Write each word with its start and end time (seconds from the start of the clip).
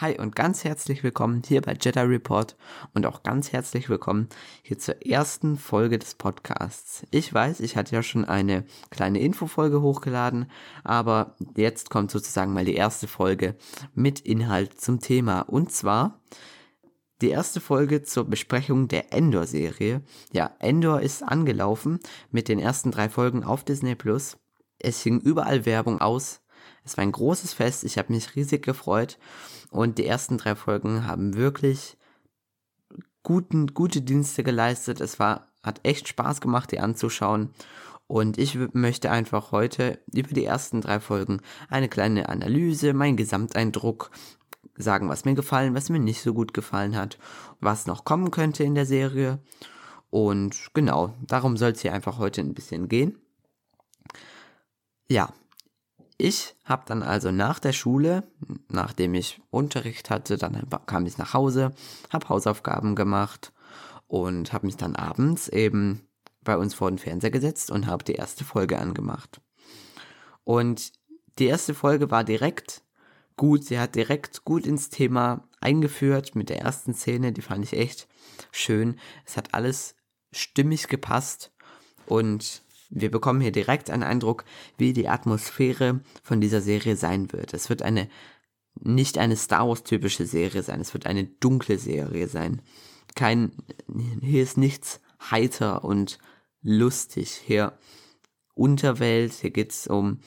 Hi 0.00 0.16
und 0.16 0.36
ganz 0.36 0.62
herzlich 0.62 1.02
willkommen 1.02 1.42
hier 1.44 1.60
bei 1.60 1.72
Jedi 1.72 1.98
Report 1.98 2.56
und 2.94 3.04
auch 3.04 3.24
ganz 3.24 3.50
herzlich 3.50 3.88
willkommen 3.88 4.28
hier 4.62 4.78
zur 4.78 5.04
ersten 5.04 5.56
Folge 5.56 5.98
des 5.98 6.14
Podcasts. 6.14 7.04
Ich 7.10 7.34
weiß, 7.34 7.58
ich 7.58 7.76
hatte 7.76 7.96
ja 7.96 8.04
schon 8.04 8.24
eine 8.24 8.64
kleine 8.90 9.18
Infofolge 9.18 9.82
hochgeladen, 9.82 10.48
aber 10.84 11.34
jetzt 11.56 11.90
kommt 11.90 12.12
sozusagen 12.12 12.52
mal 12.52 12.64
die 12.64 12.76
erste 12.76 13.08
Folge 13.08 13.56
mit 13.92 14.20
Inhalt 14.20 14.80
zum 14.80 15.00
Thema 15.00 15.40
und 15.40 15.72
zwar 15.72 16.20
die 17.20 17.30
erste 17.30 17.60
Folge 17.60 18.04
zur 18.04 18.30
Besprechung 18.30 18.86
der 18.86 19.12
Endor-Serie. 19.12 20.02
Ja, 20.30 20.54
Endor 20.60 21.00
ist 21.00 21.24
angelaufen 21.24 21.98
mit 22.30 22.46
den 22.46 22.60
ersten 22.60 22.92
drei 22.92 23.08
Folgen 23.08 23.42
auf 23.42 23.64
Disney 23.64 23.96
Plus. 23.96 24.36
Es 24.78 25.02
hing 25.02 25.18
überall 25.18 25.66
Werbung 25.66 26.00
aus. 26.00 26.40
Es 26.88 26.96
war 26.96 27.02
ein 27.02 27.12
großes 27.12 27.52
Fest, 27.52 27.84
ich 27.84 27.98
habe 27.98 28.14
mich 28.14 28.34
riesig 28.34 28.64
gefreut 28.64 29.18
und 29.70 29.98
die 29.98 30.06
ersten 30.06 30.38
drei 30.38 30.54
Folgen 30.54 31.06
haben 31.06 31.34
wirklich 31.34 31.98
guten, 33.22 33.74
gute 33.74 34.00
Dienste 34.00 34.42
geleistet. 34.42 35.02
Es 35.02 35.18
war, 35.18 35.52
hat 35.62 35.80
echt 35.82 36.08
Spaß 36.08 36.40
gemacht, 36.40 36.72
die 36.72 36.80
anzuschauen. 36.80 37.50
Und 38.06 38.38
ich 38.38 38.58
möchte 38.72 39.10
einfach 39.10 39.52
heute 39.52 39.98
über 40.14 40.32
die 40.32 40.46
ersten 40.46 40.80
drei 40.80 40.98
Folgen 40.98 41.42
eine 41.68 41.90
kleine 41.90 42.30
Analyse, 42.30 42.94
meinen 42.94 43.18
Gesamteindruck 43.18 44.10
sagen, 44.74 45.10
was 45.10 45.26
mir 45.26 45.34
gefallen, 45.34 45.74
was 45.74 45.90
mir 45.90 45.98
nicht 45.98 46.22
so 46.22 46.32
gut 46.32 46.54
gefallen 46.54 46.96
hat, 46.96 47.18
was 47.60 47.86
noch 47.86 48.06
kommen 48.06 48.30
könnte 48.30 48.64
in 48.64 48.74
der 48.74 48.86
Serie. 48.86 49.40
Und 50.08 50.70
genau, 50.72 51.12
darum 51.20 51.58
soll 51.58 51.72
es 51.72 51.82
hier 51.82 51.92
einfach 51.92 52.16
heute 52.16 52.40
ein 52.40 52.54
bisschen 52.54 52.88
gehen. 52.88 53.18
Ja, 55.06 55.34
ich 56.18 56.56
habe 56.64 56.82
dann 56.84 57.02
also 57.02 57.30
nach 57.30 57.60
der 57.60 57.72
Schule, 57.72 58.24
nachdem 58.68 59.14
ich 59.14 59.40
Unterricht 59.50 60.10
hatte, 60.10 60.36
dann 60.36 60.68
kam 60.86 61.06
ich 61.06 61.16
nach 61.16 61.32
Hause, 61.32 61.72
habe 62.12 62.28
Hausaufgaben 62.28 62.96
gemacht 62.96 63.52
und 64.08 64.52
habe 64.52 64.66
mich 64.66 64.76
dann 64.76 64.96
abends 64.96 65.48
eben 65.48 66.08
bei 66.42 66.56
uns 66.56 66.74
vor 66.74 66.90
den 66.90 66.98
Fernseher 66.98 67.30
gesetzt 67.30 67.70
und 67.70 67.86
habe 67.86 68.04
die 68.04 68.14
erste 68.14 68.44
Folge 68.44 68.78
angemacht. 68.78 69.40
Und 70.42 70.92
die 71.38 71.46
erste 71.46 71.72
Folge 71.72 72.10
war 72.10 72.24
direkt 72.24 72.82
gut, 73.36 73.64
sie 73.64 73.78
hat 73.78 73.94
direkt 73.94 74.44
gut 74.44 74.66
ins 74.66 74.90
Thema 74.90 75.48
eingeführt 75.60 76.34
mit 76.34 76.48
der 76.48 76.60
ersten 76.60 76.94
Szene, 76.94 77.32
die 77.32 77.42
fand 77.42 77.64
ich 77.64 77.74
echt 77.74 78.08
schön. 78.50 78.98
Es 79.24 79.36
hat 79.36 79.54
alles 79.54 79.94
stimmig 80.32 80.88
gepasst 80.88 81.52
und 82.06 82.62
wir 82.90 83.10
bekommen 83.10 83.40
hier 83.40 83.52
direkt 83.52 83.90
einen 83.90 84.02
Eindruck, 84.02 84.44
wie 84.76 84.92
die 84.92 85.08
Atmosphäre 85.08 86.00
von 86.22 86.40
dieser 86.40 86.60
Serie 86.60 86.96
sein 86.96 87.32
wird. 87.32 87.54
Es 87.54 87.68
wird 87.68 87.82
eine 87.82 88.08
nicht 88.80 89.18
eine 89.18 89.36
Star 89.36 89.68
Wars 89.68 89.82
typische 89.82 90.24
Serie 90.24 90.62
sein, 90.62 90.80
es 90.80 90.94
wird 90.94 91.06
eine 91.06 91.24
dunkle 91.24 91.78
Serie 91.78 92.28
sein. 92.28 92.62
Kein 93.14 93.52
hier 94.20 94.42
ist 94.42 94.56
nichts 94.56 95.00
heiter 95.30 95.84
und 95.84 96.18
lustig. 96.62 97.30
Hier 97.44 97.78
Unterwelt, 98.54 99.34
hier 99.34 99.50
geht's 99.50 99.86
um 99.86 100.20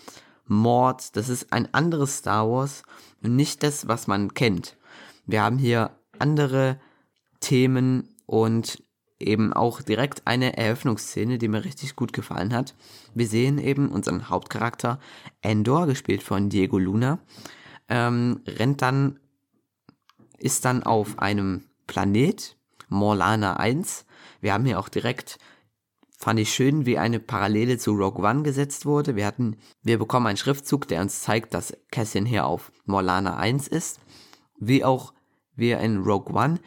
Mord, 0.46 1.16
das 1.18 1.28
ist 1.28 1.52
ein 1.52 1.74
anderes 1.74 2.18
Star 2.20 2.50
Wars 2.50 2.84
und 3.22 3.36
nicht 3.36 3.62
das, 3.64 3.88
was 3.88 4.08
man 4.08 4.34
kennt. 4.34 4.78
Wir 5.26 5.44
haben 5.44 5.58
hier 5.58 5.98
andere 6.18 6.80
Themen 7.42 8.16
und 8.26 8.84
eben 9.28 9.54
auch 9.54 9.82
direkt 9.82 10.24
eine 10.26 10.58
Eröffnungsszene, 10.58 11.38
die 11.38 11.48
mir 11.48 11.64
richtig 11.64 11.96
gut 11.96 12.14
gefallen 12.14 12.54
hat. 12.54 12.76
Wir 13.14 13.28
sehen 13.28 13.58
eben 13.58 13.90
unseren 13.90 14.30
Hauptcharakter 14.30 15.00
Endor, 15.42 15.88
gespielt 15.88 16.24
von 16.24 16.50
Diego 16.50 16.78
Luna, 16.78 17.20
ähm, 17.90 18.42
rennt 18.48 18.82
dann, 18.82 19.20
ist 20.38 20.66
dann 20.66 20.84
auf 20.84 21.20
einem 21.20 21.66
Planet, 21.88 22.58
Morlana 22.90 23.58
1. 23.58 24.06
Wir 24.42 24.54
haben 24.54 24.66
hier 24.66 24.80
auch 24.80 24.90
direkt, 24.90 25.40
fand 26.18 26.40
ich 26.40 26.54
schön, 26.54 26.86
wie 26.86 26.98
eine 26.98 27.20
Parallele 27.20 27.78
zu 27.78 27.92
Rogue 27.92 28.24
One 28.24 28.44
gesetzt 28.44 28.86
wurde. 28.86 29.16
Wir 29.16 29.26
hatten, 29.26 29.58
wir 29.84 29.98
bekommen 29.98 30.28
einen 30.28 30.38
Schriftzug, 30.38 30.88
der 30.88 31.02
uns 31.02 31.22
zeigt, 31.22 31.54
dass 31.54 31.76
Cassian 31.92 32.26
hier 32.26 32.46
auf 32.46 32.72
Morlana 32.86 33.38
1 33.38 33.68
ist. 33.68 34.00
Wie 34.58 34.84
auch 34.84 35.14
wir 35.56 35.80
in 35.80 35.98
Rogue 35.98 36.34
One 36.34 36.60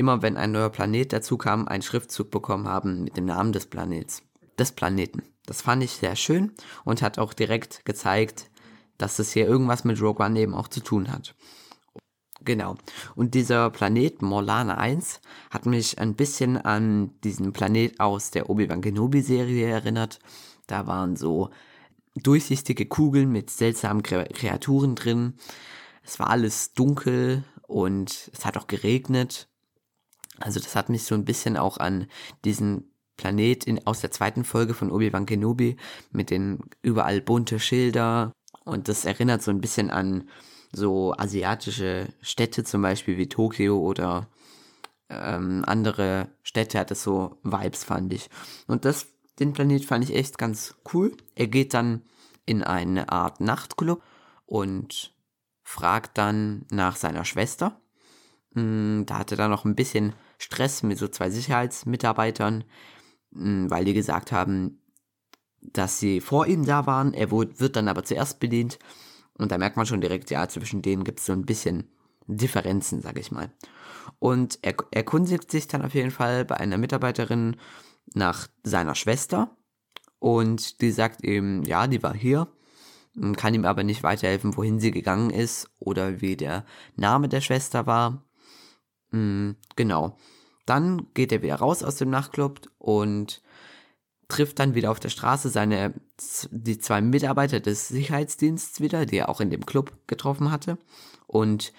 immer 0.00 0.22
wenn 0.22 0.38
ein 0.38 0.52
neuer 0.52 0.70
Planet 0.70 1.12
dazu 1.12 1.36
kam, 1.36 1.68
einen 1.68 1.82
Schriftzug 1.82 2.30
bekommen 2.30 2.66
haben 2.66 3.04
mit 3.04 3.18
dem 3.18 3.26
Namen 3.26 3.52
des 3.52 3.66
Planets, 3.66 4.22
des 4.58 4.72
Planeten. 4.72 5.22
Das 5.44 5.60
fand 5.60 5.84
ich 5.84 5.92
sehr 5.92 6.16
schön 6.16 6.52
und 6.84 7.02
hat 7.02 7.18
auch 7.18 7.34
direkt 7.34 7.84
gezeigt, 7.84 8.50
dass 8.96 9.18
es 9.18 9.32
hier 9.32 9.46
irgendwas 9.46 9.84
mit 9.84 10.00
Rogue 10.00 10.24
One 10.24 10.40
eben 10.40 10.54
auch 10.54 10.68
zu 10.68 10.80
tun 10.80 11.12
hat. 11.12 11.34
Genau. 12.42 12.76
Und 13.14 13.34
dieser 13.34 13.68
Planet 13.68 14.22
Morlana 14.22 14.78
1 14.78 15.20
hat 15.50 15.66
mich 15.66 15.98
ein 15.98 16.14
bisschen 16.14 16.56
an 16.56 17.20
diesen 17.20 17.52
Planet 17.52 18.00
aus 18.00 18.30
der 18.30 18.48
Obi-Wan 18.48 18.80
Kenobi 18.80 19.20
Serie 19.20 19.68
erinnert. 19.68 20.18
Da 20.66 20.86
waren 20.86 21.14
so 21.14 21.50
durchsichtige 22.16 22.86
Kugeln 22.86 23.30
mit 23.30 23.50
seltsamen 23.50 24.02
Kreaturen 24.02 24.94
drin. 24.94 25.34
Es 26.02 26.18
war 26.18 26.30
alles 26.30 26.72
dunkel 26.72 27.44
und 27.66 28.30
es 28.32 28.46
hat 28.46 28.56
auch 28.56 28.66
geregnet. 28.66 29.49
Also 30.40 30.60
das 30.60 30.74
hat 30.74 30.88
mich 30.88 31.04
so 31.04 31.14
ein 31.14 31.24
bisschen 31.24 31.56
auch 31.56 31.76
an 31.76 32.06
diesen 32.44 32.90
Planet 33.16 33.64
in, 33.64 33.86
aus 33.86 34.00
der 34.00 34.10
zweiten 34.10 34.44
Folge 34.44 34.74
von 34.74 34.90
Obi-Wan 34.90 35.26
Kenobi 35.26 35.76
mit 36.10 36.30
den 36.30 36.60
überall 36.82 37.20
bunte 37.20 37.60
Schilder 37.60 38.32
und 38.64 38.88
das 38.88 39.04
erinnert 39.04 39.42
so 39.42 39.50
ein 39.50 39.60
bisschen 39.60 39.90
an 39.90 40.28
so 40.72 41.14
asiatische 41.16 42.08
Städte 42.22 42.64
zum 42.64 42.80
Beispiel 42.82 43.18
wie 43.18 43.28
Tokio 43.28 43.78
oder 43.78 44.28
ähm, 45.10 45.64
andere 45.66 46.28
Städte 46.42 46.78
hat 46.78 46.90
es 46.90 47.02
so 47.02 47.38
Vibes 47.42 47.84
fand 47.84 48.12
ich 48.12 48.30
und 48.66 48.84
das 48.84 49.06
den 49.40 49.54
Planet 49.54 49.84
fand 49.84 50.04
ich 50.04 50.14
echt 50.14 50.38
ganz 50.38 50.76
cool. 50.92 51.16
Er 51.34 51.46
geht 51.46 51.74
dann 51.74 52.02
in 52.44 52.62
eine 52.62 53.10
Art 53.10 53.40
Nachtclub 53.40 54.02
und 54.44 55.14
fragt 55.62 56.18
dann 56.18 56.66
nach 56.70 56.96
seiner 56.96 57.24
Schwester. 57.24 57.80
Hm, 58.54 59.04
da 59.06 59.18
hatte 59.18 59.36
er 59.36 59.48
noch 59.48 59.64
ein 59.64 59.74
bisschen 59.74 60.12
Stress 60.40 60.82
mit 60.82 60.98
so 60.98 61.06
zwei 61.06 61.28
Sicherheitsmitarbeitern, 61.30 62.64
hm, 63.32 63.70
weil 63.70 63.84
die 63.84 63.92
gesagt 63.94 64.32
haben, 64.32 64.80
dass 65.60 66.00
sie 66.00 66.20
vor 66.20 66.46
ihm 66.46 66.64
da 66.64 66.86
waren. 66.86 67.12
Er 67.12 67.30
wird 67.30 67.76
dann 67.76 67.88
aber 67.88 68.04
zuerst 68.04 68.40
bedient. 68.40 68.78
Und 69.34 69.52
da 69.52 69.58
merkt 69.58 69.76
man 69.76 69.86
schon 69.86 70.00
direkt, 70.00 70.30
ja, 70.30 70.48
zwischen 70.48 70.80
denen 70.82 71.04
gibt 71.04 71.20
es 71.20 71.26
so 71.26 71.32
ein 71.32 71.44
bisschen 71.44 71.90
Differenzen, 72.26 73.02
sag 73.02 73.18
ich 73.18 73.30
mal. 73.30 73.52
Und 74.18 74.58
er 74.62 74.74
erkundigt 74.92 75.50
sich 75.50 75.68
dann 75.68 75.82
auf 75.82 75.94
jeden 75.94 76.10
Fall 76.10 76.46
bei 76.46 76.56
einer 76.56 76.78
Mitarbeiterin 76.78 77.56
nach 78.14 78.48
seiner 78.62 78.94
Schwester. 78.94 79.54
Und 80.18 80.80
die 80.80 80.90
sagt 80.90 81.22
ihm, 81.22 81.62
ja, 81.64 81.86
die 81.86 82.02
war 82.02 82.14
hier, 82.14 82.48
kann 83.36 83.54
ihm 83.54 83.66
aber 83.66 83.82
nicht 83.82 84.02
weiterhelfen, 84.02 84.56
wohin 84.56 84.80
sie 84.80 84.90
gegangen 84.90 85.30
ist 85.30 85.70
oder 85.78 86.22
wie 86.22 86.36
der 86.36 86.64
Name 86.96 87.28
der 87.28 87.40
Schwester 87.42 87.86
war. 87.86 88.24
Mm, 89.10 89.52
genau. 89.76 90.16
Dann 90.66 91.08
geht 91.14 91.32
er 91.32 91.42
wieder 91.42 91.56
raus 91.56 91.82
aus 91.82 91.96
dem 91.96 92.10
Nachtclub 92.10 92.60
und 92.78 93.42
trifft 94.28 94.58
dann 94.58 94.74
wieder 94.74 94.90
auf 94.90 95.00
der 95.00 95.08
Straße 95.08 95.48
seine, 95.48 95.94
die 96.50 96.78
zwei 96.78 97.00
Mitarbeiter 97.00 97.60
des 97.60 97.88
Sicherheitsdienstes 97.88 98.80
wieder, 98.80 99.04
die 99.04 99.18
er 99.18 99.28
auch 99.28 99.40
in 99.40 99.50
dem 99.50 99.66
Club 99.66 99.92
getroffen 100.06 100.50
hatte. 100.50 100.78
Und 101.26 101.72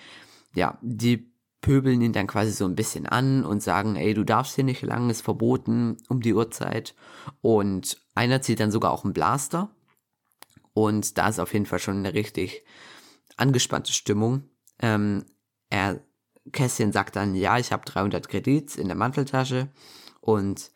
ja, 0.54 0.78
die 0.82 1.32
pöbeln 1.62 2.02
ihn 2.02 2.14
dann 2.14 2.28
quasi 2.28 2.52
so 2.52 2.66
ein 2.66 2.76
bisschen 2.76 3.06
an 3.06 3.46
und 3.46 3.64
sagen, 3.64 3.96
ey, 3.96 4.14
du 4.14 4.24
darfst 4.24 4.56
hier 4.56 4.64
nicht 4.64 4.82
lang, 4.82 5.10
ist 5.10 5.22
verboten 5.22 5.98
um 6.10 6.22
die 6.22 6.34
Uhrzeit. 6.34 6.96
Und 7.42 8.02
einer 8.16 8.42
zieht 8.42 8.60
dann 8.60 8.72
sogar 8.72 8.92
auch 8.92 9.06
einen 9.06 9.14
Blaster. 9.14 9.70
Und 10.74 11.18
da 11.18 11.30
ist 11.30 11.40
auf 11.40 11.54
jeden 11.54 11.66
Fall 11.66 11.80
schon 11.80 11.98
eine 11.98 12.14
richtig 12.14 12.64
angespannte 13.38 13.94
Stimmung. 13.94 14.50
Ähm, 14.80 15.26
er 15.70 16.02
Kässchen 16.52 16.92
sagt 16.92 17.16
dann, 17.16 17.36
ja, 17.36 17.58
ich 17.58 17.72
habe 17.72 17.86
300 17.86 18.28
Kredits 18.28 18.76
in 18.76 18.88
der 18.88 18.98
Manteltasche 18.98 19.70
und 20.20 20.72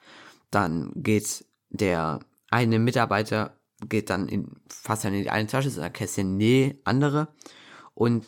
dann 0.51 0.91
geht 0.95 1.45
der 1.69 2.19
eine 2.49 2.79
Mitarbeiter 2.79 3.57
geht 3.89 4.09
dann 4.09 4.27
in, 4.27 4.51
fast 4.69 5.05
in 5.05 5.13
die 5.13 5.29
eine 5.29 5.47
Tasche, 5.47 5.69
sagt 5.69 5.97
Kässchen, 5.97 6.37
nee, 6.37 6.79
andere. 6.83 7.27
Und 7.93 8.25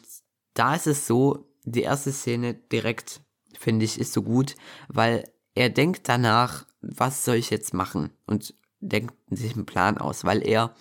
da 0.53 0.75
ist 0.75 0.87
es 0.87 1.07
so, 1.07 1.47
die 1.63 1.83
erste 1.83 2.11
Szene 2.11 2.53
direkt, 2.53 3.21
finde 3.57 3.85
ich, 3.85 3.99
ist 3.99 4.13
so 4.13 4.23
gut, 4.23 4.55
weil 4.87 5.29
er 5.55 5.69
denkt 5.69 6.07
danach, 6.09 6.65
was 6.81 7.25
soll 7.25 7.35
ich 7.35 7.49
jetzt 7.49 7.73
machen? 7.73 8.11
Und 8.25 8.53
denkt 8.79 9.15
sich 9.29 9.53
einen 9.55 9.65
Plan 9.65 9.97
aus, 9.97 10.23
weil 10.23 10.45
er, 10.45 10.75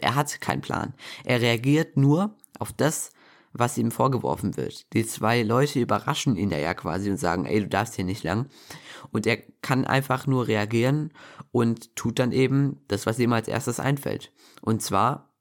er 0.00 0.14
hat 0.14 0.40
keinen 0.40 0.60
Plan. 0.60 0.94
Er 1.24 1.40
reagiert 1.40 1.96
nur 1.96 2.36
auf 2.58 2.72
das, 2.72 3.12
was 3.52 3.78
ihm 3.78 3.90
vorgeworfen 3.90 4.56
wird. 4.56 4.92
Die 4.92 5.06
zwei 5.06 5.42
Leute 5.42 5.80
überraschen 5.80 6.36
ihn 6.36 6.50
ja 6.50 6.74
quasi 6.74 7.10
und 7.10 7.16
sagen, 7.16 7.46
ey, 7.46 7.60
du 7.60 7.68
darfst 7.68 7.94
hier 7.94 8.04
nicht 8.04 8.24
lang. 8.24 8.46
Und 9.10 9.26
er 9.26 9.38
kann 9.62 9.84
einfach 9.84 10.26
nur 10.26 10.48
reagieren 10.48 11.12
und 11.50 11.94
tut 11.96 12.18
dann 12.18 12.32
eben 12.32 12.80
das, 12.88 13.06
was 13.06 13.18
ihm 13.18 13.32
als 13.32 13.48
erstes 13.48 13.80
einfällt. 13.80 14.32
Und 14.60 14.82
zwar 14.82 15.32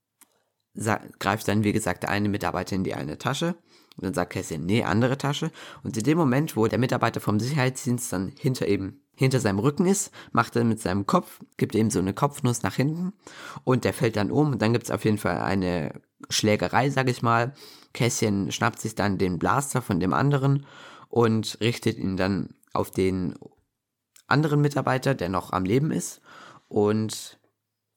greift 1.20 1.48
dann, 1.48 1.64
wie 1.64 1.74
gesagt, 1.74 2.04
der 2.04 2.12
eine 2.12 2.30
Mitarbeiter 2.30 2.76
in 2.76 2.84
die 2.84 2.94
eine 2.94 3.18
Tasche, 3.18 3.56
Und 3.96 4.04
dann 4.04 4.14
sagt 4.14 4.34
Kässchen, 4.34 4.66
nee, 4.66 4.84
andere 4.84 5.18
Tasche. 5.18 5.52
Und 5.84 5.98
in 5.98 6.04
dem 6.04 6.20
Moment, 6.20 6.56
wo 6.56 6.68
der 6.68 6.78
Mitarbeiter 6.78 7.20
vom 7.20 7.40
Sicherheitsdienst 7.40 8.14
dann 8.14 8.32
hinter 8.38 8.68
eben 8.68 9.02
hinter 9.18 9.40
seinem 9.40 9.58
Rücken 9.58 9.88
ist, 9.88 10.12
macht 10.32 10.56
er 10.56 10.64
mit 10.64 10.80
seinem 10.80 11.08
Kopf, 11.08 11.40
gibt 11.58 11.74
ihm 11.74 11.90
so 11.90 11.98
eine 11.98 12.14
Kopfnuss 12.14 12.62
nach 12.62 12.76
hinten 12.76 13.14
und 13.64 13.84
der 13.84 13.94
fällt 13.94 14.16
dann 14.16 14.30
um 14.30 14.52
und 14.52 14.62
dann 14.62 14.74
gibt 14.74 14.86
es 14.86 14.92
auf 14.92 15.06
jeden 15.06 15.18
Fall 15.18 15.40
eine 15.40 16.02
Schlägerei, 16.30 16.92
sag 16.92 17.10
ich 17.10 17.24
mal. 17.24 17.54
Kässchen 17.98 18.52
schnappt 18.52 18.80
sich 18.80 18.94
dann 18.94 19.18
den 19.18 19.40
Blaster 19.40 19.82
von 19.82 20.00
dem 20.00 20.14
anderen 20.14 20.68
und 21.10 21.58
richtet 21.62 21.98
ihn 21.98 22.16
dann 22.16 22.54
auf 22.72 22.92
den 22.92 23.34
anderen 24.28 24.62
Mitarbeiter, 24.62 25.16
der 25.16 25.30
noch 25.30 25.52
am 25.52 25.66
Leben 25.66 25.90
ist. 25.90 26.22
Und 26.68 27.40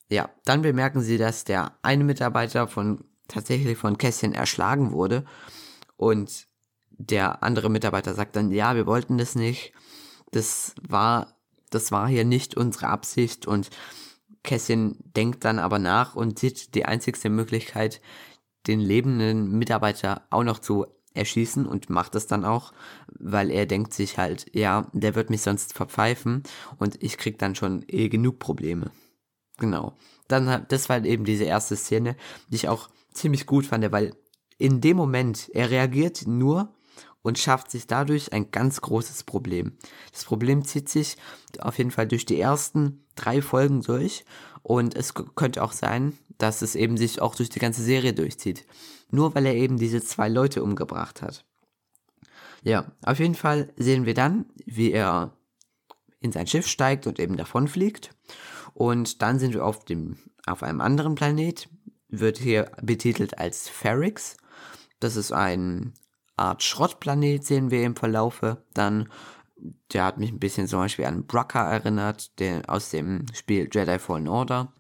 ja, 0.09 0.31
dann 0.47 0.63
bemerken 0.63 1.03
sie, 1.03 1.19
dass 1.19 1.45
der 1.45 1.73
eine 1.83 2.05
Mitarbeiter 2.05 2.67
von 2.67 3.05
tatsächlich 3.29 3.77
von 3.77 3.99
Kässchen 3.99 4.33
erschlagen 4.33 4.93
wurde. 4.93 5.27
Und 5.99 6.47
der 6.89 7.43
andere 7.43 7.69
Mitarbeiter 7.69 8.15
sagt 8.15 8.37
dann, 8.37 8.51
ja, 8.53 8.75
wir 8.77 8.87
wollten 8.87 9.19
das 9.19 9.35
nicht. 9.35 9.75
Das 10.31 10.75
war, 10.81 11.37
das 11.69 11.93
war 11.93 12.09
hier 12.09 12.25
nicht 12.25 12.57
unsere 12.57 12.87
Absicht. 12.87 13.47
Und 13.47 13.69
Kässchen 14.45 14.97
denkt 15.15 15.45
dann 15.45 15.59
aber 15.59 15.79
nach 15.79 16.15
und 16.17 16.39
sieht 16.39 16.75
die 16.75 16.87
einzigste 16.87 17.29
Möglichkeit, 17.29 18.01
den 18.67 18.81
lebenden 18.81 19.53
Mitarbeiter 19.53 20.23
auch 20.31 20.45
noch 20.45 20.59
zu 20.59 20.87
erschießen 21.15 21.67
und 21.67 21.91
macht 21.91 22.15
es 22.15 22.27
dann 22.27 22.45
auch, 22.45 22.73
weil 23.19 23.51
er 23.51 23.67
denkt 23.67 23.93
sich 23.95 24.19
halt, 24.19 24.47
ja, 24.55 24.89
der 24.93 25.15
wird 25.15 25.31
mich 25.31 25.43
sonst 25.43 25.73
verpfeifen 25.75 26.43
und 26.79 27.03
ich 27.03 27.19
krieg 27.19 27.39
dann 27.39 27.55
schon 27.55 27.85
eh 27.89 28.09
genug 28.09 28.39
Probleme. 28.39 28.93
Genau. 29.59 29.97
Dann, 30.29 30.67
das 30.69 30.89
war 30.89 31.05
eben 31.05 31.25
diese 31.25 31.45
erste 31.45 31.77
Szene, 31.77 32.17
die 32.49 32.57
ich 32.57 32.69
auch 32.69 32.89
ziemlich 33.13 33.47
gut 33.47 33.67
fand, 33.67 33.91
weil 33.93 34.15
in 34.59 34.81
dem 34.81 34.97
Moment, 34.97 35.51
er 35.53 35.71
reagiert 35.71 36.27
nur 36.27 36.73
und 37.23 37.39
schafft 37.39 37.71
sich 37.71 37.87
dadurch 37.87 38.33
ein 38.33 38.51
ganz 38.51 38.81
großes 38.81 39.25
Problem. 39.25 39.77
Das 40.13 40.25
Problem 40.25 40.65
zieht 40.65 40.89
sich 40.89 41.17
auf 41.59 41.79
jeden 41.79 41.91
Fall 41.91 42.07
durch 42.07 42.25
die 42.25 42.41
ersten 42.41 43.05
drei 43.15 43.43
Folgen 43.43 43.83
durch 43.83 44.25
und 44.63 44.95
es 44.95 45.15
könnte 45.15 45.63
auch 45.63 45.73
sein, 45.73 46.19
dass 46.39 46.63
es 46.63 46.75
eben 46.75 46.97
sich 46.97 47.21
auch 47.21 47.35
durch 47.35 47.51
die 47.51 47.59
ganze 47.59 47.83
Serie 47.83 48.13
durchzieht. 48.13 48.67
Nur 49.11 49.35
weil 49.35 49.47
er 49.47 49.55
eben 49.55 49.77
diese 49.77 50.03
zwei 50.03 50.29
Leute 50.29 50.63
umgebracht 50.63 51.23
hat. 51.23 51.45
Ja, 52.63 52.93
auf 53.03 53.19
jeden 53.19 53.35
Fall 53.35 53.73
sehen 53.77 54.07
wir 54.07 54.15
dann, 54.15 54.47
wie 54.67 54.93
er 54.93 55.37
in 56.21 56.33
sein 56.33 56.47
Schiff 56.47 56.67
steigt 56.67 57.07
und 57.07 57.19
eben 57.19 57.37
davonfliegt. 57.37 58.11
Und 58.75 59.23
dann 59.23 59.39
sind 59.39 59.55
wir 59.55 59.65
auf 59.65 59.85
dem, 59.85 60.19
auf 60.47 60.63
einem 60.63 60.81
anderen 60.81 61.15
Planet, 61.15 61.69
wird 62.09 62.39
hier 62.39 62.71
betitelt 62.83 63.39
als 63.39 63.69
Ferrix. 63.69 64.37
Das 65.01 65.17
ist 65.17 65.33
ein 65.33 65.95
Art 66.37 66.63
Schrottplanet, 66.63 67.45
sehen 67.45 67.71
wir 67.71 67.83
im 67.85 67.97
Verlaufe. 67.97 68.65
Dann, 68.75 69.09
der 69.93 70.05
hat 70.05 70.19
mich 70.19 70.31
ein 70.31 70.39
bisschen 70.39 70.69
zum 70.69 70.81
Beispiel 70.81 71.05
an 71.05 71.27
Brucker 71.27 71.61
erinnert, 71.61 72.39
der 72.39 72.63
aus 72.69 72.91
dem 72.91 73.27
Spiel 73.35 73.69
Jedi 73.71 73.99
Fallen 73.99 74.29
Order. 74.29 74.73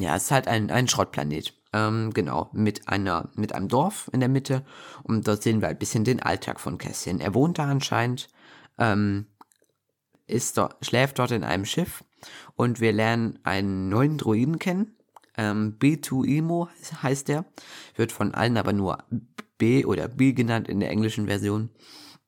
Ja, 0.00 0.16
es 0.16 0.24
ist 0.24 0.30
halt 0.30 0.48
ein, 0.48 0.70
ein 0.70 0.88
Schrottplanet. 0.88 1.54
Ähm, 1.72 2.12
genau, 2.14 2.48
mit 2.52 2.88
einer, 2.88 3.30
mit 3.34 3.54
einem 3.54 3.68
Dorf 3.68 4.08
in 4.12 4.20
der 4.20 4.28
Mitte. 4.28 4.64
Und 5.02 5.26
dort 5.28 5.42
sehen 5.42 5.60
wir 5.60 5.68
ein 5.68 5.78
bisschen 5.78 6.04
den 6.04 6.22
Alltag 6.22 6.60
von 6.60 6.78
Kässchen. 6.78 7.20
Er 7.20 7.34
wohnt 7.34 7.58
da 7.58 7.64
anscheinend, 7.64 8.28
ähm, 8.78 9.26
ist 10.26 10.56
dort, 10.56 10.84
schläft 10.84 11.18
dort 11.18 11.30
in 11.30 11.44
einem 11.44 11.64
Schiff 11.64 12.04
und 12.54 12.80
wir 12.80 12.92
lernen 12.92 13.38
einen 13.42 13.88
neuen 13.88 14.18
Druiden 14.18 14.58
kennen. 14.58 14.96
Ähm, 15.36 15.76
B2Emo 15.78 16.68
heißt 17.02 17.28
der. 17.28 17.44
Wird 17.96 18.12
von 18.12 18.34
allen 18.34 18.56
aber 18.56 18.72
nur 18.72 19.04
B 19.58 19.84
oder 19.84 20.08
B 20.08 20.32
genannt 20.32 20.68
in 20.68 20.80
der 20.80 20.90
englischen 20.90 21.26
Version. 21.26 21.70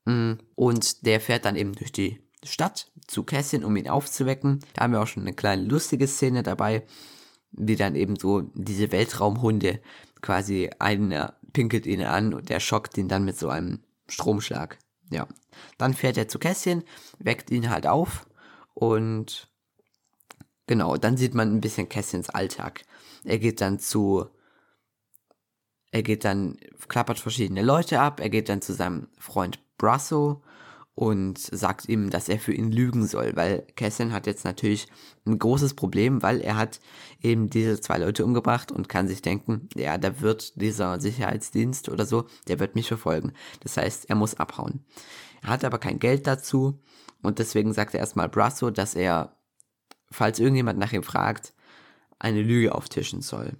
Mm, 0.05 0.33
und 0.55 1.05
der 1.05 1.21
fährt 1.21 1.45
dann 1.45 1.55
eben 1.55 1.73
durch 1.73 1.91
die 1.91 2.21
Stadt 2.43 2.91
zu 3.07 3.23
Kässchen, 3.23 3.63
um 3.63 3.75
ihn 3.75 3.89
aufzuwecken. 3.89 4.59
Da 4.73 4.83
haben 4.83 4.93
wir 4.93 5.01
auch 5.01 5.07
schon 5.07 5.23
eine 5.23 5.33
kleine 5.33 5.63
lustige 5.63 6.07
Szene 6.07 6.43
dabei 6.43 6.83
wie 7.51 7.75
dann 7.75 7.95
eben 7.95 8.15
so 8.15 8.41
diese 8.53 8.91
Weltraumhunde 8.91 9.81
quasi 10.21 10.69
einer 10.79 11.35
pinkelt 11.53 11.85
ihn 11.85 12.03
an 12.03 12.33
und 12.33 12.49
der 12.49 12.59
schockt 12.59 12.97
ihn 12.97 13.07
dann 13.07 13.25
mit 13.25 13.37
so 13.37 13.49
einem 13.49 13.79
Stromschlag. 14.07 14.77
Ja. 15.09 15.27
Dann 15.77 15.93
fährt 15.93 16.17
er 16.17 16.27
zu 16.27 16.39
Kässchen, 16.39 16.83
weckt 17.19 17.51
ihn 17.51 17.69
halt 17.69 17.87
auf 17.87 18.25
und 18.73 19.49
genau, 20.67 20.95
dann 20.95 21.17
sieht 21.17 21.33
man 21.33 21.53
ein 21.53 21.61
bisschen 21.61 21.89
Kässchens 21.89 22.29
Alltag. 22.29 22.83
Er 23.25 23.39
geht 23.39 23.59
dann 23.59 23.79
zu, 23.79 24.27
er 25.91 26.03
geht 26.03 26.23
dann, 26.25 26.57
klappert 26.87 27.19
verschiedene 27.19 27.61
Leute 27.61 27.99
ab, 27.99 28.19
er 28.19 28.29
geht 28.29 28.49
dann 28.49 28.61
zu 28.61 28.73
seinem 28.73 29.07
Freund 29.19 29.59
Brasso 29.77 30.41
und 30.93 31.39
sagt 31.39 31.87
ihm, 31.89 32.09
dass 32.09 32.29
er 32.29 32.39
für 32.39 32.53
ihn 32.53 32.71
lügen 32.71 33.07
soll, 33.07 33.35
weil 33.35 33.65
Cassian 33.75 34.13
hat 34.13 34.27
jetzt 34.27 34.45
natürlich 34.45 34.87
ein 35.25 35.39
großes 35.39 35.73
Problem, 35.73 36.21
weil 36.21 36.41
er 36.41 36.57
hat 36.57 36.79
eben 37.21 37.49
diese 37.49 37.79
zwei 37.79 37.97
Leute 37.97 38.25
umgebracht 38.25 38.71
und 38.71 38.89
kann 38.89 39.07
sich 39.07 39.21
denken, 39.21 39.69
ja, 39.75 39.97
da 39.97 40.21
wird 40.21 40.59
dieser 40.61 40.99
Sicherheitsdienst 40.99 41.89
oder 41.89 42.05
so, 42.05 42.25
der 42.47 42.59
wird 42.59 42.75
mich 42.75 42.87
verfolgen. 42.87 43.33
Das 43.61 43.77
heißt, 43.77 44.09
er 44.09 44.15
muss 44.15 44.35
abhauen. 44.35 44.85
Er 45.41 45.49
hat 45.49 45.63
aber 45.63 45.79
kein 45.79 45.99
Geld 45.99 46.27
dazu 46.27 46.79
und 47.21 47.39
deswegen 47.39 47.73
sagt 47.73 47.93
er 47.93 47.99
erstmal 47.99 48.29
Brasso, 48.29 48.69
dass 48.69 48.95
er, 48.95 49.35
falls 50.11 50.39
irgendjemand 50.39 50.77
nach 50.77 50.93
ihm 50.93 51.03
fragt, 51.03 51.53
eine 52.19 52.41
Lüge 52.41 52.75
auftischen 52.75 53.21
soll. 53.21 53.57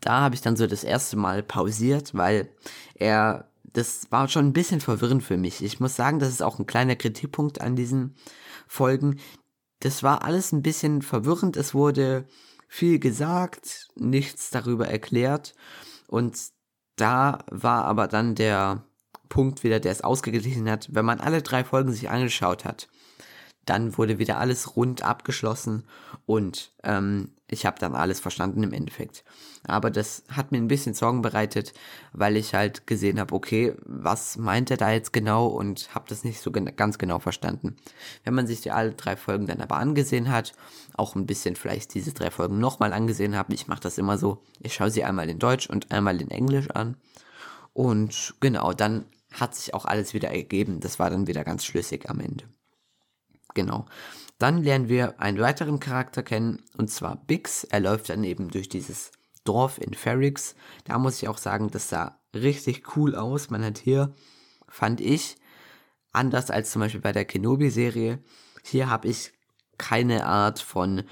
Da 0.00 0.20
habe 0.20 0.34
ich 0.34 0.40
dann 0.40 0.56
so 0.56 0.66
das 0.66 0.84
erste 0.84 1.16
Mal 1.16 1.42
pausiert, 1.42 2.14
weil 2.14 2.48
er 2.94 3.48
das 3.72 4.10
war 4.10 4.28
schon 4.28 4.46
ein 4.46 4.52
bisschen 4.52 4.80
verwirrend 4.80 5.22
für 5.22 5.36
mich. 5.36 5.62
Ich 5.62 5.78
muss 5.78 5.94
sagen, 5.94 6.18
das 6.18 6.30
ist 6.30 6.42
auch 6.42 6.58
ein 6.58 6.66
kleiner 6.66 6.96
Kritikpunkt 6.96 7.60
an 7.60 7.76
diesen 7.76 8.16
Folgen. 8.66 9.20
Das 9.80 10.02
war 10.02 10.24
alles 10.24 10.52
ein 10.52 10.62
bisschen 10.62 11.02
verwirrend. 11.02 11.56
Es 11.56 11.74
wurde 11.74 12.26
viel 12.66 12.98
gesagt, 12.98 13.88
nichts 13.94 14.50
darüber 14.50 14.88
erklärt. 14.88 15.54
Und 16.08 16.38
da 16.96 17.44
war 17.50 17.84
aber 17.84 18.08
dann 18.08 18.34
der 18.34 18.84
Punkt 19.28 19.62
wieder, 19.62 19.80
der 19.80 19.92
es 19.92 20.02
ausgeglichen 20.02 20.68
hat, 20.70 20.88
wenn 20.92 21.04
man 21.04 21.20
alle 21.20 21.42
drei 21.42 21.62
Folgen 21.62 21.92
sich 21.92 22.08
angeschaut 22.10 22.64
hat 22.64 22.88
dann 23.68 23.98
wurde 23.98 24.18
wieder 24.18 24.38
alles 24.38 24.76
rund 24.76 25.02
abgeschlossen 25.02 25.84
und 26.26 26.72
ähm, 26.82 27.30
ich 27.50 27.64
habe 27.64 27.78
dann 27.78 27.94
alles 27.94 28.20
verstanden 28.20 28.62
im 28.62 28.72
Endeffekt. 28.72 29.24
Aber 29.66 29.90
das 29.90 30.22
hat 30.28 30.52
mir 30.52 30.58
ein 30.58 30.68
bisschen 30.68 30.94
Sorgen 30.94 31.22
bereitet, 31.22 31.72
weil 32.12 32.36
ich 32.36 32.54
halt 32.54 32.86
gesehen 32.86 33.18
habe, 33.18 33.34
okay, 33.34 33.74
was 33.84 34.36
meint 34.36 34.70
er 34.70 34.76
da 34.76 34.90
jetzt 34.90 35.12
genau 35.12 35.46
und 35.46 35.94
habe 35.94 36.04
das 36.08 36.24
nicht 36.24 36.40
so 36.40 36.52
gen 36.52 36.76
ganz 36.76 36.98
genau 36.98 37.18
verstanden. 37.18 37.76
Wenn 38.24 38.34
man 38.34 38.46
sich 38.46 38.60
die 38.60 38.70
alle 38.70 38.92
drei 38.92 39.16
Folgen 39.16 39.46
dann 39.46 39.60
aber 39.60 39.76
angesehen 39.76 40.30
hat, 40.30 40.52
auch 40.94 41.16
ein 41.16 41.26
bisschen 41.26 41.56
vielleicht 41.56 41.94
diese 41.94 42.12
drei 42.12 42.30
Folgen 42.30 42.58
nochmal 42.58 42.92
angesehen 42.92 43.36
habe, 43.36 43.54
ich 43.54 43.66
mache 43.66 43.80
das 43.80 43.98
immer 43.98 44.18
so, 44.18 44.42
ich 44.60 44.74
schaue 44.74 44.90
sie 44.90 45.04
einmal 45.04 45.28
in 45.30 45.38
Deutsch 45.38 45.68
und 45.68 45.90
einmal 45.90 46.20
in 46.20 46.30
Englisch 46.30 46.70
an 46.70 46.96
und 47.72 48.34
genau, 48.40 48.72
dann 48.72 49.04
hat 49.32 49.54
sich 49.54 49.72
auch 49.72 49.84
alles 49.84 50.14
wieder 50.14 50.30
ergeben. 50.30 50.80
Das 50.80 50.98
war 50.98 51.10
dann 51.10 51.26
wieder 51.26 51.44
ganz 51.44 51.64
schlüssig 51.64 52.10
am 52.10 52.20
Ende. 52.20 52.44
Genau. 53.58 53.86
Dann 54.38 54.62
lernen 54.62 54.88
wir 54.88 55.20
einen 55.20 55.40
weiteren 55.40 55.80
Charakter 55.80 56.22
kennen, 56.22 56.62
und 56.76 56.92
zwar 56.92 57.16
Bix. 57.16 57.64
Er 57.64 57.80
läuft 57.80 58.08
dann 58.08 58.22
eben 58.22 58.52
durch 58.52 58.68
dieses 58.68 59.10
Dorf 59.42 59.78
in 59.78 59.94
Ferrix. 59.94 60.54
Da 60.84 60.96
muss 60.96 61.20
ich 61.20 61.26
auch 61.26 61.38
sagen, 61.38 61.72
das 61.72 61.88
sah 61.88 62.20
richtig 62.32 62.96
cool 62.96 63.16
aus. 63.16 63.50
Man 63.50 63.64
hat 63.64 63.78
hier, 63.78 64.14
fand 64.68 65.00
ich, 65.00 65.38
anders 66.12 66.52
als 66.52 66.70
zum 66.70 66.82
Beispiel 66.82 67.00
bei 67.00 67.10
der 67.10 67.24
Kenobi-Serie, 67.24 68.22
hier 68.62 68.88
habe 68.88 69.08
ich 69.08 69.32
keine 69.76 70.24
Art 70.24 70.60
von 70.60 71.02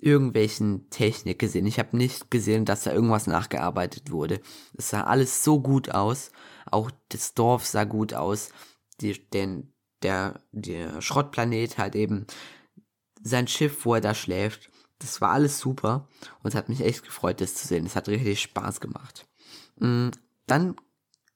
irgendwelchen 0.00 0.88
Technik 0.90 1.40
gesehen. 1.40 1.66
Ich 1.66 1.80
habe 1.80 1.96
nicht 1.96 2.30
gesehen, 2.30 2.64
dass 2.64 2.84
da 2.84 2.92
irgendwas 2.92 3.26
nachgearbeitet 3.26 4.12
wurde. 4.12 4.40
Es 4.76 4.90
sah 4.90 5.02
alles 5.02 5.42
so 5.42 5.60
gut 5.60 5.90
aus. 5.90 6.30
Auch 6.70 6.92
das 7.08 7.34
Dorf 7.34 7.66
sah 7.66 7.82
gut 7.82 8.14
aus. 8.14 8.50
Die, 9.00 9.28
den, 9.30 9.72
der, 10.02 10.40
der 10.52 11.00
Schrottplanet 11.00 11.78
halt 11.78 11.94
eben 11.94 12.26
sein 13.22 13.48
Schiff, 13.48 13.84
wo 13.84 13.94
er 13.94 14.00
da 14.00 14.14
schläft. 14.14 14.70
Das 14.98 15.20
war 15.20 15.30
alles 15.30 15.58
super 15.58 16.08
und 16.42 16.50
es 16.50 16.54
hat 16.54 16.68
mich 16.68 16.80
echt 16.80 17.04
gefreut, 17.04 17.40
das 17.40 17.54
zu 17.54 17.68
sehen. 17.68 17.86
Es 17.86 17.96
hat 17.96 18.08
richtig 18.08 18.40
Spaß 18.40 18.80
gemacht. 18.80 19.28
Mm, 19.76 20.08
dann 20.46 20.76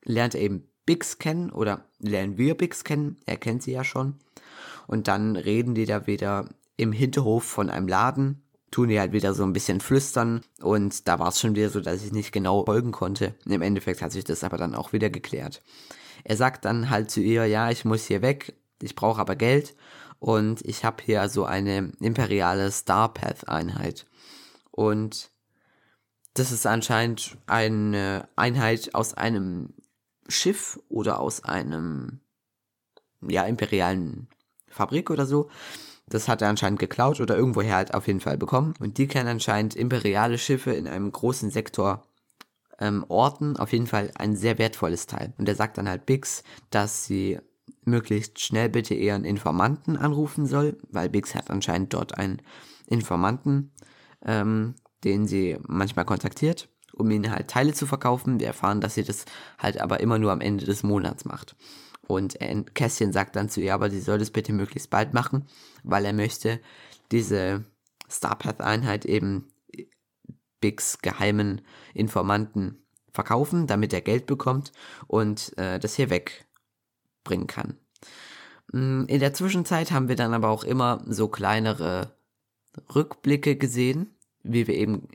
lernt 0.04 0.34
er 0.34 0.40
eben 0.40 0.68
Bix 0.84 1.18
kennen 1.18 1.50
oder 1.50 1.88
lernen 1.98 2.38
wir 2.38 2.56
Bix 2.56 2.82
kennen. 2.82 3.18
Er 3.26 3.36
kennt 3.36 3.62
sie 3.62 3.72
ja 3.72 3.84
schon. 3.84 4.18
Und 4.86 5.06
dann 5.06 5.36
reden 5.36 5.74
die 5.74 5.86
da 5.86 6.06
wieder 6.06 6.48
im 6.76 6.92
Hinterhof 6.92 7.44
von 7.44 7.70
einem 7.70 7.86
Laden, 7.86 8.42
tun 8.72 8.88
die 8.88 8.98
halt 8.98 9.12
wieder 9.12 9.34
so 9.34 9.44
ein 9.44 9.52
bisschen 9.52 9.80
flüstern 9.80 10.40
und 10.60 11.06
da 11.06 11.18
war 11.18 11.28
es 11.28 11.38
schon 11.38 11.54
wieder 11.54 11.70
so, 11.70 11.80
dass 11.80 12.02
ich 12.02 12.12
nicht 12.12 12.32
genau 12.32 12.64
folgen 12.64 12.90
konnte. 12.90 13.34
Im 13.46 13.62
Endeffekt 13.62 14.02
hat 14.02 14.12
sich 14.12 14.24
das 14.24 14.42
aber 14.42 14.56
dann 14.56 14.74
auch 14.74 14.92
wieder 14.92 15.10
geklärt. 15.10 15.62
Er 16.24 16.36
sagt 16.36 16.64
dann 16.64 16.90
halt 16.90 17.10
zu 17.10 17.20
ihr, 17.20 17.46
ja, 17.46 17.70
ich 17.70 17.84
muss 17.84 18.04
hier 18.06 18.22
weg, 18.22 18.54
ich 18.80 18.94
brauche 18.94 19.20
aber 19.20 19.36
Geld 19.36 19.74
und 20.18 20.64
ich 20.64 20.84
habe 20.84 21.02
hier 21.02 21.28
so 21.28 21.44
eine 21.44 21.92
imperiale 22.00 22.70
Starpath-Einheit. 22.70 24.06
Und 24.70 25.30
das 26.34 26.52
ist 26.52 26.66
anscheinend 26.66 27.36
eine 27.46 28.28
Einheit 28.36 28.94
aus 28.94 29.14
einem 29.14 29.74
Schiff 30.28 30.80
oder 30.88 31.20
aus 31.20 31.44
einem 31.44 32.20
ja 33.20 33.44
imperialen 33.44 34.28
Fabrik 34.68 35.10
oder 35.10 35.26
so. 35.26 35.50
Das 36.06 36.28
hat 36.28 36.42
er 36.42 36.48
anscheinend 36.48 36.78
geklaut 36.78 37.20
oder 37.20 37.36
irgendwoher 37.36 37.76
halt 37.76 37.94
auf 37.94 38.06
jeden 38.06 38.20
Fall 38.20 38.38
bekommen. 38.38 38.74
Und 38.80 38.98
die 38.98 39.08
können 39.08 39.28
anscheinend 39.28 39.76
imperiale 39.76 40.38
Schiffe 40.38 40.72
in 40.72 40.88
einem 40.88 41.10
großen 41.10 41.50
Sektor 41.50 42.06
ähm, 42.78 43.04
orten. 43.08 43.56
Auf 43.56 43.72
jeden 43.72 43.86
Fall 43.86 44.10
ein 44.14 44.36
sehr 44.36 44.58
wertvolles 44.58 45.06
Teil. 45.06 45.32
Und 45.38 45.48
er 45.48 45.54
sagt 45.54 45.78
dann 45.78 45.88
halt 45.88 46.06
Bix, 46.06 46.42
dass 46.70 47.04
sie 47.04 47.38
möglichst 47.84 48.40
schnell 48.40 48.68
bitte 48.68 48.94
einen 48.94 49.24
Informanten 49.24 49.96
anrufen 49.96 50.46
soll, 50.46 50.78
weil 50.90 51.08
Bix 51.08 51.34
hat 51.34 51.50
anscheinend 51.50 51.94
dort 51.94 52.16
einen 52.18 52.40
Informanten, 52.86 53.72
ähm, 54.24 54.74
den 55.04 55.26
sie 55.26 55.58
manchmal 55.66 56.04
kontaktiert, 56.04 56.68
um 56.92 57.10
ihnen 57.10 57.30
halt 57.30 57.48
Teile 57.48 57.72
zu 57.72 57.86
verkaufen. 57.86 58.38
Wir 58.38 58.48
erfahren, 58.48 58.80
dass 58.80 58.94
sie 58.94 59.02
das 59.04 59.24
halt 59.58 59.80
aber 59.80 60.00
immer 60.00 60.18
nur 60.18 60.32
am 60.32 60.40
Ende 60.40 60.64
des 60.64 60.82
Monats 60.82 61.24
macht. 61.24 61.56
Und 62.06 62.36
Kässchen 62.74 63.12
sagt 63.12 63.36
dann 63.36 63.48
zu 63.48 63.60
ihr, 63.60 63.74
aber 63.74 63.90
sie 63.90 64.00
soll 64.00 64.18
das 64.18 64.30
bitte 64.30 64.52
möglichst 64.52 64.90
bald 64.90 65.14
machen, 65.14 65.46
weil 65.82 66.04
er 66.04 66.12
möchte 66.12 66.60
diese 67.10 67.64
Starpath-Einheit 68.08 69.04
eben 69.06 69.51
Bigs 70.62 71.00
geheimen 71.02 71.60
Informanten 71.92 72.78
verkaufen, 73.12 73.66
damit 73.66 73.92
er 73.92 74.00
Geld 74.00 74.24
bekommt 74.24 74.72
und 75.06 75.56
äh, 75.58 75.78
das 75.78 75.96
hier 75.96 76.08
wegbringen 76.08 77.46
kann. 77.46 77.76
Mm, 78.72 79.04
in 79.06 79.20
der 79.20 79.34
Zwischenzeit 79.34 79.90
haben 79.90 80.08
wir 80.08 80.16
dann 80.16 80.32
aber 80.32 80.48
auch 80.48 80.64
immer 80.64 81.04
so 81.06 81.28
kleinere 81.28 82.16
Rückblicke 82.94 83.56
gesehen, 83.56 84.14
wie 84.42 84.66
wir 84.66 84.74
eben 84.74 85.08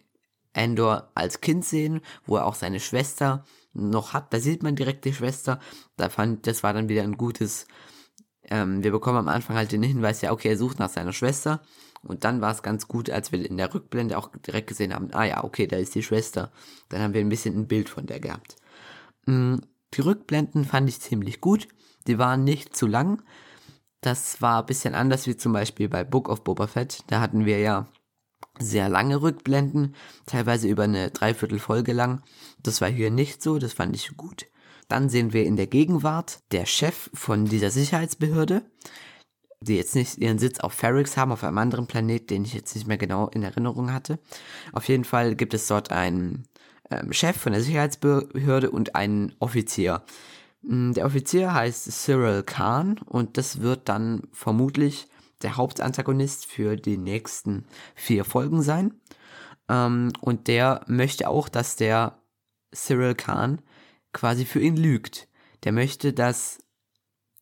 Endor 0.53 1.11
als 1.15 1.41
Kind 1.41 1.65
sehen, 1.65 2.01
wo 2.25 2.37
er 2.37 2.45
auch 2.45 2.55
seine 2.55 2.79
Schwester 2.79 3.45
noch 3.73 4.13
hat. 4.13 4.33
Da 4.33 4.39
sieht 4.39 4.63
man 4.63 4.75
direkt 4.75 5.05
die 5.05 5.13
Schwester. 5.13 5.59
Da 5.97 6.09
fand, 6.09 6.47
das 6.47 6.63
war 6.63 6.73
dann 6.73 6.89
wieder 6.89 7.03
ein 7.03 7.17
gutes. 7.17 7.67
Ähm, 8.43 8.83
wir 8.83 8.91
bekommen 8.91 9.17
am 9.19 9.27
Anfang 9.27 9.55
halt 9.55 9.71
den 9.71 9.83
Hinweis, 9.83 10.21
ja, 10.21 10.31
okay, 10.31 10.49
er 10.49 10.57
sucht 10.57 10.79
nach 10.79 10.89
seiner 10.89 11.13
Schwester. 11.13 11.61
Und 12.03 12.23
dann 12.23 12.41
war 12.41 12.51
es 12.51 12.63
ganz 12.63 12.87
gut, 12.87 13.09
als 13.09 13.31
wir 13.31 13.45
in 13.45 13.57
der 13.57 13.73
Rückblende 13.73 14.17
auch 14.17 14.29
direkt 14.45 14.67
gesehen 14.67 14.93
haben, 14.93 15.09
ah 15.13 15.25
ja, 15.25 15.43
okay, 15.43 15.67
da 15.67 15.77
ist 15.77 15.95
die 15.95 16.03
Schwester. 16.03 16.51
Dann 16.89 17.01
haben 17.01 17.13
wir 17.13 17.21
ein 17.21 17.29
bisschen 17.29 17.57
ein 17.57 17.67
Bild 17.67 17.89
von 17.89 18.05
der 18.05 18.19
gehabt. 18.19 18.55
Mm, 19.25 19.55
die 19.93 20.01
Rückblenden 20.01 20.65
fand 20.65 20.89
ich 20.89 20.99
ziemlich 21.01 21.41
gut. 21.41 21.67
Die 22.07 22.17
waren 22.17 22.43
nicht 22.43 22.75
zu 22.75 22.87
lang. 22.87 23.21
Das 24.01 24.41
war 24.41 24.61
ein 24.61 24.65
bisschen 24.65 24.95
anders 24.95 25.27
wie 25.27 25.37
zum 25.37 25.53
Beispiel 25.53 25.89
bei 25.89 26.03
Book 26.03 26.29
of 26.29 26.43
Boba 26.43 26.67
Fett. 26.67 27.03
Da 27.07 27.19
hatten 27.19 27.45
wir 27.45 27.59
ja 27.59 27.87
sehr 28.59 28.89
lange 28.89 29.21
Rückblenden, 29.21 29.95
teilweise 30.25 30.67
über 30.67 30.83
eine 30.83 31.11
Dreiviertelfolge 31.11 31.93
lang. 31.93 32.21
Das 32.61 32.81
war 32.81 32.89
hier 32.89 33.11
nicht 33.11 33.41
so, 33.41 33.57
das 33.57 33.73
fand 33.73 33.95
ich 33.95 34.15
gut. 34.17 34.45
Dann 34.87 35.09
sehen 35.09 35.33
wir 35.33 35.45
in 35.45 35.57
der 35.57 35.67
Gegenwart 35.67 36.39
der 36.51 36.65
Chef 36.65 37.09
von 37.13 37.45
dieser 37.45 37.71
Sicherheitsbehörde, 37.71 38.63
die 39.59 39.75
jetzt 39.75 39.95
nicht 39.95 40.17
ihren 40.17 40.39
Sitz 40.39 40.59
auf 40.59 40.73
Ferrix 40.73 41.17
haben, 41.17 41.31
auf 41.31 41.43
einem 41.43 41.57
anderen 41.57 41.87
Planet, 41.87 42.29
den 42.29 42.45
ich 42.45 42.53
jetzt 42.53 42.75
nicht 42.75 42.87
mehr 42.87 42.97
genau 42.97 43.27
in 43.29 43.43
Erinnerung 43.43 43.91
hatte. 43.91 44.19
Auf 44.71 44.87
jeden 44.87 45.03
Fall 45.03 45.35
gibt 45.35 45.53
es 45.53 45.67
dort 45.67 45.91
einen 45.91 46.47
ähm, 46.91 47.11
Chef 47.11 47.37
von 47.37 47.53
der 47.53 47.61
Sicherheitsbehörde 47.61 48.69
und 48.71 48.95
einen 48.95 49.33
Offizier. 49.39 50.03
Mm, 50.61 50.93
der 50.93 51.05
Offizier 51.05 51.53
heißt 51.53 51.91
Cyril 51.91 52.43
Khan 52.43 52.99
und 53.05 53.37
das 53.37 53.61
wird 53.61 53.89
dann 53.89 54.23
vermutlich 54.31 55.07
der 55.41 55.57
Hauptantagonist 55.57 56.45
für 56.45 56.75
die 56.75 56.97
nächsten 56.97 57.65
vier 57.95 58.25
Folgen 58.25 58.61
sein. 58.61 58.93
Ähm, 59.69 60.13
und 60.21 60.47
der 60.47 60.81
möchte 60.87 61.29
auch, 61.29 61.49
dass 61.49 61.75
der 61.75 62.19
Cyril 62.73 63.15
Khan 63.15 63.61
quasi 64.13 64.45
für 64.45 64.59
ihn 64.59 64.77
lügt. 64.77 65.27
Der 65.63 65.71
möchte, 65.71 66.13
dass 66.13 66.59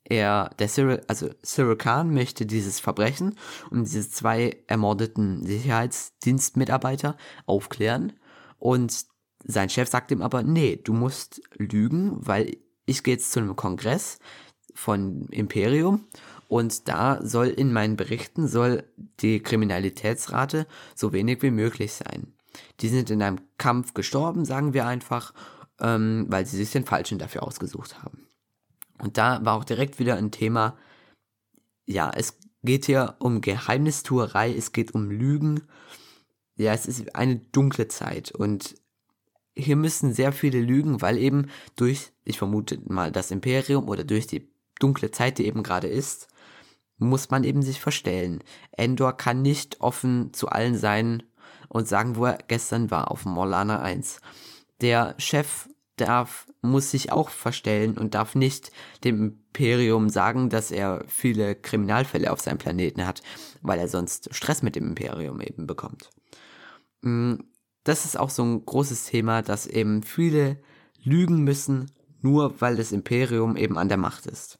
er, 0.07 0.51
der 0.59 0.67
Cyril, 0.67 1.01
also 1.07 1.29
Cyril 1.43 1.75
Khan 1.75 2.13
möchte 2.13 2.45
dieses 2.45 2.79
Verbrechen 2.79 3.35
und 3.71 3.85
diese 3.85 4.09
zwei 4.09 4.57
ermordeten 4.67 5.45
Sicherheitsdienstmitarbeiter 5.45 7.17
aufklären. 7.45 8.13
Und 8.59 9.05
sein 9.43 9.69
Chef 9.69 9.89
sagt 9.89 10.11
ihm 10.11 10.21
aber, 10.21 10.43
nee, 10.43 10.75
du 10.75 10.93
musst 10.93 11.41
lügen, 11.57 12.13
weil 12.17 12.57
ich 12.85 13.03
gehe 13.03 13.15
jetzt 13.15 13.31
zu 13.31 13.39
einem 13.39 13.55
Kongress 13.55 14.19
von 14.75 15.27
Imperium 15.31 16.05
und 16.47 16.87
da 16.87 17.19
soll 17.25 17.47
in 17.47 17.73
meinen 17.73 17.95
Berichten 17.95 18.47
soll 18.47 18.83
die 19.19 19.39
Kriminalitätsrate 19.41 20.67
so 20.93 21.13
wenig 21.13 21.41
wie 21.41 21.51
möglich 21.51 21.93
sein. 21.93 22.33
Die 22.81 22.89
sind 22.89 23.09
in 23.09 23.21
einem 23.21 23.41
Kampf 23.57 23.93
gestorben, 23.93 24.45
sagen 24.45 24.73
wir 24.73 24.85
einfach, 24.85 25.33
ähm, 25.79 26.25
weil 26.29 26.45
sie 26.45 26.57
sich 26.57 26.71
den 26.71 26.85
Falschen 26.85 27.17
dafür 27.17 27.43
ausgesucht 27.43 28.03
haben. 28.03 28.24
Und 28.99 29.17
da 29.17 29.43
war 29.43 29.55
auch 29.55 29.65
direkt 29.65 29.99
wieder 29.99 30.15
ein 30.15 30.31
Thema, 30.31 30.77
ja, 31.85 32.11
es 32.15 32.37
geht 32.63 32.85
hier 32.85 33.15
um 33.19 33.41
Geheimnistuerei, 33.41 34.53
es 34.53 34.71
geht 34.71 34.93
um 34.93 35.11
Lügen. 35.11 35.61
Ja, 36.57 36.73
es 36.73 36.85
ist 36.85 37.15
eine 37.15 37.37
dunkle 37.37 37.87
Zeit 37.87 38.31
und 38.31 38.75
hier 39.55 39.75
müssen 39.75 40.13
sehr 40.13 40.31
viele 40.31 40.59
lügen, 40.59 41.01
weil 41.01 41.17
eben 41.17 41.47
durch, 41.75 42.11
ich 42.23 42.37
vermute 42.37 42.79
mal, 42.85 43.11
das 43.11 43.31
Imperium 43.31 43.87
oder 43.87 44.03
durch 44.03 44.27
die 44.27 44.49
dunkle 44.79 45.11
Zeit, 45.11 45.37
die 45.37 45.45
eben 45.45 45.63
gerade 45.63 45.87
ist, 45.87 46.27
muss 46.97 47.29
man 47.29 47.43
eben 47.43 47.61
sich 47.61 47.79
verstellen. 47.79 48.43
Endor 48.71 49.17
kann 49.17 49.41
nicht 49.41 49.81
offen 49.81 50.33
zu 50.33 50.49
allen 50.49 50.77
sein 50.77 51.23
und 51.69 51.87
sagen, 51.87 52.15
wo 52.15 52.25
er 52.25 52.37
gestern 52.47 52.91
war, 52.91 53.11
auf 53.11 53.25
Morlana 53.25 53.81
1. 53.81 54.19
Der 54.81 55.15
Chef 55.17 55.69
darf, 55.97 56.47
muss 56.69 56.91
sich 56.91 57.11
auch 57.11 57.29
verstellen 57.29 57.97
und 57.97 58.13
darf 58.13 58.35
nicht 58.35 58.71
dem 59.03 59.39
Imperium 59.53 60.09
sagen, 60.09 60.49
dass 60.49 60.71
er 60.71 61.03
viele 61.07 61.55
Kriminalfälle 61.55 62.31
auf 62.31 62.41
seinem 62.41 62.57
Planeten 62.57 63.05
hat, 63.05 63.21
weil 63.61 63.79
er 63.79 63.87
sonst 63.87 64.33
Stress 64.33 64.61
mit 64.61 64.75
dem 64.75 64.87
Imperium 64.87 65.41
eben 65.41 65.67
bekommt. 65.67 66.09
Mm, 67.01 67.35
das 67.83 68.05
ist 68.05 68.19
auch 68.19 68.29
so 68.29 68.43
ein 68.43 68.65
großes 68.65 69.05
Thema, 69.05 69.41
dass 69.41 69.67
eben 69.67 70.03
viele 70.03 70.59
lügen 71.03 71.43
müssen, 71.43 71.91
nur 72.21 72.59
weil 72.59 72.75
das 72.75 72.91
Imperium 72.91 73.55
eben 73.55 73.77
an 73.77 73.89
der 73.89 73.97
Macht 73.97 74.25
ist. 74.25 74.59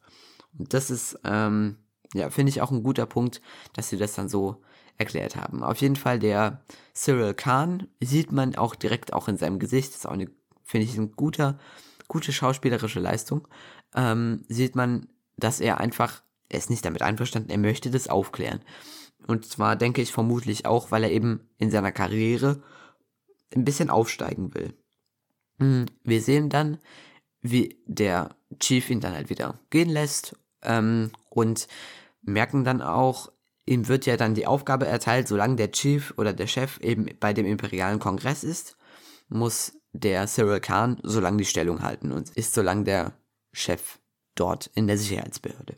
Und 0.58 0.74
das 0.74 0.92
ist 0.92 1.20
ähm, 1.24 1.78
ja, 2.16 2.30
finde 2.30 2.50
ich 2.50 2.62
auch 2.62 2.72
ein 2.72 2.84
guter 2.84 3.06
Punkt, 3.06 3.42
dass 3.74 3.90
sie 3.90 3.98
das 3.98 4.14
dann 4.14 4.30
so 4.30 4.62
erklärt 4.98 5.36
haben. 5.36 5.64
Auf 5.64 5.82
jeden 5.82 5.98
Fall 5.98 6.18
der 6.18 6.62
Cyril 6.94 7.34
Khan 7.34 7.88
sieht 8.00 8.32
man 8.32 8.56
auch 8.56 8.76
direkt 8.76 9.14
auch 9.14 9.28
in 9.28 9.38
seinem 9.38 9.60
Gesicht, 9.60 9.90
das 9.90 9.98
ist 9.98 10.06
auch 10.06 10.14
eine, 10.14 10.30
finde 10.64 10.86
ich, 10.86 10.98
eine 10.98 11.08
guter, 11.08 11.60
gute 12.08 12.32
schauspielerische 12.32 13.00
Leistung, 13.00 13.48
ähm, 13.96 14.44
sieht 14.48 14.76
man, 14.76 15.08
dass 15.38 15.60
er 15.60 15.80
einfach, 15.80 16.24
er 16.50 16.60
ist 16.60 16.70
nicht 16.70 16.86
damit 16.86 17.02
einverstanden, 17.02 17.50
er 17.50 17.58
möchte 17.58 17.92
das 17.92 18.08
aufklären. 18.08 18.62
Und 19.28 19.46
zwar 19.46 19.76
denke 19.76 20.02
ich 20.02 20.12
vermutlich 20.12 20.66
auch, 20.66 20.92
weil 20.92 21.04
er 21.04 21.12
eben 21.12 21.50
in 21.58 21.72
seiner 21.72 21.92
Karriere 21.92 22.62
ein 23.56 23.66
bisschen 23.66 23.90
aufsteigen 23.90 24.54
will. 24.54 24.74
Hm, 25.60 25.86
wir 26.04 26.22
sehen 26.22 26.50
dann, 26.50 26.80
wie 27.42 27.82
der 27.86 28.36
Chief 28.60 28.90
ihn 28.90 29.00
dann 29.00 29.14
halt 29.14 29.30
wieder 29.30 29.60
gehen 29.70 29.90
lässt 29.90 30.36
ähm, 30.62 31.12
und 31.30 31.68
merken 32.22 32.64
dann 32.64 32.82
auch, 32.82 33.32
ihm 33.66 33.88
wird 33.88 34.06
ja 34.06 34.18
dann 34.18 34.36
die 34.36 34.48
Aufgabe 34.48 34.86
erteilt, 34.86 35.28
solange 35.28 35.56
der 35.56 35.72
Chief 35.72 36.14
oder 36.18 36.34
der 36.34 36.48
Chef 36.48 36.80
eben 36.80 37.08
bei 37.20 37.34
dem 37.34 37.46
imperialen 37.46 38.00
Kongress 38.00 38.44
ist, 38.44 38.78
muss 39.28 39.74
der 40.00 40.28
Cyril 40.28 40.60
Khan 40.60 41.00
so 41.04 41.20
lange 41.20 41.38
die 41.38 41.46
Stellung 41.46 41.82
halten 41.82 42.12
und 42.12 42.30
ist 42.32 42.54
so 42.54 42.62
lange 42.62 42.84
der 42.84 43.14
Chef 43.52 44.00
dort 44.36 44.68
in 44.76 44.88
der 44.88 44.98
Sicherheitsbehörde. 44.98 45.78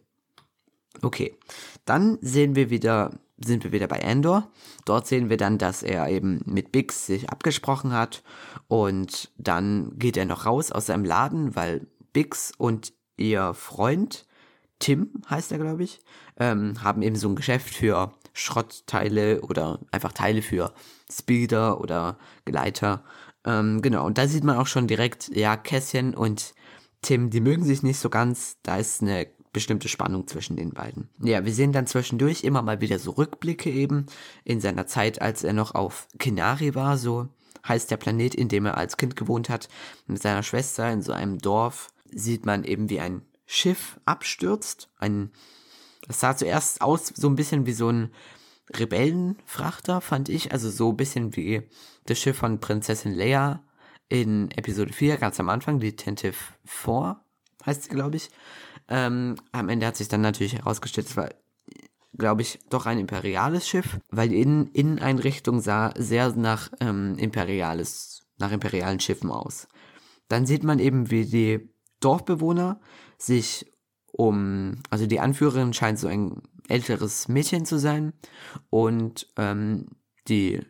Okay, 1.01 1.37
dann 1.85 2.17
sehen 2.21 2.55
wir 2.55 2.69
wieder, 2.69 3.19
sind 3.37 3.63
wir 3.63 3.71
wieder 3.71 3.87
bei 3.87 3.99
Endor. 3.99 4.51
Dort 4.85 5.07
sehen 5.07 5.29
wir 5.29 5.37
dann, 5.37 5.57
dass 5.57 5.83
er 5.83 6.09
eben 6.09 6.41
mit 6.45 6.71
Bix 6.71 7.05
sich 7.05 7.29
abgesprochen 7.29 7.93
hat 7.93 8.23
und 8.67 9.31
dann 9.37 9.97
geht 9.97 10.17
er 10.17 10.25
noch 10.25 10.45
raus 10.45 10.71
aus 10.71 10.87
seinem 10.87 11.05
Laden, 11.05 11.55
weil 11.55 11.87
Bix 12.13 12.51
und 12.57 12.93
ihr 13.15 13.53
Freund 13.53 14.25
Tim 14.79 15.23
heißt 15.29 15.51
er, 15.51 15.57
glaube 15.57 15.83
ich, 15.83 16.01
ähm, 16.37 16.83
haben 16.83 17.01
eben 17.01 17.15
so 17.15 17.27
ein 17.27 17.35
Geschäft 17.35 17.73
für 17.73 18.13
Schrottteile 18.33 19.41
oder 19.41 19.79
einfach 19.91 20.13
Teile 20.13 20.41
für 20.41 20.73
Speeder 21.11 21.81
oder 21.81 22.19
Gleiter. 22.45 23.03
Ähm, 23.45 23.81
genau, 23.81 24.05
und 24.05 24.17
da 24.17 24.27
sieht 24.27 24.43
man 24.43 24.57
auch 24.57 24.67
schon 24.67 24.87
direkt, 24.87 25.29
ja, 25.35 25.55
Kässchen 25.55 26.13
und 26.15 26.53
Tim, 27.01 27.29
die 27.29 27.41
mögen 27.41 27.63
sich 27.63 27.83
nicht 27.83 27.99
so 27.99 28.09
ganz. 28.09 28.57
Da 28.63 28.77
ist 28.77 29.01
eine 29.01 29.27
bestimmte 29.53 29.87
Spannung 29.87 30.27
zwischen 30.27 30.55
den 30.55 30.71
beiden. 30.71 31.09
Ja, 31.21 31.45
wir 31.45 31.53
sehen 31.53 31.71
dann 31.71 31.87
zwischendurch 31.87 32.43
immer 32.43 32.61
mal 32.61 32.81
wieder 32.81 32.99
so 32.99 33.11
Rückblicke 33.11 33.71
eben 33.71 34.05
in 34.43 34.59
seiner 34.59 34.87
Zeit, 34.87 35.21
als 35.21 35.43
er 35.43 35.53
noch 35.53 35.73
auf 35.73 36.07
Kinari 36.19 36.75
war, 36.75 36.97
so 36.97 37.29
heißt 37.67 37.91
der 37.91 37.97
Planet, 37.97 38.35
in 38.35 38.49
dem 38.49 38.65
er 38.65 38.77
als 38.77 38.97
Kind 38.97 39.15
gewohnt 39.15 39.49
hat, 39.49 39.67
mit 40.05 40.21
seiner 40.21 40.43
Schwester 40.43 40.91
in 40.91 41.01
so 41.01 41.11
einem 41.11 41.39
Dorf. 41.39 41.91
Sieht 42.11 42.45
man 42.45 42.63
eben, 42.63 42.89
wie 42.89 42.99
ein 42.99 43.23
Schiff 43.45 43.99
abstürzt. 44.05 44.89
Ein, 44.97 45.31
das 46.07 46.19
sah 46.19 46.35
zuerst 46.35 46.81
aus 46.81 47.11
so 47.15 47.27
ein 47.27 47.35
bisschen 47.35 47.65
wie 47.65 47.73
so 47.73 47.89
ein 47.89 48.11
Rebellenfrachter, 48.73 50.01
fand 50.01 50.29
ich. 50.29 50.51
Also 50.51 50.69
so 50.69 50.91
ein 50.91 50.97
bisschen 50.97 51.35
wie 51.35 51.63
das 52.07 52.19
Schiff 52.19 52.37
von 52.37 52.59
Prinzessin 52.59 53.13
Leia 53.13 53.63
in 54.09 54.49
Episode 54.51 54.93
4, 54.93 55.17
ganz 55.17 55.39
am 55.39 55.49
Anfang, 55.49 55.79
Detentive 55.79 56.35
4, 56.65 57.19
heißt 57.65 57.83
sie, 57.83 57.89
glaube 57.89 58.15
ich. 58.15 58.29
Ähm, 58.87 59.35
am 59.51 59.69
Ende 59.69 59.85
hat 59.85 59.97
sich 59.97 60.07
dann 60.07 60.21
natürlich 60.21 60.55
herausgestellt, 60.55 61.07
es 61.07 61.17
war, 61.17 61.29
glaube 62.17 62.41
ich, 62.41 62.59
doch 62.69 62.85
ein 62.85 62.99
imperiales 62.99 63.67
Schiff, 63.67 63.99
weil 64.09 64.29
die 64.29 64.41
Innen 64.41 64.67
Inneneinrichtung 64.67 65.59
sah 65.59 65.93
sehr 65.97 66.33
nach 66.35 66.71
ähm, 66.79 67.17
imperiales, 67.17 68.25
nach 68.37 68.51
imperialen 68.51 69.01
Schiffen 69.01 69.29
aus. 69.29 69.67
Dann 70.29 70.45
sieht 70.45 70.63
man 70.63 70.79
eben, 70.79 71.11
wie 71.11 71.25
die 71.25 71.69
Dorfbewohner 71.99 72.79
sich 73.17 73.71
um, 74.13 74.81
also 74.89 75.05
die 75.05 75.19
Anführerin 75.19 75.73
scheint 75.73 75.99
so 75.99 76.07
ein 76.07 76.41
älteres 76.69 77.27
Mädchen 77.27 77.65
zu 77.65 77.77
sein 77.77 78.13
und 78.69 79.27
ähm, 79.37 79.87
die 80.27 80.61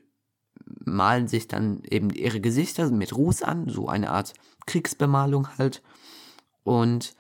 malen 0.88 1.28
sich 1.28 1.48
dann 1.48 1.82
eben 1.84 2.10
ihre 2.10 2.40
Gesichter 2.40 2.90
mit 2.90 3.16
Ruß 3.16 3.44
an, 3.44 3.70
so 3.70 3.88
eine 3.88 4.10
Art 4.12 4.34
Kriegsbemalung 4.66 5.58
halt 5.58 5.84
und 6.64 7.16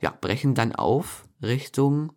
ja, 0.00 0.12
brechen 0.20 0.54
dann 0.54 0.74
auf 0.74 1.24
Richtung 1.42 2.12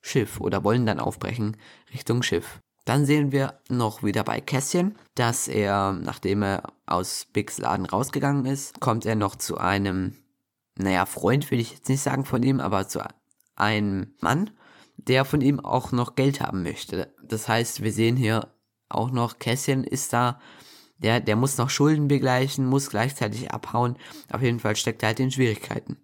Schiff 0.00 0.40
oder 0.40 0.64
wollen 0.64 0.86
dann 0.86 1.00
aufbrechen 1.00 1.56
Richtung 1.92 2.22
Schiff. 2.22 2.60
Dann 2.84 3.04
sehen 3.04 3.32
wir 3.32 3.60
noch 3.68 4.02
wieder 4.02 4.24
bei 4.24 4.40
Kässchen, 4.40 4.96
dass 5.14 5.46
er, 5.46 5.92
nachdem 5.92 6.42
er 6.42 6.62
aus 6.86 7.26
Bigs 7.32 7.58
Laden 7.58 7.84
rausgegangen 7.84 8.46
ist, 8.46 8.80
kommt 8.80 9.04
er 9.04 9.14
noch 9.14 9.36
zu 9.36 9.58
einem, 9.58 10.14
naja, 10.78 11.04
Freund 11.04 11.50
will 11.50 11.60
ich 11.60 11.72
jetzt 11.72 11.88
nicht 11.90 12.00
sagen 12.00 12.24
von 12.24 12.42
ihm, 12.42 12.60
aber 12.60 12.88
zu 12.88 13.00
einem 13.56 14.14
Mann, 14.20 14.50
der 14.96 15.26
von 15.26 15.42
ihm 15.42 15.60
auch 15.60 15.92
noch 15.92 16.14
Geld 16.14 16.40
haben 16.40 16.62
möchte. 16.62 17.12
Das 17.22 17.46
heißt, 17.46 17.82
wir 17.82 17.92
sehen 17.92 18.16
hier 18.16 18.48
auch 18.88 19.10
noch, 19.10 19.38
Kässchen 19.38 19.84
ist 19.84 20.12
da, 20.12 20.40
der, 20.98 21.20
der 21.20 21.36
muss 21.36 21.58
noch 21.58 21.70
Schulden 21.70 22.08
begleichen, 22.08 22.66
muss 22.66 22.90
gleichzeitig 22.90 23.50
abhauen. 23.52 23.96
Auf 24.32 24.42
jeden 24.42 24.60
Fall 24.60 24.76
steckt 24.76 25.02
er 25.02 25.08
halt 25.08 25.20
in 25.20 25.30
Schwierigkeiten. 25.30 25.96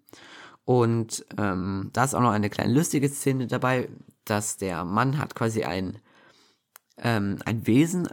Und 0.63 1.25
ähm, 1.37 1.89
da 1.93 2.03
ist 2.03 2.15
auch 2.15 2.21
noch 2.21 2.31
eine 2.31 2.49
kleine 2.49 2.73
lustige 2.73 3.09
Szene 3.09 3.47
dabei, 3.47 3.89
dass 4.23 4.57
der 4.57 4.83
Mann 4.83 5.17
hat 5.17 5.35
quasi 5.35 5.63
ein, 5.63 5.99
ähm, 6.97 7.39
ein 7.45 7.67
Wesen 7.67 8.07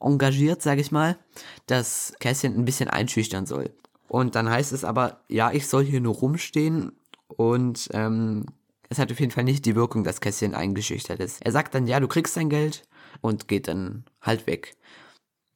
engagiert, 0.00 0.62
sage 0.62 0.80
ich 0.80 0.92
mal, 0.92 1.18
das 1.66 2.14
Kässchen 2.20 2.56
ein 2.56 2.64
bisschen 2.64 2.88
einschüchtern 2.88 3.46
soll. 3.46 3.74
Und 4.08 4.36
dann 4.36 4.48
heißt 4.48 4.72
es 4.72 4.84
aber, 4.84 5.20
ja, 5.28 5.50
ich 5.50 5.66
soll 5.66 5.84
hier 5.84 6.00
nur 6.00 6.14
rumstehen 6.14 6.92
und 7.28 7.88
ähm, 7.92 8.46
es 8.88 8.98
hat 8.98 9.10
auf 9.10 9.18
jeden 9.18 9.32
Fall 9.32 9.44
nicht 9.44 9.66
die 9.66 9.74
Wirkung, 9.74 10.04
dass 10.04 10.20
Kässchen 10.20 10.54
eingeschüchtert 10.54 11.20
ist. 11.20 11.44
Er 11.44 11.52
sagt 11.52 11.74
dann, 11.74 11.86
ja, 11.86 11.98
du 11.98 12.06
kriegst 12.06 12.36
dein 12.36 12.48
Geld 12.48 12.84
und 13.26 13.48
geht 13.48 13.68
dann 13.68 14.04
halt 14.20 14.46
weg. 14.46 14.76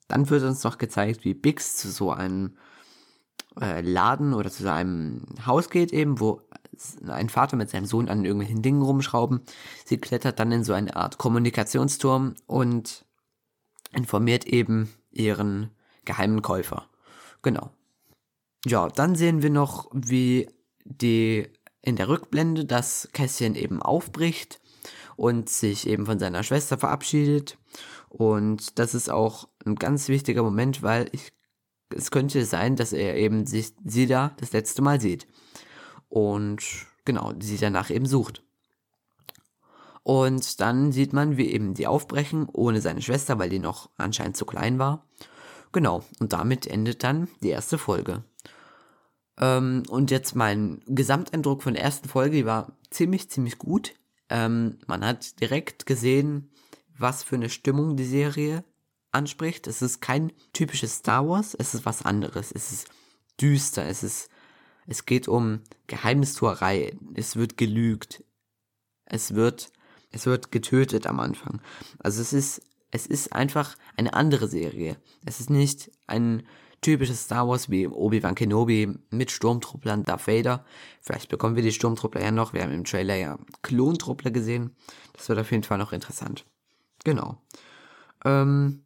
Dann 0.09 0.29
wird 0.29 0.43
uns 0.43 0.65
noch 0.65 0.79
gezeigt, 0.79 1.25
wie 1.25 1.35
Bix 1.35 1.77
zu 1.77 1.91
so 1.91 2.11
einem 2.11 2.57
äh, 3.61 3.81
Laden 3.81 4.35
oder 4.35 4.51
zu 4.51 4.71
einem 4.71 5.25
Haus 5.47 5.71
geht 5.71 5.93
eben, 5.93 6.21
wo 6.21 6.43
ein 7.07 7.29
Vater 7.29 7.57
mit 7.57 7.71
seinem 7.71 7.87
Sohn 7.87 8.09
an 8.09 8.25
irgendwelchen 8.25 8.63
Dingen 8.63 8.83
rumschrauben. 8.83 9.41
Sie 9.85 9.99
klettert 9.99 10.39
dann 10.41 10.53
in 10.53 10.65
so 10.65 10.73
eine 10.73 10.97
Art 10.97 11.19
Kommunikationsturm 11.19 12.35
und 12.47 13.05
informiert 13.93 14.47
eben 14.47 14.93
ihren 15.11 15.71
geheimen 16.05 16.43
Käufer. 16.43 16.89
Genau. 17.43 17.71
Ja, 18.65 18.89
dann 18.89 19.15
sehen 19.15 19.43
wir 19.43 19.51
noch, 19.51 19.91
wie 19.93 20.49
die 20.85 21.49
in 21.83 21.97
der 21.97 22.09
Rückblende 22.09 22.65
das 22.65 23.09
Kässchen 23.13 23.55
eben 23.55 23.83
aufbricht 23.83 24.61
und 25.21 25.51
sich 25.51 25.87
eben 25.87 26.07
von 26.07 26.19
seiner 26.19 26.43
Schwester 26.43 26.79
verabschiedet. 26.79 27.59
Und 28.09 28.79
das 28.79 28.95
ist 28.95 29.11
auch 29.11 29.49
ein 29.67 29.75
ganz 29.75 30.09
wichtiger 30.09 30.43
Moment, 30.43 30.83
weil 30.83 31.11
ich, 31.13 31.31
es 31.95 32.11
könnte 32.11 32.43
sein, 32.47 32.75
dass 32.75 32.95
er 32.95 33.17
eben 33.17 33.45
sich, 33.45 33.75
sie 33.85 34.07
da 34.07 34.35
das 34.39 34.53
letzte 34.53 34.81
Mal 34.81 34.99
sieht. 34.99 35.27
Und 36.09 36.63
genau, 37.05 37.35
sie 37.39 37.59
danach 37.59 37.91
eben 37.91 38.07
sucht. 38.07 38.43
Und 40.05 40.59
dann 40.63 40.91
sieht 40.91 41.13
man, 41.13 41.37
wie 41.37 41.53
eben 41.53 41.75
die 41.75 41.87
aufbrechen, 41.87 42.49
ohne 42.51 42.81
seine 42.81 43.03
Schwester, 43.03 43.39
weil 43.39 43.51
die 43.51 43.59
noch 43.59 43.91
anscheinend 43.99 44.39
zu 44.39 44.47
klein 44.47 44.79
war. 44.79 45.05
Genau, 45.71 46.03
und 46.19 46.33
damit 46.33 46.67
endet 46.67 47.05
dann 47.05 47.29
die 47.43 47.51
erste 47.51 47.77
Folge. 47.77 48.25
Ähm, 49.39 49.83
und 49.91 50.11
jetzt 50.11 50.35
mein 50.35 50.81
Gesamteindruck 50.87 51.63
von 51.63 51.75
der 51.75 51.85
ersten 51.85 52.09
Folge, 52.09 52.39
die 52.39 52.47
war 52.47 52.73
ziemlich, 52.89 53.29
ziemlich 53.29 53.59
gut. 53.59 53.93
Ähm, 54.31 54.79
man 54.87 55.05
hat 55.05 55.41
direkt 55.41 55.87
gesehen, 55.87 56.51
was 56.97 57.23
für 57.23 57.37
eine 57.37 57.51
Stimmung 57.51 57.97
die 57.97 58.05
Serie 58.07 58.65
anspricht. 59.11 59.67
Es 59.67 59.83
ist 59.83 60.01
kein 60.01 60.33
typisches 60.53 60.97
Star 60.97 61.29
Wars, 61.29 61.55
es 61.55 61.75
ist 61.75 61.85
was 61.85 62.05
anderes. 62.05 62.53
Es 62.53 62.71
ist 62.71 62.89
düster, 63.41 63.87
es 63.87 64.03
ist, 64.03 64.31
es 64.87 65.05
geht 65.05 65.29
um 65.29 65.61
Geheimnistuerei, 65.87 66.97
es 67.15 67.37
wird 67.37 67.57
gelügt, 67.57 68.25
es 69.05 69.35
wird, 69.35 69.73
es 70.13 70.27
wird 70.27 70.53
getötet 70.53 71.07
am 71.07 71.21
Anfang. 71.21 71.61
Also 71.99 72.23
es 72.23 72.33
ist, 72.33 72.63
es 72.91 73.07
ist 73.07 73.33
einfach 73.33 73.77
eine 73.97 74.15
andere 74.15 74.49
Serie. 74.49 74.97
Es 75.25 75.41
ist 75.41 75.51
nicht 75.51 75.91
ein 76.07 76.45
typisches 76.81 77.25
Star 77.25 77.47
Wars 77.49 77.71
wie 77.71 77.87
Obi-Wan 77.87 78.35
Kenobi 78.35 78.95
mit 79.11 79.31
Sturmtrupplern, 79.31 80.05
Darth 80.05 80.27
Vader. 80.27 80.65
Vielleicht 81.01 81.29
bekommen 81.29 81.57
wir 81.57 81.63
die 81.63 81.73
Sturmtruppler 81.73 82.23
ja 82.23 82.31
noch. 82.31 82.53
Wir 82.53 82.63
haben 82.63 82.73
im 82.73 82.85
Trailer 82.85 83.17
ja 83.17 83.39
Klontruppler 83.63 84.31
gesehen. 84.31 84.75
Das 85.13 85.29
wird 85.29 85.39
auf 85.39 85.51
jeden 85.51 85.65
Fall 85.65 85.79
noch 85.79 85.93
interessant. 85.93 86.47
Genau. 87.05 87.41
Ähm, 88.25 88.85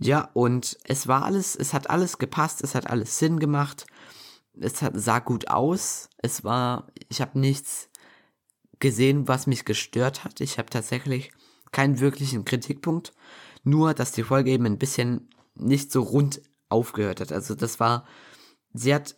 ja, 0.00 0.30
und 0.32 0.76
es 0.84 1.06
war 1.06 1.24
alles, 1.24 1.54
es 1.54 1.72
hat 1.72 1.88
alles 1.90 2.18
gepasst, 2.18 2.62
es 2.62 2.74
hat 2.74 2.90
alles 2.90 3.18
Sinn 3.18 3.38
gemacht. 3.38 3.86
Es 4.58 4.82
hat, 4.82 4.92
sah 4.96 5.20
gut 5.20 5.48
aus. 5.48 6.08
Es 6.18 6.42
war, 6.44 6.88
ich 7.08 7.20
habe 7.20 7.38
nichts 7.38 7.88
gesehen, 8.80 9.28
was 9.28 9.46
mich 9.46 9.64
gestört 9.64 10.24
hat. 10.24 10.40
Ich 10.40 10.58
habe 10.58 10.70
tatsächlich 10.70 11.32
keinen 11.70 12.00
wirklichen 12.00 12.44
Kritikpunkt. 12.44 13.12
Nur, 13.62 13.94
dass 13.94 14.12
die 14.12 14.24
Folge 14.24 14.50
eben 14.50 14.66
ein 14.66 14.78
bisschen 14.78 15.28
nicht 15.54 15.92
so 15.92 16.02
rund 16.02 16.42
aufgehört 16.74 17.20
hat. 17.20 17.32
Also 17.32 17.54
das 17.54 17.80
war, 17.80 18.04
sie 18.72 18.94
hat 18.94 19.16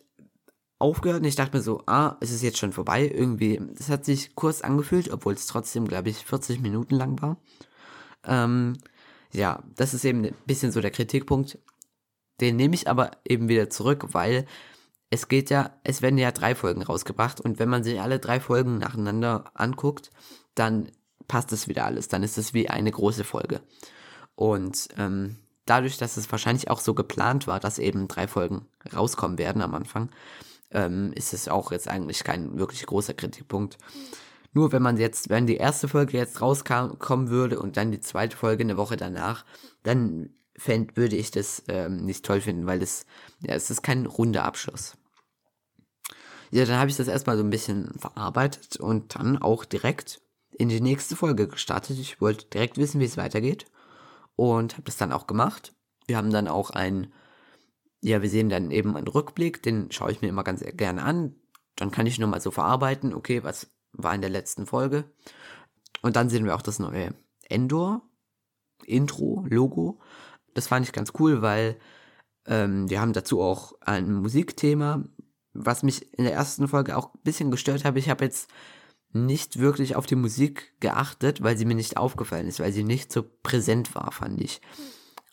aufgehört 0.78 1.22
und 1.22 1.26
ich 1.26 1.36
dachte 1.36 1.56
mir 1.56 1.62
so, 1.62 1.82
ah, 1.86 2.16
es 2.20 2.30
ist 2.30 2.42
jetzt 2.42 2.58
schon 2.58 2.72
vorbei. 2.72 3.08
Irgendwie, 3.08 3.60
es 3.78 3.88
hat 3.88 4.04
sich 4.04 4.34
kurz 4.34 4.60
angefühlt, 4.60 5.10
obwohl 5.10 5.32
es 5.32 5.46
trotzdem, 5.46 5.88
glaube 5.88 6.10
ich, 6.10 6.18
40 6.18 6.60
Minuten 6.60 6.94
lang 6.94 7.20
war. 7.22 7.38
Ähm, 8.24 8.74
ja, 9.32 9.62
das 9.74 9.94
ist 9.94 10.04
eben 10.04 10.24
ein 10.24 10.34
bisschen 10.46 10.72
so 10.72 10.80
der 10.80 10.90
Kritikpunkt. 10.90 11.58
Den 12.40 12.56
nehme 12.56 12.74
ich 12.74 12.88
aber 12.88 13.12
eben 13.26 13.48
wieder 13.48 13.70
zurück, 13.70 14.08
weil 14.12 14.46
es 15.08 15.28
geht 15.28 15.48
ja, 15.50 15.70
es 15.84 16.02
werden 16.02 16.18
ja 16.18 16.32
drei 16.32 16.54
Folgen 16.54 16.82
rausgebracht 16.82 17.40
und 17.40 17.58
wenn 17.58 17.70
man 17.70 17.82
sich 17.82 18.00
alle 18.00 18.18
drei 18.18 18.40
Folgen 18.40 18.78
nacheinander 18.78 19.50
anguckt, 19.54 20.10
dann 20.54 20.90
passt 21.28 21.52
es 21.52 21.68
wieder 21.68 21.86
alles. 21.86 22.08
Dann 22.08 22.22
ist 22.22 22.36
es 22.36 22.52
wie 22.52 22.68
eine 22.68 22.90
große 22.90 23.24
Folge. 23.24 23.62
Und 24.34 24.88
ähm, 24.98 25.36
dadurch, 25.66 25.98
dass 25.98 26.16
es 26.16 26.30
wahrscheinlich 26.32 26.70
auch 26.70 26.80
so 26.80 26.94
geplant 26.94 27.46
war, 27.46 27.60
dass 27.60 27.78
eben 27.78 28.08
drei 28.08 28.26
Folgen 28.28 28.66
rauskommen 28.94 29.36
werden 29.36 29.60
am 29.60 29.74
Anfang, 29.74 30.10
ähm, 30.70 31.12
ist 31.14 31.34
es 31.34 31.48
auch 31.48 31.72
jetzt 31.72 31.88
eigentlich 31.88 32.24
kein 32.24 32.58
wirklich 32.58 32.86
großer 32.86 33.14
Kritikpunkt. 33.14 33.76
Nur 34.52 34.72
wenn 34.72 34.82
man 34.82 34.96
jetzt, 34.96 35.28
wenn 35.28 35.46
die 35.46 35.56
erste 35.56 35.88
Folge 35.88 36.16
jetzt 36.16 36.40
rauskommen 36.40 37.28
würde 37.28 37.58
und 37.58 37.76
dann 37.76 37.90
die 37.90 38.00
zweite 38.00 38.36
Folge 38.36 38.64
eine 38.64 38.78
Woche 38.78 38.96
danach, 38.96 39.44
dann 39.82 40.30
fänd, 40.56 40.96
würde 40.96 41.16
ich 41.16 41.30
das 41.30 41.62
ähm, 41.68 42.06
nicht 42.06 42.24
toll 42.24 42.40
finden, 42.40 42.66
weil 42.66 42.78
das, 42.78 43.04
ja, 43.40 43.54
es 43.54 43.70
ist 43.70 43.82
kein 43.82 44.06
runder 44.06 44.44
Abschluss. 44.44 44.96
Ja, 46.50 46.64
dann 46.64 46.78
habe 46.78 46.88
ich 46.88 46.96
das 46.96 47.08
erstmal 47.08 47.36
so 47.36 47.42
ein 47.42 47.50
bisschen 47.50 47.92
verarbeitet 47.98 48.76
und 48.76 49.16
dann 49.16 49.36
auch 49.36 49.64
direkt 49.64 50.22
in 50.52 50.68
die 50.68 50.80
nächste 50.80 51.16
Folge 51.16 51.48
gestartet. 51.48 51.98
Ich 51.98 52.20
wollte 52.20 52.46
direkt 52.46 52.78
wissen, 52.78 53.00
wie 53.00 53.04
es 53.04 53.18
weitergeht 53.18 53.66
und 54.36 54.74
habe 54.74 54.84
das 54.84 54.96
dann 54.96 55.12
auch 55.12 55.26
gemacht. 55.26 55.74
Wir 56.06 56.16
haben 56.16 56.30
dann 56.30 56.48
auch 56.48 56.70
ein, 56.70 57.12
ja, 58.00 58.22
wir 58.22 58.30
sehen 58.30 58.48
dann 58.48 58.70
eben 58.70 58.96
einen 58.96 59.08
Rückblick, 59.08 59.62
den 59.62 59.90
schaue 59.90 60.12
ich 60.12 60.22
mir 60.22 60.28
immer 60.28 60.44
ganz 60.44 60.62
gerne 60.76 61.02
an. 61.02 61.34
Dann 61.74 61.90
kann 61.90 62.06
ich 62.06 62.18
nur 62.18 62.28
mal 62.28 62.40
so 62.40 62.50
verarbeiten, 62.50 63.14
okay, 63.14 63.42
was 63.42 63.70
war 63.92 64.14
in 64.14 64.20
der 64.20 64.30
letzten 64.30 64.66
Folge. 64.66 65.04
Und 66.02 66.16
dann 66.16 66.28
sehen 66.28 66.44
wir 66.44 66.54
auch 66.54 66.62
das 66.62 66.78
neue 66.78 67.14
Endor, 67.48 68.02
Intro, 68.84 69.44
Logo. 69.48 70.00
Das 70.54 70.68
fand 70.68 70.86
ich 70.86 70.92
ganz 70.92 71.12
cool, 71.18 71.42
weil 71.42 71.78
ähm, 72.46 72.88
wir 72.88 73.00
haben 73.00 73.12
dazu 73.12 73.40
auch 73.40 73.74
ein 73.80 74.12
Musikthema, 74.12 75.04
was 75.52 75.82
mich 75.82 76.12
in 76.14 76.24
der 76.24 76.34
ersten 76.34 76.68
Folge 76.68 76.96
auch 76.96 77.14
ein 77.14 77.20
bisschen 77.24 77.50
gestört 77.50 77.84
habe. 77.84 77.98
Ich 77.98 78.08
habe 78.10 78.24
jetzt 78.24 78.50
nicht 79.24 79.58
wirklich 79.58 79.96
auf 79.96 80.06
die 80.06 80.16
Musik 80.16 80.74
geachtet, 80.80 81.42
weil 81.42 81.56
sie 81.56 81.64
mir 81.64 81.74
nicht 81.74 81.96
aufgefallen 81.96 82.46
ist, 82.46 82.60
weil 82.60 82.72
sie 82.72 82.84
nicht 82.84 83.10
so 83.12 83.24
präsent 83.42 83.94
war, 83.94 84.12
fand 84.12 84.40
ich. 84.40 84.60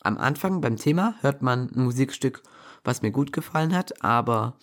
Am 0.01 0.17
Anfang 0.17 0.61
beim 0.61 0.77
Thema 0.77 1.15
hört 1.21 1.41
man 1.41 1.69
ein 1.73 1.83
Musikstück, 1.83 2.43
was 2.83 3.01
mir 3.01 3.11
gut 3.11 3.33
gefallen 3.33 3.75
hat, 3.75 4.03
aber 4.03 4.57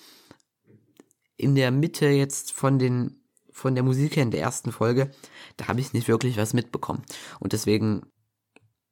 in 1.36 1.54
der 1.54 1.70
Mitte 1.70 2.08
jetzt 2.08 2.52
von 2.52 2.78
den 2.78 3.16
von 3.52 3.74
der 3.74 3.84
Musik 3.84 4.16
her 4.16 4.22
in 4.22 4.30
der 4.30 4.40
ersten 4.40 4.72
Folge, 4.72 5.10
da 5.56 5.68
habe 5.68 5.80
ich 5.80 5.92
nicht 5.92 6.08
wirklich 6.08 6.38
was 6.38 6.54
mitbekommen. 6.54 7.02
Und 7.40 7.52
deswegen, 7.52 8.06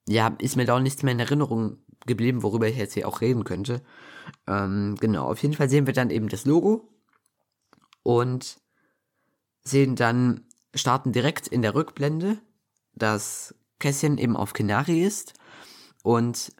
ja, 0.06 0.36
ist 0.40 0.56
mir 0.56 0.66
da 0.66 0.76
auch 0.76 0.80
nichts 0.80 1.02
mehr 1.02 1.12
in 1.12 1.20
Erinnerung 1.20 1.78
geblieben, 2.06 2.42
worüber 2.42 2.68
ich 2.68 2.76
jetzt 2.76 2.94
hier 2.94 3.08
auch 3.08 3.22
reden 3.22 3.44
könnte. 3.44 3.82
Ähm, 4.46 4.96
genau, 5.00 5.26
auf 5.26 5.42
jeden 5.42 5.54
Fall 5.54 5.70
sehen 5.70 5.86
wir 5.86 5.94
dann 5.94 6.10
eben 6.10 6.28
das 6.28 6.44
Logo 6.44 6.88
und 8.02 8.58
sehen 9.68 9.96
dann, 9.96 10.42
starten 10.74 11.12
direkt 11.12 11.48
in 11.48 11.62
der 11.62 11.74
Rückblende, 11.74 12.38
dass 12.94 13.54
Kässchen 13.78 14.18
eben 14.18 14.36
auf 14.36 14.52
Kenari 14.52 15.02
ist 15.02 15.34
und 16.02 16.52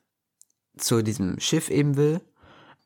zu 0.77 1.03
diesem 1.03 1.41
Schiff 1.41 1.71
eben 1.71 1.97
will. 1.97 2.21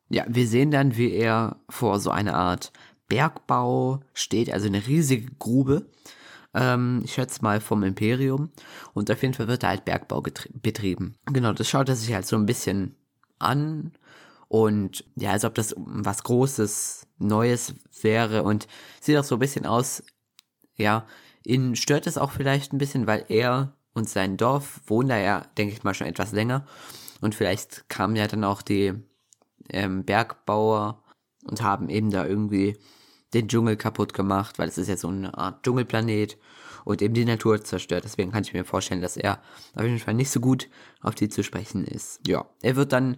Ja, 0.09 0.25
wir 0.29 0.47
sehen 0.47 0.71
dann, 0.71 0.97
wie 0.97 1.13
er 1.13 1.57
vor 1.69 2.01
so 2.01 2.11
einer 2.11 2.35
Art 2.35 2.73
Bergbau 3.09 4.01
steht, 4.15 4.53
also 4.53 4.67
eine 4.67 4.87
riesige 4.87 5.31
Grube. 5.39 5.87
Ähm, 6.55 7.03
ich 7.05 7.15
schätze 7.15 7.43
mal 7.43 7.61
vom 7.61 7.83
Imperium. 7.83 8.51
Und 8.95 9.11
auf 9.11 9.23
jeden 9.23 9.35
Fall 9.35 9.49
wird 9.49 9.63
da 9.63 9.69
halt 9.69 9.85
Bergbau 9.85 10.23
betrieben. 10.23 11.17
Genau, 11.27 11.53
das 11.53 11.69
schaut 11.69 11.89
er 11.89 11.97
sich 11.97 12.13
halt 12.15 12.27
so 12.27 12.37
ein 12.37 12.47
bisschen 12.47 12.95
an. 13.39 13.93
Und 14.49 15.05
ja, 15.17 15.31
als 15.31 15.45
ob 15.45 15.55
das 15.55 15.75
was 15.77 16.25
Großes, 16.25 17.07
Neues 17.19 17.75
wäre. 18.03 18.43
Und 18.43 18.67
sieht 19.01 19.17
auch 19.17 19.25
so 19.25 19.37
ein 19.37 19.41
bisschen 19.41 19.67
aus, 19.67 20.03
ja, 20.83 21.07
ihn 21.45 21.77
stört 21.77 22.07
es 22.07 22.19
auch 22.19 22.33
vielleicht 22.33 22.73
ein 22.73 22.79
bisschen, 22.79 23.07
weil 23.07 23.25
er 23.29 23.75
und 23.95 24.09
sein 24.09 24.37
Dorf 24.37 24.81
wohnen 24.87 25.09
da 25.09 25.19
ja, 25.19 25.47
denke 25.59 25.75
ich 25.75 25.85
mal, 25.85 25.95
schon 25.95 26.07
etwas 26.07 26.33
länger. 26.33 26.67
Und 27.21 27.35
vielleicht 27.35 27.89
kamen 27.89 28.17
ja 28.17 28.27
dann 28.27 28.45
auch 28.45 28.63
die 28.63 28.95
ähm, 29.69 30.05
Bergbauer 30.05 31.03
und 31.45 31.63
haben 31.63 31.89
eben 31.89 32.11
da 32.11 32.27
irgendwie 32.27 32.77
den 33.35 33.49
Dschungel 33.49 33.77
kaputt 33.77 34.15
gemacht, 34.15 34.59
weil 34.59 34.69
es 34.69 34.79
ist 34.79 34.89
ja 34.89 34.97
so 34.97 35.09
eine 35.09 35.37
Art 35.37 35.65
Dschungelplanet 35.65 36.39
und 36.85 37.01
eben 37.01 37.15
die 37.15 37.25
Natur 37.25 37.63
zerstört. 37.63 38.05
Deswegen 38.05 38.33
kann 38.33 38.43
ich 38.43 38.53
mir 38.53 38.65
vorstellen, 38.65 39.01
dass 39.01 39.17
er 39.17 39.41
auf 39.75 39.83
jeden 39.83 39.99
Fall 39.99 40.15
nicht 40.15 40.31
so 40.31 40.41
gut 40.41 40.69
auf 41.01 41.15
die 41.15 41.29
zu 41.29 41.43
sprechen 41.43 41.85
ist. 41.85 42.21
Ja, 42.27 42.47
er 42.61 42.77
wird 42.77 42.93
dann, 42.93 43.17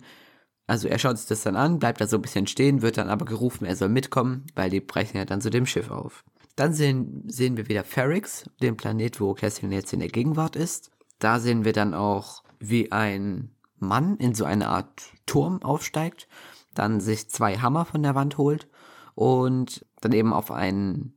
also 0.67 0.89
er 0.89 0.99
schaut 0.99 1.19
sich 1.19 1.27
das 1.27 1.43
dann 1.43 1.57
an, 1.57 1.79
bleibt 1.79 2.01
da 2.01 2.07
so 2.07 2.17
ein 2.17 2.23
bisschen 2.23 2.47
stehen, 2.47 2.83
wird 2.83 2.99
dann 2.99 3.09
aber 3.09 3.25
gerufen, 3.25 3.65
er 3.65 3.77
soll 3.77 3.89
mitkommen, 3.89 4.47
weil 4.55 4.71
die 4.71 4.81
brechen 4.81 5.17
ja 5.17 5.25
dann 5.25 5.41
zu 5.41 5.51
dem 5.51 5.67
Schiff 5.67 5.91
auf. 5.91 6.25
Dann 6.57 6.73
sehen, 6.73 7.25
sehen 7.27 7.57
wir 7.57 7.69
wieder 7.69 7.85
Ferrix, 7.85 8.49
den 8.63 8.77
Planet, 8.77 9.21
wo 9.21 9.35
Cassian 9.35 9.73
jetzt 9.73 9.93
in 9.93 10.01
der 10.01 10.09
Gegenwart 10.09 10.57
ist. 10.57 10.91
Da 11.19 11.41
sehen 11.41 11.65
wir 11.65 11.73
dann 11.73 11.95
auch, 11.95 12.43
wie 12.61 12.93
ein 12.93 13.51
Mann 13.79 14.17
in 14.17 14.35
so 14.35 14.45
eine 14.45 14.69
Art 14.69 15.03
Turm 15.27 15.63
aufsteigt, 15.63 16.29
dann 16.75 17.01
sich 17.01 17.29
zwei 17.29 17.59
Hammer 17.59 17.85
von 17.85 18.03
der 18.03 18.15
Wand 18.15 18.39
holt 18.39 18.69
und 19.15 19.85
dann 20.01 20.13
eben 20.13 20.33
auf 20.33 20.51
einen 20.51 21.15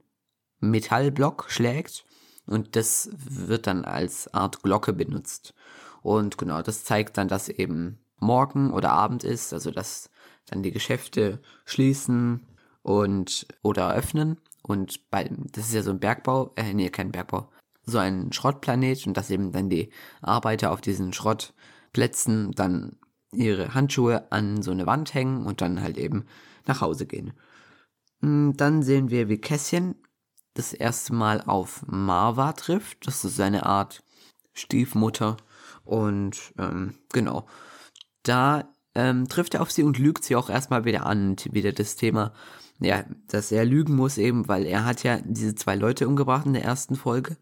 Metallblock 0.60 1.46
schlägt 1.50 2.06
und 2.48 2.76
das 2.76 3.10
wird 3.14 3.68
dann 3.68 3.86
als 3.86 4.34
Art 4.34 4.64
Glocke 4.64 4.94
benutzt. 4.94 5.54
Und 6.02 6.38
genau, 6.38 6.62
das 6.62 6.84
zeigt 6.84 7.18
dann, 7.18 7.28
dass 7.28 7.50
eben 7.50 8.00
morgen 8.20 8.72
oder 8.72 8.92
Abend 8.92 9.24
ist, 9.24 9.54
also 9.54 9.72
dass 9.72 10.10
dann 10.48 10.64
die 10.64 10.72
Geschäfte 10.72 11.42
schließen 11.66 12.46
und 12.82 13.48
oder 13.62 13.94
öffnen 13.94 14.40
und 14.68 15.10
bei 15.10 15.30
das 15.52 15.68
ist 15.68 15.74
ja 15.74 15.84
so 15.84 15.92
ein 15.92 16.00
Bergbau, 16.00 16.54
äh 16.56 16.74
nee, 16.74 16.90
kein 16.90 17.12
Bergbau, 17.12 17.50
so 17.86 17.98
ein 17.98 18.32
Schrottplanet 18.34 19.08
und 19.08 19.16
dass 19.16 19.30
eben 19.30 19.52
dann 19.52 19.70
die 19.70 19.90
Arbeiter 20.22 20.72
auf 20.72 20.82
diesen 20.82 21.14
Schrottplätzen 21.14 22.52
dann 22.52 22.98
ihre 23.32 23.74
Handschuhe 23.74 24.32
an 24.32 24.62
so 24.62 24.72
eine 24.72 24.86
Wand 24.86 25.14
hängen 25.14 25.46
und 25.46 25.62
dann 25.62 25.82
halt 25.82 25.98
eben 25.98 26.26
nach 26.66 26.82
Hause 26.82 27.06
gehen. 27.06 27.34
Mm, 28.22 28.52
dann 28.54 28.84
sehen 28.84 29.10
wir, 29.10 29.30
wie 29.30 29.40
Kässchen 29.40 29.96
das 30.54 30.74
erste 30.74 31.14
Mal 31.14 31.42
auf 31.42 31.84
Marva 31.88 32.54
trifft. 32.54 33.06
Das 33.08 33.24
ist 33.24 33.36
seine 33.36 33.66
Art 33.66 34.04
Stiefmutter. 34.54 35.38
Und 35.84 36.54
ähm, 36.58 36.96
genau, 37.14 37.48
da 38.24 38.74
ähm, 38.96 39.30
trifft 39.30 39.54
er 39.54 39.62
auf 39.62 39.72
sie 39.72 39.84
und 39.84 40.00
lügt 40.00 40.24
sie 40.24 40.36
auch 40.36 40.50
erstmal 40.50 40.84
wieder 40.86 41.06
an. 41.06 41.36
Wieder 41.52 41.72
das 41.72 41.96
Thema, 41.96 42.34
ja, 42.80 43.04
dass 43.28 43.52
er 43.52 43.66
lügen 43.66 43.96
muss 43.96 44.18
eben, 44.18 44.48
weil 44.48 44.66
er 44.66 44.86
hat 44.86 45.04
ja 45.04 45.20
diese 45.24 45.56
zwei 45.56 45.76
Leute 45.76 46.08
umgebracht 46.08 46.46
in 46.46 46.54
der 46.54 46.64
ersten 46.64 46.96
Folge. 46.96 47.38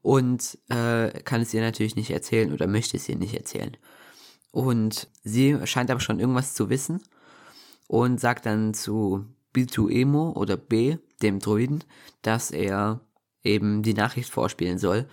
Und 0.00 0.58
äh, 0.68 1.10
kann 1.22 1.40
es 1.40 1.54
ihr 1.54 1.60
natürlich 1.60 1.94
nicht 1.94 2.10
erzählen 2.10 2.52
oder 2.52 2.66
möchte 2.66 2.96
es 2.96 3.08
ihr 3.08 3.16
nicht 3.16 3.34
erzählen. 3.34 3.76
Und 4.50 5.08
sie 5.22 5.58
scheint 5.64 5.90
aber 5.90 6.00
schon 6.00 6.18
irgendwas 6.18 6.54
zu 6.54 6.70
wissen 6.70 7.02
und 7.86 8.20
sagt 8.20 8.46
dann 8.46 8.74
zu 8.74 9.26
B2Emo 9.54 10.34
oder 10.34 10.56
B, 10.56 10.96
dem 11.22 11.38
Druiden, 11.38 11.84
dass 12.22 12.50
er 12.50 13.00
eben 13.44 13.82
die 13.82 13.94
Nachricht 13.94 14.30
vorspielen 14.30 14.78
soll, 14.78 15.08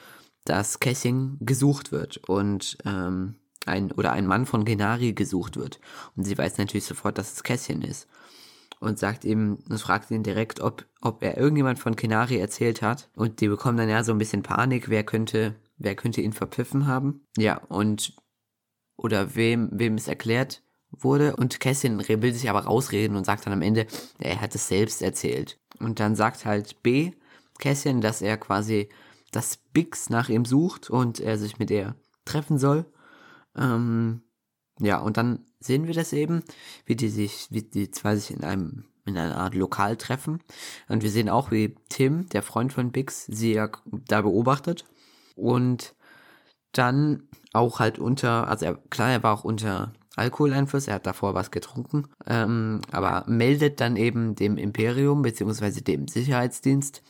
dass 0.45 0.79
Kessing 0.79 1.37
gesucht 1.41 1.91
wird 1.91 2.17
und 2.17 2.77
ähm, 2.85 3.35
ein 3.65 3.91
oder 3.91 4.11
ein 4.13 4.25
Mann 4.25 4.45
von 4.45 4.65
Genari 4.65 5.13
gesucht 5.13 5.57
wird. 5.57 5.79
Und 6.15 6.23
sie 6.23 6.37
weiß 6.37 6.57
natürlich 6.57 6.85
sofort, 6.85 7.17
dass 7.17 7.33
es 7.33 7.43
Kässchen 7.43 7.81
ist. 7.81 8.07
Und 8.79 8.97
sagt 8.97 9.25
ihm, 9.25 9.59
und 9.69 9.81
fragt 9.81 10.09
ihn 10.09 10.23
direkt, 10.23 10.61
ob, 10.61 10.85
ob 11.01 11.21
er 11.21 11.37
irgendjemand 11.37 11.79
von 11.79 11.97
Kenari 11.97 12.37
erzählt 12.37 12.81
hat. 12.81 13.09
Und 13.13 13.41
die 13.41 13.49
bekommen 13.49 13.77
dann 13.77 13.89
ja 13.89 14.03
so 14.03 14.13
ein 14.13 14.17
bisschen 14.17 14.41
Panik, 14.41 14.89
wer 14.89 15.03
könnte, 15.03 15.55
wer 15.77 15.95
könnte 15.95 16.21
ihn 16.21 16.31
verpfiffen 16.31 16.87
haben. 16.87 17.25
Ja, 17.37 17.57
und, 17.57 18.15
oder 18.95 19.35
wem, 19.35 19.69
wem 19.73 19.95
es 19.95 20.07
erklärt 20.07 20.63
wurde 20.91 21.35
und 21.35 21.59
Kässchen 21.59 21.99
will 21.99 22.33
sich 22.33 22.49
aber 22.49 22.61
rausreden 22.61 23.15
und 23.15 23.25
sagt 23.25 23.45
dann 23.45 23.53
am 23.53 23.61
Ende, 23.61 23.85
er 24.17 24.41
hat 24.41 24.55
es 24.55 24.67
selbst 24.67 25.01
erzählt. 25.01 25.59
Und 25.79 25.99
dann 25.99 26.15
sagt 26.15 26.45
halt 26.45 26.81
B, 26.81 27.11
Kässchen, 27.59 28.01
dass 28.01 28.21
er 28.21 28.37
quasi, 28.37 28.89
dass 29.31 29.57
Bix 29.57 30.09
nach 30.09 30.29
ihm 30.29 30.45
sucht 30.45 30.89
und 30.89 31.19
er 31.19 31.37
sich 31.37 31.59
mit 31.59 31.69
ihr 31.69 31.95
treffen 32.25 32.57
soll. 32.57 32.85
Ähm, 33.55 34.21
ja, 34.79 34.99
und 34.99 35.17
dann 35.17 35.45
sehen 35.59 35.87
wir 35.87 35.93
das 35.93 36.13
eben, 36.13 36.43
wie 36.85 36.95
die 36.95 37.09
sich, 37.09 37.47
wie 37.49 37.61
die 37.61 37.91
zwei 37.91 38.15
sich 38.15 38.31
in 38.31 38.43
einem, 38.43 38.85
in 39.05 39.17
einer 39.17 39.37
Art 39.37 39.55
Lokal 39.55 39.97
treffen. 39.97 40.41
Und 40.87 41.03
wir 41.03 41.09
sehen 41.09 41.29
auch, 41.29 41.51
wie 41.51 41.75
Tim, 41.89 42.27
der 42.29 42.43
Freund 42.43 42.73
von 42.73 42.91
Bix, 42.91 43.25
sie 43.25 43.53
ja 43.53 43.69
da 43.85 44.21
beobachtet. 44.21 44.85
Und 45.35 45.95
dann 46.71 47.23
auch 47.53 47.79
halt 47.79 47.99
unter, 47.99 48.47
also 48.47 48.65
er, 48.65 48.75
klar, 48.89 49.11
er 49.11 49.23
war 49.23 49.33
auch 49.33 49.43
unter 49.43 49.93
Alkoholeinfluss, 50.15 50.87
er 50.87 50.95
hat 50.95 51.05
davor 51.05 51.33
was 51.33 51.49
getrunken, 51.51 52.07
ähm, 52.27 52.81
aber 52.91 53.23
meldet 53.27 53.79
dann 53.79 53.95
eben 53.95 54.35
dem 54.35 54.57
Imperium 54.57 55.21
bzw. 55.21 55.81
dem 55.81 56.07
Sicherheitsdienst, 56.07 57.01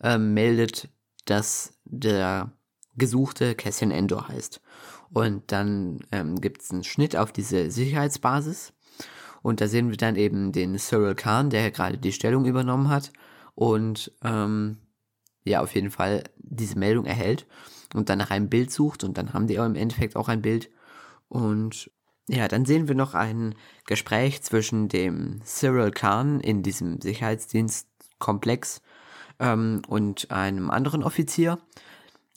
ähm, 0.00 0.32
meldet, 0.32 0.88
dass 1.24 1.74
der 1.84 2.52
gesuchte 2.96 3.54
Cassian 3.54 3.90
Endor 3.90 4.28
heißt. 4.28 4.60
Und 5.16 5.50
dann 5.50 6.00
ähm, 6.12 6.42
gibt 6.42 6.60
es 6.60 6.70
einen 6.70 6.84
Schnitt 6.84 7.16
auf 7.16 7.32
diese 7.32 7.70
Sicherheitsbasis 7.70 8.74
und 9.40 9.62
da 9.62 9.66
sehen 9.66 9.88
wir 9.88 9.96
dann 9.96 10.14
eben 10.14 10.52
den 10.52 10.76
Cyril 10.76 11.14
Khan, 11.14 11.48
der 11.48 11.70
gerade 11.70 11.96
die 11.96 12.12
Stellung 12.12 12.44
übernommen 12.44 12.90
hat 12.90 13.14
und 13.54 14.12
ähm, 14.22 14.76
ja, 15.42 15.62
auf 15.62 15.74
jeden 15.74 15.90
Fall 15.90 16.24
diese 16.36 16.78
Meldung 16.78 17.06
erhält 17.06 17.46
und 17.94 18.10
dann 18.10 18.18
nach 18.18 18.30
einem 18.30 18.50
Bild 18.50 18.70
sucht 18.70 19.04
und 19.04 19.16
dann 19.16 19.32
haben 19.32 19.46
die 19.46 19.54
im 19.54 19.74
Endeffekt 19.74 20.16
auch 20.16 20.28
ein 20.28 20.42
Bild 20.42 20.68
und 21.28 21.90
ja, 22.28 22.46
dann 22.46 22.66
sehen 22.66 22.86
wir 22.86 22.94
noch 22.94 23.14
ein 23.14 23.54
Gespräch 23.86 24.42
zwischen 24.42 24.88
dem 24.88 25.40
Cyril 25.46 25.92
Khan 25.92 26.40
in 26.40 26.62
diesem 26.62 27.00
Sicherheitsdienstkomplex 27.00 28.82
ähm, 29.38 29.80
und 29.88 30.30
einem 30.30 30.68
anderen 30.68 31.02
Offizier. 31.02 31.58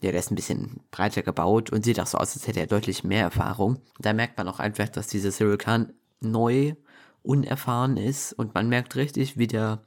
Ja, 0.02 0.12
der 0.12 0.20
ist 0.20 0.32
ein 0.32 0.36
bisschen 0.36 0.82
breiter 0.92 1.24
gebaut 1.24 1.72
und 1.72 1.84
sieht 1.84 2.00
auch 2.00 2.08
so 2.08 2.18
aus, 2.18 2.34
als 2.34 2.48
hätte 2.48 2.62
er 2.62 2.68
deutlich 2.68 3.04
mehr 3.04 3.24
Erfahrung. 3.24 3.82
Da 4.00 4.14
merkt 4.14 4.38
man 4.38 4.48
auch 4.48 4.60
einfach, 4.60 4.88
dass 4.88 5.08
dieser 5.08 5.32
Cyril 5.32 5.58
Khan 5.58 5.94
neu, 6.22 6.76
unerfahren 7.22 7.98
ist 7.98 8.34
und 8.34 8.54
man 8.54 8.70
merkt 8.70 8.96
richtig, 8.96 9.38
wie 9.38 9.48
der, 9.48 9.84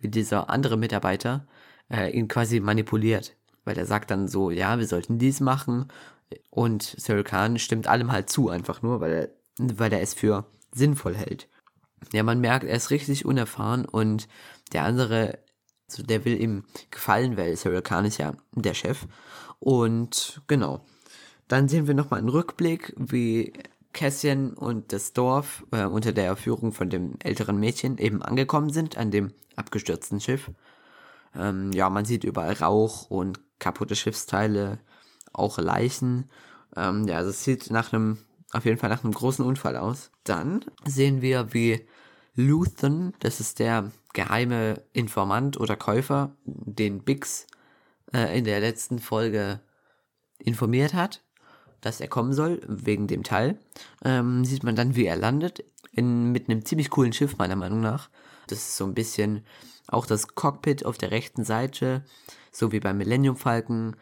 wie 0.00 0.08
dieser 0.08 0.48
andere 0.48 0.76
Mitarbeiter 0.76 1.46
äh, 1.90 2.10
ihn 2.10 2.28
quasi 2.28 2.60
manipuliert. 2.60 3.36
Weil 3.64 3.78
er 3.78 3.86
sagt 3.86 4.10
dann 4.10 4.26
so, 4.26 4.50
ja, 4.50 4.78
wir 4.78 4.86
sollten 4.86 5.18
dies 5.18 5.40
machen 5.40 5.88
und 6.50 6.82
Cyril 6.82 7.24
Khan 7.24 7.58
stimmt 7.58 7.86
allem 7.86 8.10
halt 8.10 8.30
zu, 8.30 8.48
einfach 8.48 8.82
nur, 8.82 9.00
weil 9.00 9.12
er, 9.12 9.28
weil 9.58 9.92
er 9.92 10.00
es 10.00 10.14
für 10.14 10.46
sinnvoll 10.72 11.14
hält. 11.14 11.48
Ja, 12.12 12.22
man 12.22 12.40
merkt, 12.40 12.64
er 12.64 12.76
ist 12.76 12.90
richtig 12.90 13.24
unerfahren 13.24 13.84
und 13.84 14.28
der 14.72 14.84
andere, 14.84 15.38
also 15.88 16.02
der 16.02 16.24
will 16.24 16.40
ihm 16.40 16.64
gefallen, 16.90 17.36
weil 17.36 17.56
Cyril 17.56 17.82
Khan 17.82 18.06
ist 18.06 18.18
ja 18.18 18.34
der 18.52 18.74
Chef. 18.74 19.06
Und 19.62 20.42
genau. 20.48 20.80
Dann 21.46 21.68
sehen 21.68 21.86
wir 21.86 21.94
nochmal 21.94 22.18
einen 22.18 22.28
Rückblick, 22.28 22.94
wie 22.96 23.52
Cassian 23.92 24.54
und 24.54 24.92
das 24.92 25.12
Dorf 25.12 25.64
äh, 25.70 25.84
unter 25.84 26.10
der 26.10 26.34
Führung 26.34 26.72
von 26.72 26.90
dem 26.90 27.14
älteren 27.22 27.60
Mädchen 27.60 27.96
eben 27.98 28.22
angekommen 28.22 28.70
sind 28.70 28.98
an 28.98 29.12
dem 29.12 29.32
abgestürzten 29.54 30.18
Schiff. 30.18 30.50
Ähm, 31.36 31.70
ja, 31.70 31.88
man 31.90 32.04
sieht 32.04 32.24
überall 32.24 32.54
Rauch 32.54 33.08
und 33.08 33.38
kaputte 33.60 33.94
Schiffsteile, 33.94 34.80
auch 35.32 35.58
Leichen. 35.58 36.28
Ähm, 36.74 37.06
ja, 37.06 37.18
also 37.18 37.30
es 37.30 37.44
sieht 37.44 37.70
nach 37.70 37.92
einem, 37.92 38.18
auf 38.50 38.64
jeden 38.64 38.78
Fall 38.78 38.90
nach 38.90 39.04
einem 39.04 39.14
großen 39.14 39.44
Unfall 39.44 39.76
aus. 39.76 40.10
Dann 40.24 40.64
sehen 40.84 41.22
wir, 41.22 41.54
wie 41.54 41.86
Luthen, 42.34 43.14
das 43.20 43.38
ist 43.38 43.60
der 43.60 43.92
geheime 44.12 44.82
Informant 44.92 45.60
oder 45.60 45.76
Käufer, 45.76 46.34
den 46.46 47.04
Bix 47.04 47.46
äh, 48.12 48.36
in 48.36 48.44
der 48.44 48.60
letzten 48.60 48.98
Folge 48.98 49.60
informiert 50.38 50.94
hat, 50.94 51.22
dass 51.80 52.00
er 52.00 52.08
kommen 52.08 52.32
soll, 52.32 52.60
wegen 52.66 53.06
dem 53.06 53.22
Teil, 53.22 53.58
ähm, 54.04 54.44
sieht 54.44 54.64
man 54.64 54.76
dann, 54.76 54.96
wie 54.96 55.06
er 55.06 55.16
landet, 55.16 55.64
in, 55.92 56.32
mit 56.32 56.48
einem 56.48 56.64
ziemlich 56.64 56.90
coolen 56.90 57.12
Schiff, 57.12 57.36
meiner 57.38 57.56
Meinung 57.56 57.80
nach. 57.80 58.08
Das 58.46 58.58
ist 58.58 58.76
so 58.76 58.84
ein 58.84 58.94
bisschen 58.94 59.44
auch 59.86 60.06
das 60.06 60.34
Cockpit 60.34 60.84
auf 60.86 60.98
der 60.98 61.10
rechten 61.10 61.44
Seite, 61.44 62.04
so 62.50 62.72
wie 62.72 62.80
beim 62.80 62.98
Millennium 62.98 63.36
Falcon. 63.36 63.96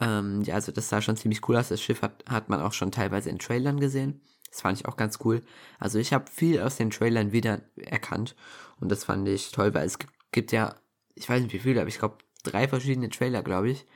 Ähm, 0.00 0.42
ja, 0.42 0.54
also 0.54 0.72
das 0.72 0.88
sah 0.88 1.02
schon 1.02 1.16
ziemlich 1.16 1.46
cool 1.48 1.56
aus. 1.56 1.68
Das 1.68 1.82
Schiff 1.82 2.02
hat, 2.02 2.24
hat 2.28 2.48
man 2.48 2.60
auch 2.60 2.72
schon 2.72 2.92
teilweise 2.92 3.30
in 3.30 3.38
Trailern 3.38 3.80
gesehen. 3.80 4.20
Das 4.50 4.62
fand 4.62 4.78
ich 4.78 4.86
auch 4.86 4.96
ganz 4.96 5.18
cool. 5.24 5.42
Also 5.78 5.98
ich 5.98 6.12
habe 6.12 6.30
viel 6.30 6.60
aus 6.60 6.76
den 6.76 6.90
Trailern 6.90 7.32
wieder 7.32 7.60
erkannt 7.76 8.34
und 8.80 8.90
das 8.90 9.04
fand 9.04 9.28
ich 9.28 9.52
toll, 9.52 9.74
weil 9.74 9.86
es 9.86 9.98
gibt, 10.32 10.52
ja, 10.52 10.74
ich 11.14 11.28
weiß 11.28 11.42
nicht 11.42 11.52
wie 11.52 11.58
viele, 11.58 11.80
aber 11.80 11.88
ich 11.88 11.98
glaube 11.98 12.18
drei 12.42 12.68
verschiedene 12.68 13.08
Trailer, 13.08 13.42
glaube 13.42 13.70
ich, 13.70 13.86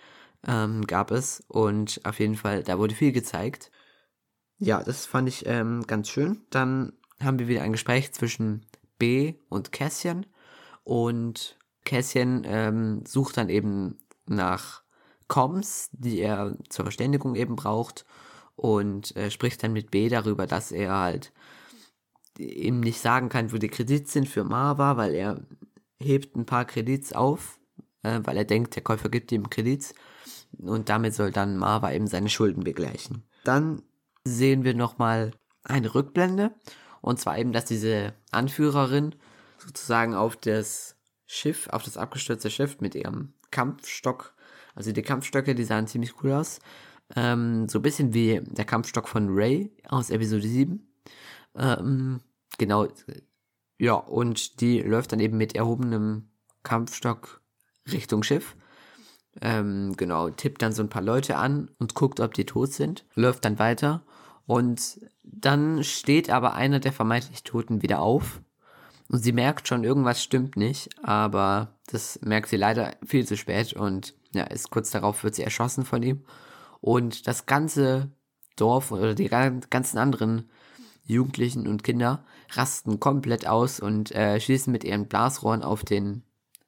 ähm, 0.47 0.87
gab 0.87 1.11
es 1.11 1.43
und 1.49 2.01
auf 2.05 2.19
jeden 2.21 2.37
Fall, 2.37 2.63
da 2.63 2.79
wurde 2.79 2.95
viel 2.95 3.13
gezeigt. 3.13 3.71
Ja, 4.59 4.83
das 4.83 5.07
fand 5.07 5.29
ich 5.29 5.47
ähm, 5.47 5.85
ganz 5.87 6.09
schön. 6.09 6.43
Dann 6.51 6.93
haben 7.21 7.39
wir 7.39 7.49
wieder 7.49 7.63
ein 7.63 7.73
Gespräch 7.73 8.13
zwischen 8.13 8.67
B 8.99 9.35
und 9.49 9.73
Cassian 9.73 10.27
und 10.85 11.59
Cassian 11.85 12.43
ähm, 12.47 13.05
sucht 13.07 13.37
dann 13.37 13.49
eben 13.49 13.99
nach 14.27 14.83
Comms, 15.29 15.91
die 15.93 16.21
er 16.21 16.57
zur 16.69 16.85
Verständigung 16.85 17.35
eben 17.35 17.57
braucht 17.57 18.05
und 18.55 19.17
äh, 19.17 19.31
spricht 19.31 19.63
dann 19.63 19.73
mit 19.73 19.91
B 19.91 20.09
darüber, 20.09 20.47
dass 20.47 20.73
er 20.73 20.97
halt 20.97 21.33
ihm 22.39 22.81
nicht 22.81 23.01
sagen 23.01 23.29
kann, 23.29 23.53
wo 23.53 23.59
die 23.59 23.69
Kredits 23.69 24.13
sind 24.13 24.29
für 24.29 24.45
Marva, 24.45 24.97
weil 24.97 25.15
er 25.15 25.41
hebt 25.99 26.37
ein 26.37 26.47
paar 26.47 26.65
Kredits 26.65 27.13
auf, 27.13 27.59
äh, 28.03 28.21
weil 28.25 28.37
er 28.37 28.45
denkt, 28.45 28.75
der 28.77 28.83
Käufer 28.83 29.09
gibt 29.09 29.33
ihm 29.33 29.51
Kredits 29.51 29.95
und 30.59 30.89
damit 30.89 31.15
soll 31.15 31.31
dann 31.31 31.57
Marva 31.57 31.93
eben 31.93 32.07
seine 32.07 32.29
Schulden 32.29 32.65
begleichen. 32.65 33.25
Dann 33.45 33.83
sehen 34.25 34.65
wir 34.65 34.75
nochmal 34.75 35.33
eine 35.65 35.95
Rückblende 35.95 36.55
und 37.01 37.19
zwar 37.21 37.39
eben, 37.39 37.53
dass 37.53 37.65
diese 37.65 38.15
Anführerin 38.31 39.15
sozusagen 39.59 40.15
auf 40.15 40.37
das 40.37 40.97
Schiff, 41.27 41.69
auf 41.69 41.83
das 41.83 41.97
abgestürzte 41.97 42.51
Schiff 42.51 42.81
mit 42.81 42.95
ihrem 42.95 43.35
Kampfstock, 43.51 44.35
also 44.75 44.93
die 44.93 45.03
Kampfstöcke, 45.03 45.55
die 45.55 45.65
sahen 45.65 45.87
ziemlich 45.87 46.23
cool 46.23 46.33
aus, 46.33 46.61
ähm, 47.15 47.69
so 47.69 47.79
ein 47.79 47.83
bisschen 47.83 48.15
wie 48.15 48.41
der 48.43 48.65
Kampfstock 48.65 49.09
von 49.09 49.29
Ray 49.31 49.73
aus 49.89 50.11
Episode 50.11 50.47
7. 50.47 50.89
Ähm, 51.57 52.21
genau. 52.59 52.89
Ja, 53.79 53.95
und 53.95 54.61
die 54.61 54.81
läuft 54.81 55.13
dann 55.13 55.21
eben 55.21 55.37
mit 55.37 55.55
erhobenem 55.55 56.31
Kampfstock 56.63 57.42
Richtung 57.91 58.23
Schiff. 58.23 58.57
Ähm, 59.41 59.95
genau, 59.97 60.31
tippt 60.31 60.63
dann 60.63 60.73
so 60.73 60.83
ein 60.83 60.91
paar 60.91 61.03
Leute 61.03 61.37
an 61.37 61.71
und 61.79 61.95
guckt, 61.95 62.21
ob 62.21 62.35
die 62.35 62.45
tot 62.45 62.73
sind. 62.73 63.05
Läuft 63.15 63.45
dann 63.45 63.59
weiter. 63.59 64.03
Und 64.47 65.01
dann 65.23 65.83
steht 65.85 66.31
aber 66.31 66.55
einer 66.55 66.81
der 66.81 66.93
vermeintlich 66.93 67.43
Toten 67.45 67.83
wieder 67.83 68.01
auf. 68.01 68.43
Und 69.09 69.21
sie 69.21 69.33
merkt 69.33 69.69
schon, 69.69 69.85
irgendwas 69.85 70.23
stimmt 70.23 70.57
nicht, 70.57 70.91
aber 71.03 71.79
das 71.87 72.21
merkt 72.23 72.49
sie 72.49 72.57
leider 72.57 72.97
viel 73.05 73.27
zu 73.27 73.37
spät 73.37 73.75
und 73.75 74.15
ja, 74.33 74.45
ist 74.45 74.71
kurz 74.71 74.91
darauf 74.91 75.23
wird 75.23 75.35
sie 75.35 75.43
erschossen 75.43 75.85
von 75.85 76.03
ihm. 76.03 76.25
Und 76.81 77.27
das 77.27 77.47
ganze 77.47 78.11
Dorf 78.57 78.91
oder 78.91 79.15
die 79.15 79.29
ganzen 79.29 79.99
anderen 79.99 80.51
Jugendlichen 81.05 81.67
und 81.67 81.85
Kinder 81.85 82.25
rasten 82.51 83.01
komplett 83.01 83.47
aus 83.47 83.81
und 83.81 84.13
äh, 84.13 84.41
schießen 84.41 84.73
mit 84.73 84.85
ihren 84.85 85.09
Blasrohren 85.09 85.63
auf 85.63 85.85
den 85.85 86.23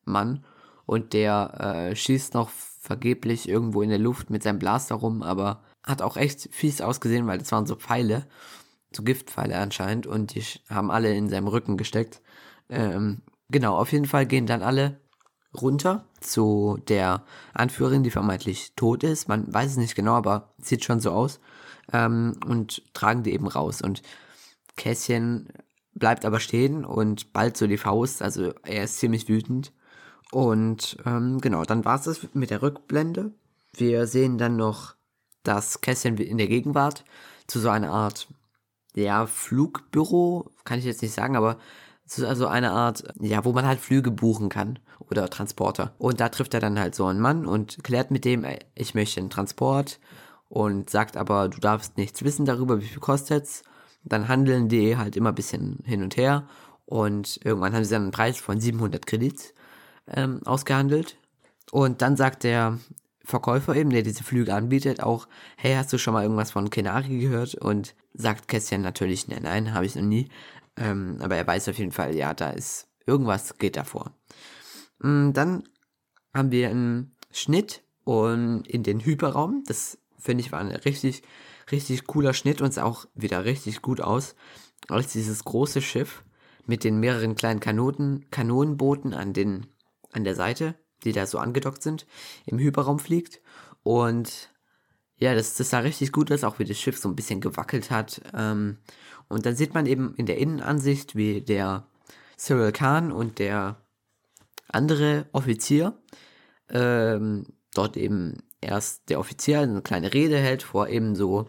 Mann. 0.05 0.45
Und 0.87 1.13
der 1.13 1.91
äh, 1.91 1.97
schießt 1.97 2.35
noch 2.35 2.51
vergeblich 2.51 3.49
irgendwo 3.49 3.83
in 3.83 3.89
der 3.89 3.99
Luft 3.99 4.31
mit 4.31 4.43
seinem 4.43 4.59
Blaster 4.59 4.97
rum, 4.97 5.23
aber 5.23 5.63
hat 5.83 6.03
auch 6.03 6.17
echt 6.17 6.49
fies 6.53 6.81
ausgesehen, 6.81 7.27
weil 7.27 7.39
das 7.39 7.53
waren 7.53 7.67
so 7.67 7.77
Pfeile, 7.77 8.27
so 8.95 9.03
Giftpfeile 9.03 9.59
anscheinend, 9.59 10.07
und 10.07 10.35
die 10.35 10.43
haben 10.69 10.91
alle 10.91 11.15
in 11.15 11.29
seinem 11.29 11.49
Rücken 11.49 11.77
gesteckt. 11.77 12.21
Ähm, 12.69 13.23
genau, 13.49 13.77
auf 13.77 13.93
jeden 13.93 14.07
Fall 14.07 14.27
gehen 14.27 14.47
dann 14.47 14.63
alle 14.63 15.01
runter 15.55 16.07
zu 16.21 16.79
der 16.89 17.25
Anführerin, 17.53 18.03
die 18.03 18.11
vermeintlich 18.11 18.75
tot 18.77 19.05
ist. 19.05 19.29
Man 19.29 19.53
weiß 19.53 19.73
es 19.73 19.77
nicht 19.77 19.95
genau, 19.95 20.15
aber 20.15 20.55
sieht 20.59 20.85
schon 20.85 21.01
so 21.01 21.11
aus. 21.11 21.41
Ähm, 21.93 22.37
und 22.47 22.83
tragen 22.95 23.23
die 23.23 23.33
eben 23.33 23.47
raus. 23.47 23.83
Und 23.83 24.03
Kässchen 24.77 25.49
bleibt 25.95 26.25
aber 26.25 26.41
stehen 26.41 26.85
und 26.85 27.33
bald 27.33 27.57
so 27.57 27.67
die 27.67 27.77
Faust. 27.77 28.23
Also 28.23 28.53
er 28.65 28.85
ist 28.85 28.99
ziemlich 28.99 29.29
wütend. 29.29 29.73
Und 30.35 30.97
ähm, 31.07 31.41
genau, 31.41 31.63
dann 31.63 31.85
war 31.85 31.95
es 31.95 32.07
das 32.07 32.27
mit 32.35 32.51
der 32.51 32.61
Rückblende. 32.61 33.31
Wir 33.73 34.09
sehen 34.09 34.37
dann 34.37 34.57
noch, 34.57 34.97
dass 35.45 35.81
Kässchen 35.81 36.19
in 36.19 36.39
der 36.39 36.49
Gegenwart 36.49 37.05
zu 37.47 37.61
so 37.61 37.69
einer 37.69 37.93
Art, 37.93 38.27
ja, 38.97 39.27
Flugbüro, 39.27 40.51
kann 40.65 40.81
ich 40.81 40.87
jetzt 40.87 41.03
nicht 41.03 41.15
sagen, 41.15 41.37
aber 41.37 41.59
es 42.05 42.19
ist 42.19 42.25
also 42.25 42.49
eine 42.49 42.73
Art, 42.73 43.05
ja, 43.21 43.45
wo 43.45 43.53
man 43.53 43.65
halt 43.65 43.79
Flüge 43.79 44.11
buchen 44.11 44.49
kann 44.49 44.81
oder 44.99 45.31
Transporter. 45.31 45.95
Und 45.99 46.19
da 46.19 46.31
trifft 46.31 46.53
er 46.55 46.61
dann 46.61 46.81
halt 46.81 46.97
so 46.97 47.07
einen 47.07 47.21
Mann 47.21 47.47
und 47.47 47.85
klärt 47.85 48.11
mit 48.11 48.25
dem, 48.25 48.45
ich 48.75 48.97
möchte 48.97 49.21
einen 49.21 49.31
Transport 49.31 50.01
und 50.49 50.91
sagt 50.91 51.17
aber, 51.17 51.49
du 51.49 51.61
darfst 51.61 51.97
nichts 51.97 52.25
wissen 52.25 52.45
darüber, 52.45 52.81
wie 52.81 52.87
viel 52.87 52.99
kostet's. 52.99 53.63
Dann 54.03 54.27
handeln 54.27 54.69
die 54.69 54.97
halt 54.97 55.15
immer 55.15 55.29
ein 55.29 55.37
bisschen 55.37 55.79
hin 55.85 56.03
und 56.03 56.17
her 56.17 56.49
und 56.87 57.39
irgendwann 57.45 57.73
haben 57.73 57.85
sie 57.85 57.93
dann 57.93 58.03
einen 58.03 58.11
Preis 58.11 58.39
von 58.39 58.59
700 58.59 59.07
Kredits 59.07 59.54
ähm, 60.09 60.41
ausgehandelt. 60.45 61.17
Und 61.71 62.03
dann 62.03 62.17
sagt 62.17 62.45
der 62.45 62.79
Verkäufer 63.25 63.75
eben, 63.75 63.91
der 63.91 64.03
diese 64.03 64.23
Flüge 64.23 64.55
anbietet, 64.55 65.03
auch, 65.03 65.29
hey, 65.57 65.75
hast 65.75 65.93
du 65.93 65.99
schon 65.99 66.15
mal 66.15 66.23
irgendwas 66.23 66.51
von 66.51 66.71
Kenari 66.71 67.19
gehört? 67.19 67.55
Und 67.55 67.95
sagt 68.13 68.49
Kästchen 68.49 68.83
natürlich, 68.83 69.29
nein, 69.29 69.43
nein, 69.43 69.75
habe 69.75 69.87
ich 69.87 69.97
noch 69.97 70.03
nie. 70.03 70.29
Ähm, 70.77 71.19
aber 71.21 71.37
er 71.37 71.47
weiß 71.47 71.69
auf 71.69 71.79
jeden 71.79 71.93
Fall, 71.93 72.15
ja, 72.15 72.35
da 72.35 72.51
ist 72.51 72.89
irgendwas 73.07 73.59
geht 73.59 73.77
davor. 73.77 74.13
Mm, 74.99 75.33
dann 75.33 75.65
haben 76.33 76.51
wir 76.51 76.71
einen 76.71 77.17
Schnitt 77.31 77.83
und 78.05 78.67
in 78.69 78.83
den 78.83 79.01
Hyperraum. 79.01 79.65
Das 79.67 79.99
finde 80.19 80.43
ich 80.43 80.53
war 80.53 80.61
ein 80.61 80.69
richtig, 80.73 81.23
richtig 81.71 82.07
cooler 82.07 82.35
Schnitt 82.35 82.61
und 82.61 82.73
sah 82.73 82.85
auch 82.85 83.07
wieder 83.15 83.45
richtig 83.45 83.83
gut 83.83 84.01
aus. 84.01 84.35
Als 84.89 85.13
dieses 85.13 85.45
große 85.45 85.81
Schiff 85.81 86.25
mit 86.67 86.85
den 86.85 86.99
mehreren 86.99 87.35
kleinen 87.35 87.61
Kanonen, 87.61 88.31
Kanonenbooten 88.31 89.15
an 89.15 89.33
den, 89.33 89.67
an 90.15 90.25
der 90.25 90.35
Seite, 90.35 90.75
die 91.05 91.13
da 91.13 91.27
so 91.27 91.39
angedockt 91.39 91.83
sind, 91.83 92.07
im 92.47 92.59
Hyperraum 92.59 92.99
fliegt. 92.99 93.41
Und 93.83 94.51
ja, 95.17 95.35
das, 95.35 95.57
das 95.57 95.71
sah 95.71 95.81
richtig 95.81 96.13
gut 96.13 96.33
aus, 96.33 96.45
auch 96.45 96.59
wie 96.59 96.65
das 96.65 96.79
Schiff 96.79 96.99
so 96.99 97.09
ein 97.09 97.17
bisschen 97.17 97.41
gewackelt 97.41 97.91
hat. 97.91 98.21
Ähm, 98.35 98.79
und 99.29 99.47
dann 99.47 99.57
sieht 99.57 99.75
man 99.75 99.87
eben 99.87 100.15
in 100.17 100.27
der 100.27 100.39
Innenansicht, 100.39 101.15
wie 101.15 101.41
der 101.41 101.87
Cyril 102.37 102.73
Khan 102.73 103.13
und 103.13 103.39
der 103.39 103.81
andere 104.69 105.27
Offizier 105.33 105.97
ähm, 106.69 107.47
dort 107.75 107.97
eben 107.97 108.43
erst 108.61 109.09
der 109.11 109.21
Offizier 109.21 109.61
eine 109.61 109.83
kleine 109.83 110.15
Rede 110.15 110.39
hält 110.39 110.63
vor 110.63 110.89
eben 110.89 111.15
so 111.15 111.47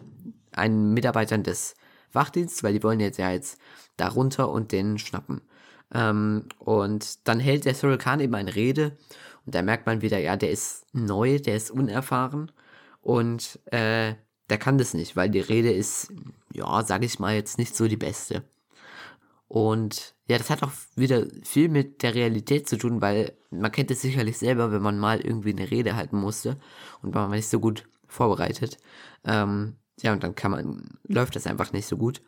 einen 0.52 0.92
Mitarbeitern 0.94 1.42
des 1.42 1.74
Wachdienstes, 2.12 2.62
weil 2.62 2.74
die 2.74 2.82
wollen 2.82 3.00
jetzt 3.00 3.18
ja 3.18 3.30
jetzt 3.30 3.58
da 3.96 4.08
runter 4.08 4.50
und 4.50 4.72
den 4.72 4.98
schnappen. 4.98 5.42
Ähm, 5.92 6.44
und 6.58 7.26
dann 7.28 7.40
hält 7.40 7.64
der 7.64 7.74
Cyril 7.74 7.98
Khan 7.98 8.20
eben 8.20 8.34
eine 8.34 8.54
Rede 8.54 8.96
und 9.44 9.54
da 9.54 9.62
merkt 9.62 9.86
man 9.86 10.02
wieder, 10.02 10.18
ja, 10.18 10.36
der 10.36 10.50
ist 10.50 10.84
neu, 10.92 11.38
der 11.38 11.56
ist 11.56 11.70
unerfahren 11.70 12.50
und 13.00 13.60
äh, 13.66 14.14
der 14.50 14.58
kann 14.58 14.78
das 14.78 14.94
nicht, 14.94 15.16
weil 15.16 15.30
die 15.30 15.40
Rede 15.40 15.72
ist, 15.72 16.12
ja, 16.52 16.82
sag 16.84 17.04
ich 17.04 17.18
mal, 17.18 17.34
jetzt 17.34 17.58
nicht 17.58 17.76
so 17.76 17.88
die 17.88 17.96
beste. 17.96 18.44
Und 19.48 20.14
ja, 20.28 20.38
das 20.38 20.50
hat 20.50 20.62
auch 20.64 20.72
wieder 20.96 21.26
viel 21.44 21.68
mit 21.68 22.02
der 22.02 22.14
Realität 22.14 22.68
zu 22.68 22.76
tun, 22.76 23.00
weil 23.00 23.32
man 23.50 23.70
kennt 23.70 23.90
es 23.92 24.02
sicherlich 24.02 24.38
selber, 24.38 24.72
wenn 24.72 24.82
man 24.82 24.98
mal 24.98 25.20
irgendwie 25.20 25.52
eine 25.52 25.70
Rede 25.70 25.94
halten 25.94 26.18
musste 26.18 26.58
und 27.02 27.14
man 27.14 27.30
nicht 27.30 27.48
so 27.48 27.60
gut 27.60 27.84
vorbereitet. 28.08 28.78
Ähm, 29.24 29.76
ja, 30.00 30.12
und 30.12 30.22
dann 30.24 30.34
kann 30.34 30.50
man, 30.50 30.98
läuft 31.06 31.36
das 31.36 31.46
einfach 31.46 31.72
nicht 31.72 31.86
so 31.86 31.96
gut. 31.96 32.22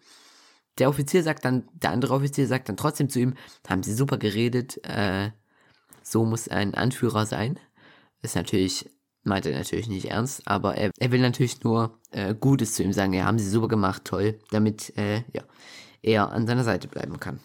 Der 0.79 0.89
Offizier 0.89 1.23
sagt 1.23 1.45
dann, 1.45 1.69
der 1.73 1.91
andere 1.91 2.15
Offizier 2.15 2.47
sagt 2.47 2.69
dann 2.69 2.77
trotzdem 2.77 3.09
zu 3.09 3.21
ihm, 3.21 3.35
haben 3.69 3.83
sie 3.83 3.95
super 3.95 4.19
geredet, 4.19 4.85
äh, 4.85 5.31
so 6.03 6.25
muss 6.25 6.49
ein 6.49 6.75
Anführer 6.75 7.27
sein. 7.27 7.59
Ist 8.23 8.37
natürlich 8.37 8.89
meint 9.29 9.47
er 9.47 9.57
natürlich 9.57 9.89
nicht 9.89 10.07
ernst, 10.11 10.43
aber 10.47 10.75
er, 10.77 10.91
er 10.99 11.13
will 11.13 11.21
natürlich 11.21 11.63
nur 11.63 11.99
äh, 12.11 12.35
Gutes 12.35 12.75
zu 12.75 12.83
ihm 12.83 12.93
sagen. 12.93 13.13
Ja, 13.13 13.25
haben 13.25 13.39
sie 13.39 13.49
super 13.49 13.69
gemacht, 13.69 14.05
toll, 14.05 14.39
damit 14.51 14.97
äh, 14.97 15.23
ja, 15.33 15.43
er 16.03 16.33
an 16.33 16.47
seiner 16.47 16.65
Seite 16.65 16.89
bleiben 16.89 17.21
kann. 17.21 17.41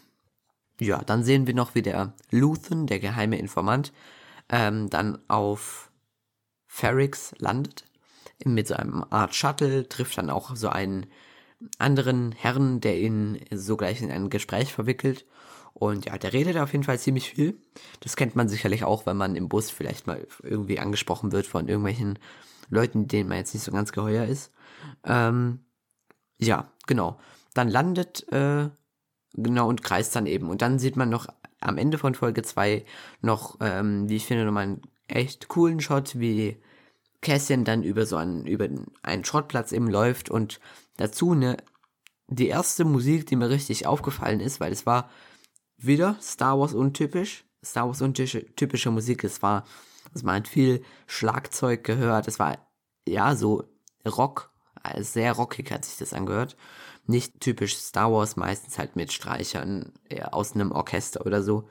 Ja, 0.79 1.03
dann 1.03 1.23
sehen 1.23 1.45
wir 1.45 1.53
noch, 1.53 1.75
wie 1.75 1.81
der 1.81 2.13
Luthen, 2.31 2.87
der 2.87 2.99
geheime 2.99 3.37
Informant, 3.37 3.93
ähm, 4.49 4.89
dann 4.89 5.19
auf 5.29 5.91
Ferrix 6.65 7.33
landet. 7.37 7.85
Mit 8.45 8.67
so 8.67 8.73
einem 8.73 9.05
Art 9.09 9.35
Shuttle, 9.35 9.87
trifft 9.87 10.17
dann 10.17 10.29
auch 10.29 10.55
so 10.55 10.67
einen 10.67 11.05
anderen 11.77 12.31
Herrn, 12.31 12.81
der 12.81 12.99
ihn 12.99 13.39
sogleich 13.51 14.01
in 14.01 14.11
ein 14.11 14.29
Gespräch 14.29 14.73
verwickelt 14.73 15.25
und 15.73 16.05
ja, 16.05 16.17
der 16.17 16.33
redet 16.33 16.57
auf 16.57 16.71
jeden 16.71 16.83
Fall 16.83 16.99
ziemlich 16.99 17.29
viel. 17.29 17.57
Das 17.99 18.15
kennt 18.15 18.35
man 18.35 18.47
sicherlich 18.47 18.83
auch, 18.83 19.05
wenn 19.05 19.17
man 19.17 19.35
im 19.35 19.49
Bus 19.49 19.71
vielleicht 19.71 20.07
mal 20.07 20.25
irgendwie 20.43 20.79
angesprochen 20.79 21.31
wird 21.31 21.47
von 21.47 21.67
irgendwelchen 21.67 22.19
Leuten, 22.69 23.07
denen 23.07 23.29
man 23.29 23.39
jetzt 23.39 23.53
nicht 23.53 23.63
so 23.63 23.71
ganz 23.71 23.91
geheuer 23.91 24.25
ist. 24.25 24.51
Ähm, 25.03 25.59
ja, 26.37 26.71
genau. 26.85 27.19
Dann 27.53 27.69
landet, 27.69 28.31
äh, 28.31 28.69
genau, 29.33 29.67
und 29.67 29.83
kreist 29.83 30.15
dann 30.15 30.27
eben. 30.27 30.49
Und 30.49 30.61
dann 30.61 30.79
sieht 30.79 30.95
man 30.95 31.09
noch 31.09 31.27
am 31.59 31.77
Ende 31.77 31.97
von 31.97 32.13
Folge 32.13 32.43
2 32.43 32.85
noch, 33.21 33.57
ähm, 33.59 34.07
wie 34.09 34.17
ich 34.17 34.25
finde, 34.25 34.45
nochmal 34.45 34.63
einen 34.63 34.81
echt 35.07 35.47
coolen 35.47 35.79
Shot, 35.79 36.19
wie 36.19 36.57
Cassian 37.21 37.63
dann 37.63 37.83
über 37.83 38.05
so 38.05 38.17
einen, 38.17 38.45
über 38.45 38.67
einen 39.01 39.25
Schrottplatz 39.25 39.71
eben 39.71 39.89
läuft 39.89 40.29
und 40.29 40.59
dazu 40.97 41.31
eine, 41.31 41.57
die 42.27 42.47
erste 42.47 42.85
Musik, 42.85 43.27
die 43.27 43.35
mir 43.35 43.49
richtig 43.49 43.85
aufgefallen 43.85 44.39
ist, 44.39 44.59
weil 44.59 44.71
es 44.71 44.85
war 44.85 45.09
wieder 45.77 46.17
Star 46.21 46.59
Wars 46.59 46.73
untypisch, 46.73 47.45
Star 47.63 47.87
Wars 47.87 48.01
untypische 48.01 48.91
Musik, 48.91 49.23
es 49.23 49.41
war, 49.41 49.65
es 50.13 50.23
man 50.23 50.35
hat 50.37 50.47
viel 50.47 50.83
Schlagzeug 51.07 51.83
gehört, 51.83 52.27
es 52.27 52.39
war, 52.39 52.57
ja, 53.07 53.35
so 53.35 53.63
Rock, 54.05 54.51
sehr 54.99 55.33
rockig 55.33 55.71
hat 55.71 55.85
sich 55.85 55.97
das 55.97 56.13
angehört. 56.13 56.57
Nicht 57.05 57.39
typisch 57.41 57.75
Star 57.75 58.11
Wars, 58.11 58.35
meistens 58.35 58.77
halt 58.77 58.95
mit 58.95 59.11
Streichern, 59.11 59.93
eher 60.09 60.33
aus 60.33 60.53
einem 60.53 60.71
Orchester 60.71 61.25
oder 61.25 61.41
so. 61.41 61.67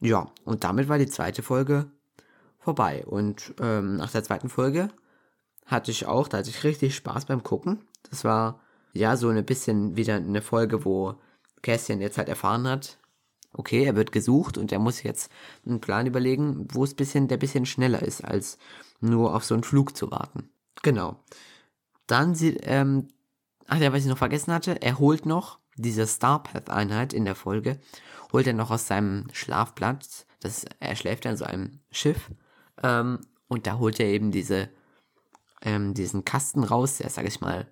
Ja, 0.00 0.30
und 0.44 0.64
damit 0.64 0.88
war 0.88 0.98
die 0.98 1.08
zweite 1.08 1.42
Folge 1.42 1.90
vorbei. 2.58 3.04
Und 3.06 3.54
ähm, 3.60 3.96
nach 3.96 4.12
der 4.12 4.24
zweiten 4.24 4.48
Folge 4.48 4.88
hatte 5.66 5.90
ich 5.90 6.06
auch, 6.06 6.28
da 6.28 6.38
hatte 6.38 6.50
ich 6.50 6.64
richtig 6.64 6.94
Spaß 6.96 7.26
beim 7.26 7.42
Gucken. 7.42 7.86
Das 8.08 8.24
war 8.24 8.60
ja 8.92 9.16
so 9.16 9.28
ein 9.28 9.44
bisschen 9.44 9.96
wieder 9.96 10.16
eine 10.16 10.42
Folge, 10.42 10.84
wo 10.84 11.14
Cassian 11.62 12.00
jetzt 12.00 12.18
halt 12.18 12.28
erfahren 12.28 12.66
hat, 12.66 12.98
okay, 13.52 13.84
er 13.84 13.96
wird 13.96 14.12
gesucht 14.12 14.58
und 14.58 14.72
er 14.72 14.78
muss 14.78 15.02
jetzt 15.02 15.30
einen 15.66 15.80
Plan 15.80 16.06
überlegen, 16.06 16.68
wo 16.72 16.84
es 16.84 16.94
bisschen, 16.94 17.28
der 17.28 17.36
bisschen 17.36 17.66
schneller 17.66 18.02
ist, 18.02 18.24
als 18.24 18.58
nur 19.00 19.34
auf 19.34 19.44
so 19.44 19.54
einen 19.54 19.64
Flug 19.64 19.96
zu 19.96 20.10
warten. 20.10 20.50
Genau. 20.82 21.16
Dann 22.06 22.34
sieht, 22.34 22.60
ähm, 22.62 23.08
ach 23.66 23.78
ja, 23.78 23.92
was 23.92 24.02
ich 24.02 24.08
noch 24.08 24.18
vergessen 24.18 24.52
hatte, 24.52 24.80
er 24.82 24.98
holt 24.98 25.26
noch 25.26 25.58
diese 25.76 26.06
Starpath-Einheit 26.06 27.12
in 27.12 27.24
der 27.24 27.34
Folge, 27.34 27.80
holt 28.32 28.46
er 28.46 28.52
noch 28.52 28.70
aus 28.70 28.86
seinem 28.86 29.26
Schlafplatz, 29.32 30.26
das, 30.40 30.64
er 30.78 30.96
schläft 30.96 31.26
an 31.26 31.36
so 31.36 31.44
einem 31.44 31.80
Schiff, 31.90 32.30
ähm, 32.82 33.20
und 33.48 33.66
da 33.66 33.78
holt 33.78 33.98
er 34.00 34.06
eben 34.06 34.30
diese, 34.30 34.68
ähm, 35.62 35.94
diesen 35.94 36.24
Kasten 36.24 36.64
raus, 36.64 36.98
der, 36.98 37.10
sag 37.10 37.26
ich 37.26 37.40
mal, 37.40 37.66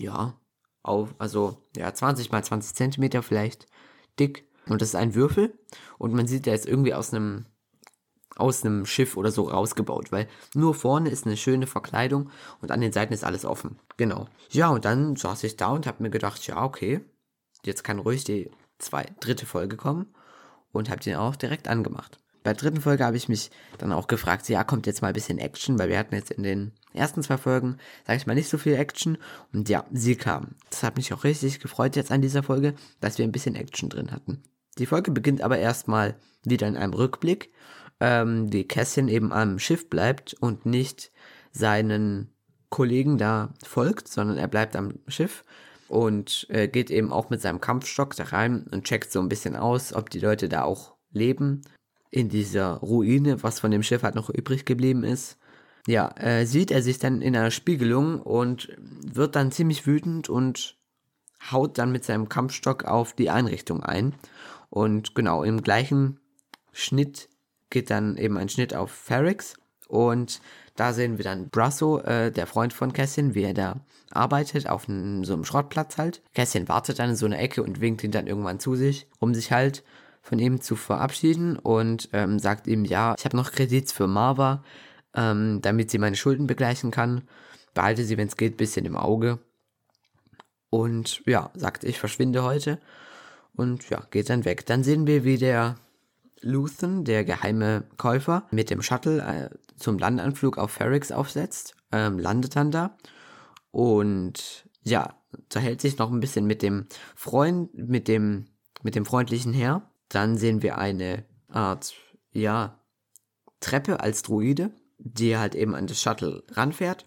ja, 0.00 0.40
auf, 0.82 1.14
also, 1.18 1.68
ja, 1.76 1.92
20 1.92 2.32
mal 2.32 2.42
20 2.42 2.74
Zentimeter 2.74 3.22
vielleicht 3.22 3.66
dick. 4.18 4.48
Und 4.66 4.80
das 4.80 4.90
ist 4.90 4.94
ein 4.94 5.14
Würfel. 5.14 5.58
Und 5.98 6.14
man 6.14 6.26
sieht, 6.26 6.46
der 6.46 6.54
ist 6.54 6.66
irgendwie 6.66 6.94
aus 6.94 7.12
einem, 7.12 7.46
aus 8.36 8.64
einem 8.64 8.86
Schiff 8.86 9.16
oder 9.16 9.30
so 9.30 9.44
rausgebaut, 9.44 10.12
weil 10.12 10.28
nur 10.54 10.74
vorne 10.74 11.10
ist 11.10 11.26
eine 11.26 11.36
schöne 11.36 11.66
Verkleidung 11.66 12.30
und 12.60 12.70
an 12.70 12.80
den 12.80 12.92
Seiten 12.92 13.12
ist 13.12 13.24
alles 13.24 13.44
offen. 13.44 13.78
Genau. 13.96 14.28
Ja, 14.50 14.68
und 14.70 14.84
dann 14.84 15.16
saß 15.16 15.44
ich 15.44 15.56
da 15.56 15.68
und 15.68 15.86
habe 15.86 16.02
mir 16.02 16.10
gedacht, 16.10 16.46
ja, 16.46 16.64
okay, 16.64 17.00
jetzt 17.64 17.84
kann 17.84 17.98
ruhig 17.98 18.24
die 18.24 18.50
zwei, 18.78 19.06
dritte 19.20 19.44
Folge 19.44 19.76
kommen 19.76 20.14
und 20.72 20.88
habe 20.88 21.02
den 21.02 21.16
auch 21.16 21.36
direkt 21.36 21.68
angemacht. 21.68 22.18
Bei 22.42 22.52
der 22.52 22.62
dritten 22.62 22.80
Folge 22.80 23.04
habe 23.04 23.16
ich 23.16 23.28
mich 23.28 23.50
dann 23.78 23.92
auch 23.92 24.06
gefragt, 24.06 24.48
ja, 24.48 24.64
kommt 24.64 24.86
jetzt 24.86 25.02
mal 25.02 25.08
ein 25.08 25.14
bisschen 25.14 25.38
Action, 25.38 25.78
weil 25.78 25.90
wir 25.90 25.98
hatten 25.98 26.14
jetzt 26.14 26.30
in 26.30 26.42
den 26.42 26.72
ersten 26.94 27.22
zwei 27.22 27.36
Folgen, 27.36 27.76
sage 28.06 28.16
ich 28.16 28.26
mal, 28.26 28.34
nicht 28.34 28.48
so 28.48 28.56
viel 28.56 28.74
Action. 28.74 29.18
Und 29.52 29.68
ja, 29.68 29.84
sie 29.92 30.16
kam. 30.16 30.54
Das 30.70 30.82
hat 30.82 30.96
mich 30.96 31.12
auch 31.12 31.24
richtig 31.24 31.60
gefreut 31.60 31.96
jetzt 31.96 32.10
an 32.10 32.22
dieser 32.22 32.42
Folge, 32.42 32.74
dass 33.00 33.18
wir 33.18 33.24
ein 33.24 33.32
bisschen 33.32 33.56
Action 33.56 33.90
drin 33.90 34.10
hatten. 34.10 34.42
Die 34.78 34.86
Folge 34.86 35.10
beginnt 35.10 35.42
aber 35.42 35.58
erstmal 35.58 36.16
wieder 36.42 36.66
in 36.66 36.76
einem 36.76 36.94
Rückblick, 36.94 37.52
ähm, 38.00 38.50
wie 38.50 38.66
Cassian 38.66 39.08
eben 39.08 39.32
am 39.32 39.58
Schiff 39.58 39.90
bleibt 39.90 40.34
und 40.34 40.64
nicht 40.64 41.12
seinen 41.52 42.32
Kollegen 42.70 43.18
da 43.18 43.52
folgt, 43.66 44.08
sondern 44.08 44.38
er 44.38 44.48
bleibt 44.48 44.76
am 44.76 44.94
Schiff 45.08 45.44
und 45.88 46.46
äh, 46.48 46.68
geht 46.68 46.90
eben 46.90 47.12
auch 47.12 47.28
mit 47.28 47.42
seinem 47.42 47.60
Kampfstock 47.60 48.14
da 48.16 48.24
rein 48.24 48.66
und 48.70 48.84
checkt 48.84 49.12
so 49.12 49.20
ein 49.20 49.28
bisschen 49.28 49.56
aus, 49.56 49.92
ob 49.92 50.08
die 50.08 50.20
Leute 50.20 50.48
da 50.48 50.62
auch 50.62 50.94
leben 51.12 51.62
in 52.10 52.28
dieser 52.28 52.74
Ruine, 52.74 53.42
was 53.42 53.60
von 53.60 53.70
dem 53.70 53.82
Schiff 53.82 54.02
halt 54.02 54.14
noch 54.14 54.30
übrig 54.30 54.64
geblieben 54.64 55.04
ist. 55.04 55.38
Ja, 55.86 56.10
äh, 56.16 56.44
sieht 56.44 56.70
er 56.70 56.82
sich 56.82 56.98
dann 56.98 57.22
in 57.22 57.36
einer 57.36 57.50
Spiegelung 57.50 58.20
und 58.20 58.76
wird 58.78 59.36
dann 59.36 59.52
ziemlich 59.52 59.86
wütend 59.86 60.28
und 60.28 60.76
haut 61.50 61.78
dann 61.78 61.92
mit 61.92 62.04
seinem 62.04 62.28
Kampfstock 62.28 62.84
auf 62.84 63.14
die 63.14 63.30
Einrichtung 63.30 63.82
ein. 63.82 64.14
Und 64.68 65.14
genau, 65.14 65.42
im 65.42 65.62
gleichen 65.62 66.20
Schnitt 66.72 67.28
geht 67.70 67.90
dann 67.90 68.16
eben 68.16 68.36
ein 68.36 68.48
Schnitt 68.48 68.74
auf 68.74 68.90
Ferrix. 68.90 69.54
Und 69.88 70.40
da 70.76 70.92
sehen 70.92 71.18
wir 71.18 71.24
dann 71.24 71.48
Brasso, 71.48 71.98
äh, 72.00 72.30
der 72.30 72.46
Freund 72.46 72.72
von 72.72 72.92
Cassian, 72.92 73.34
wie 73.34 73.42
er 73.42 73.54
da 73.54 73.80
arbeitet, 74.10 74.68
auf 74.68 74.86
so 74.86 74.92
einem 74.92 75.44
Schrottplatz 75.44 75.98
halt. 75.98 76.22
Cassian 76.34 76.68
wartet 76.68 76.98
dann 76.98 77.10
in 77.10 77.16
so 77.16 77.26
einer 77.26 77.38
Ecke 77.38 77.62
und 77.62 77.80
winkt 77.80 78.04
ihn 78.04 78.10
dann 78.10 78.26
irgendwann 78.26 78.60
zu 78.60 78.76
sich, 78.76 79.08
um 79.18 79.34
sich 79.34 79.50
halt 79.50 79.82
von 80.22 80.38
ihm 80.38 80.60
zu 80.60 80.76
verabschieden 80.76 81.58
und 81.58 82.08
ähm, 82.12 82.38
sagt 82.38 82.66
ihm, 82.66 82.84
ja, 82.84 83.14
ich 83.18 83.24
habe 83.24 83.36
noch 83.36 83.52
Kredits 83.52 83.92
für 83.92 84.06
Marva, 84.06 84.62
ähm, 85.14 85.60
damit 85.62 85.90
sie 85.90 85.98
meine 85.98 86.16
Schulden 86.16 86.46
begleichen 86.46 86.90
kann. 86.90 87.22
Behalte 87.74 88.04
sie, 88.04 88.16
wenn 88.16 88.28
es 88.28 88.36
geht, 88.36 88.56
bisschen 88.56 88.84
im 88.86 88.96
Auge. 88.96 89.38
Und 90.68 91.22
ja, 91.26 91.50
sagt, 91.54 91.84
ich 91.84 91.98
verschwinde 91.98 92.42
heute. 92.42 92.80
Und 93.54 93.90
ja, 93.90 94.06
geht 94.10 94.30
dann 94.30 94.44
weg. 94.44 94.66
Dann 94.66 94.84
sehen 94.84 95.06
wir, 95.06 95.24
wie 95.24 95.38
der 95.38 95.76
Luthen, 96.40 97.04
der 97.04 97.24
geheime 97.24 97.84
Käufer, 97.96 98.46
mit 98.50 98.70
dem 98.70 98.82
Shuttle 98.82 99.20
äh, 99.20 99.50
zum 99.76 99.98
Landanflug 99.98 100.58
auf 100.58 100.72
Ferrix 100.72 101.12
aufsetzt, 101.12 101.74
ähm, 101.92 102.18
landet 102.18 102.56
dann 102.56 102.70
da. 102.70 102.96
Und 103.70 104.64
ja, 104.82 105.14
unterhält 105.36 105.80
sich 105.80 105.98
noch 105.98 106.10
ein 106.10 106.20
bisschen 106.20 106.46
mit 106.46 106.62
dem 106.62 106.86
Freund, 107.14 107.74
mit 107.74 108.08
dem, 108.08 108.46
mit 108.82 108.94
dem 108.94 109.04
freundlichen 109.04 109.52
Herr. 109.52 109.89
Dann 110.10 110.36
sehen 110.36 110.62
wir 110.62 110.76
eine 110.76 111.24
Art, 111.48 111.94
ja, 112.32 112.78
Treppe 113.60 114.00
als 114.00 114.22
Druide, 114.22 114.70
die 114.98 115.38
halt 115.38 115.54
eben 115.54 115.74
an 115.74 115.86
das 115.86 116.00
Shuttle 116.00 116.42
ranfährt. 116.52 117.06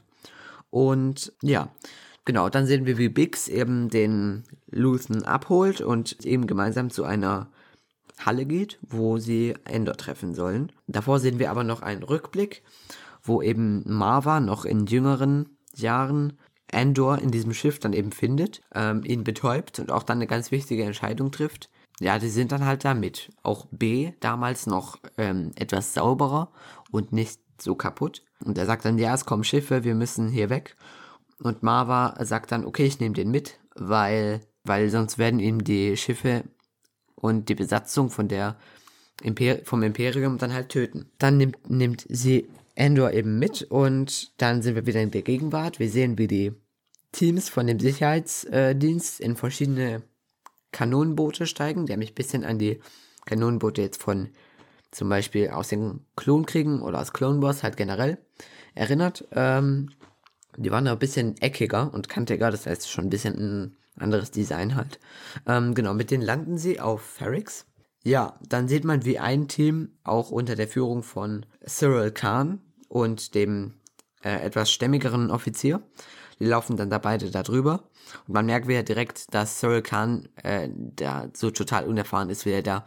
Und 0.69 1.33
ja, 1.41 1.69
genau, 2.25 2.49
dann 2.49 2.65
sehen 2.65 2.85
wir, 2.85 2.97
wie 2.97 3.09
Bix 3.09 3.47
eben 3.47 3.89
den 3.89 4.43
Luthen 4.69 5.23
abholt 5.23 5.81
und 5.81 6.25
eben 6.25 6.47
gemeinsam 6.47 6.89
zu 6.89 7.03
einer 7.03 7.51
Halle 8.19 8.45
geht, 8.45 8.79
wo 8.81 9.17
sie 9.17 9.55
Endor 9.65 9.95
treffen 9.95 10.33
sollen. 10.33 10.71
Davor 10.87 11.19
sehen 11.19 11.39
wir 11.39 11.51
aber 11.51 11.63
noch 11.63 11.81
einen 11.81 12.03
Rückblick, 12.03 12.63
wo 13.21 13.41
eben 13.41 13.83
Marva 13.85 14.39
noch 14.39 14.65
in 14.65 14.85
jüngeren 14.85 15.57
Jahren 15.75 16.37
Endor 16.67 17.19
in 17.19 17.31
diesem 17.31 17.53
Schiff 17.53 17.79
dann 17.79 17.93
eben 17.93 18.11
findet, 18.11 18.61
ähm, 18.73 19.03
ihn 19.03 19.23
betäubt 19.23 19.79
und 19.79 19.91
auch 19.91 20.03
dann 20.03 20.17
eine 20.17 20.27
ganz 20.27 20.51
wichtige 20.51 20.83
Entscheidung 20.83 21.31
trifft, 21.31 21.69
ja, 21.99 22.19
die 22.19 22.29
sind 22.29 22.51
dann 22.51 22.65
halt 22.65 22.85
da 22.85 22.93
mit. 22.93 23.29
Auch 23.43 23.67
B 23.71 24.13
damals 24.19 24.67
noch 24.67 24.97
ähm, 25.17 25.51
etwas 25.55 25.93
sauberer 25.93 26.51
und 26.91 27.13
nicht 27.13 27.39
so 27.59 27.75
kaputt. 27.75 28.23
Und 28.43 28.57
er 28.57 28.65
sagt 28.65 28.85
dann, 28.85 28.97
ja, 28.97 29.13
es 29.13 29.25
kommen 29.25 29.43
Schiffe, 29.43 29.83
wir 29.83 29.95
müssen 29.95 30.27
hier 30.27 30.49
weg. 30.49 30.75
Und 31.39 31.63
Marva 31.63 32.15
sagt 32.25 32.51
dann, 32.51 32.65
okay, 32.65 32.85
ich 32.85 32.99
nehme 32.99 33.15
den 33.15 33.31
mit, 33.31 33.59
weil, 33.75 34.41
weil 34.63 34.89
sonst 34.89 35.17
werden 35.17 35.39
ihm 35.39 35.63
die 35.63 35.97
Schiffe 35.97 36.43
und 37.15 37.49
die 37.49 37.55
Besatzung 37.55 38.09
von 38.09 38.27
der 38.27 38.57
Imper 39.21 39.59
vom 39.63 39.83
Imperium 39.83 40.37
dann 40.37 40.53
halt 40.53 40.69
töten. 40.69 41.09
Dann 41.19 41.37
nimmt, 41.37 41.69
nimmt 41.69 42.05
sie 42.09 42.49
Endor 42.75 43.11
eben 43.11 43.37
mit 43.37 43.63
und 43.63 44.33
dann 44.41 44.61
sind 44.61 44.75
wir 44.75 44.87
wieder 44.87 45.01
in 45.01 45.11
der 45.11 45.21
Gegenwart. 45.21 45.79
Wir 45.79 45.89
sehen, 45.89 46.17
wie 46.17 46.27
die 46.27 46.53
Teams 47.11 47.49
von 47.49 47.67
dem 47.67 47.79
Sicherheitsdienst 47.79 49.19
in 49.19 49.35
verschiedene 49.35 50.01
Kanonenboote 50.73 51.47
steigen, 51.47 51.85
der 51.85 51.97
mich 51.97 52.11
ein 52.11 52.15
bisschen 52.15 52.43
an 52.43 52.59
die 52.59 52.81
Kanonenboote 53.25 53.81
jetzt 53.81 54.03
von 54.03 54.29
zum 54.91 55.07
Beispiel 55.07 55.49
aus 55.49 55.69
den 55.69 56.05
Klonkriegen 56.17 56.81
oder 56.81 56.99
aus 56.99 57.13
Clone 57.13 57.41
Wars 57.41 57.63
halt 57.63 57.77
generell 57.77 58.17
erinnert. 58.75 59.25
Ähm, 59.31 59.91
die 60.57 60.69
waren 60.69 60.87
ein 60.87 60.99
bisschen 60.99 61.37
eckiger 61.37 61.93
und 61.93 62.09
kantiger, 62.09 62.51
das 62.51 62.67
heißt 62.67 62.89
schon 62.89 63.05
ein 63.05 63.09
bisschen 63.09 63.37
ein 63.37 63.77
anderes 63.97 64.31
Design 64.31 64.75
halt. 64.75 64.99
Ähm, 65.47 65.73
genau, 65.73 65.93
mit 65.93 66.11
denen 66.11 66.23
landen 66.23 66.57
sie 66.57 66.79
auf 66.79 67.01
Ferrix. 67.01 67.65
Ja, 68.03 68.37
dann 68.47 68.67
sieht 68.67 68.83
man, 68.83 69.05
wie 69.05 69.17
ein 69.17 69.47
Team 69.47 69.93
auch 70.03 70.29
unter 70.29 70.55
der 70.55 70.67
Führung 70.67 71.03
von 71.03 71.45
Cyril 71.65 72.11
Khan 72.11 72.61
und 72.89 73.33
dem 73.33 73.75
äh, 74.23 74.45
etwas 74.45 74.71
stämmigeren 74.71 75.31
Offizier 75.31 75.81
die 76.39 76.45
laufen 76.45 76.77
dann 76.77 76.89
da 76.89 76.97
beide 76.97 77.31
da 77.31 77.43
drüber. 77.43 77.89
Und 78.27 78.33
man 78.33 78.45
merkt 78.45 78.67
wieder 78.67 78.83
direkt, 78.83 79.33
dass 79.33 79.59
Cyril 79.59 79.81
Khan 79.81 80.27
äh, 80.35 80.69
da 80.73 81.29
so 81.33 81.51
total 81.51 81.85
unerfahren 81.85 82.29
ist, 82.29 82.45
wie 82.45 82.51
er 82.51 82.63
da 82.63 82.85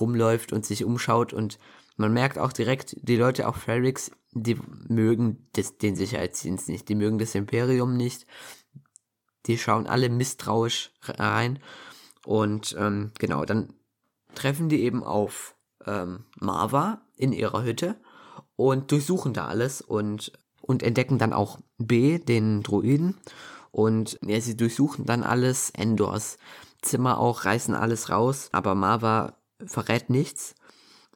rumläuft 0.00 0.52
und 0.52 0.64
sich 0.64 0.84
umschaut. 0.84 1.32
Und 1.32 1.58
man 1.96 2.12
merkt 2.12 2.38
auch 2.38 2.52
direkt, 2.52 2.96
die 3.00 3.16
Leute 3.16 3.48
auf 3.48 3.56
Ferrix, 3.56 4.10
die 4.32 4.58
mögen 4.88 5.48
das, 5.52 5.78
den 5.78 5.96
Sicherheitsdienst 5.96 6.68
nicht. 6.68 6.88
Die 6.88 6.94
mögen 6.94 7.18
das 7.18 7.34
Imperium 7.34 7.96
nicht. 7.96 8.26
Die 9.46 9.58
schauen 9.58 9.86
alle 9.86 10.08
misstrauisch 10.08 10.92
rein. 11.02 11.58
Und 12.24 12.74
ähm, 12.78 13.12
genau, 13.18 13.44
dann 13.44 13.72
treffen 14.34 14.68
die 14.68 14.82
eben 14.82 15.02
auf 15.04 15.54
ähm, 15.86 16.24
Marva 16.38 17.00
in 17.16 17.32
ihrer 17.32 17.62
Hütte 17.62 17.96
und 18.56 18.90
durchsuchen 18.90 19.32
da 19.32 19.46
alles 19.46 19.80
und 19.80 20.32
und 20.66 20.82
entdecken 20.82 21.18
dann 21.18 21.32
auch 21.32 21.58
B, 21.78 22.18
den 22.18 22.62
Druiden. 22.62 23.16
Und 23.76 24.18
ja, 24.24 24.40
sie 24.40 24.56
durchsuchen 24.56 25.04
dann 25.04 25.22
alles, 25.22 25.68
Endors 25.68 26.38
Zimmer 26.80 27.18
auch, 27.18 27.44
reißen 27.44 27.74
alles 27.74 28.08
raus, 28.08 28.48
aber 28.52 28.74
Marva 28.74 29.36
verrät 29.66 30.08
nichts. 30.08 30.54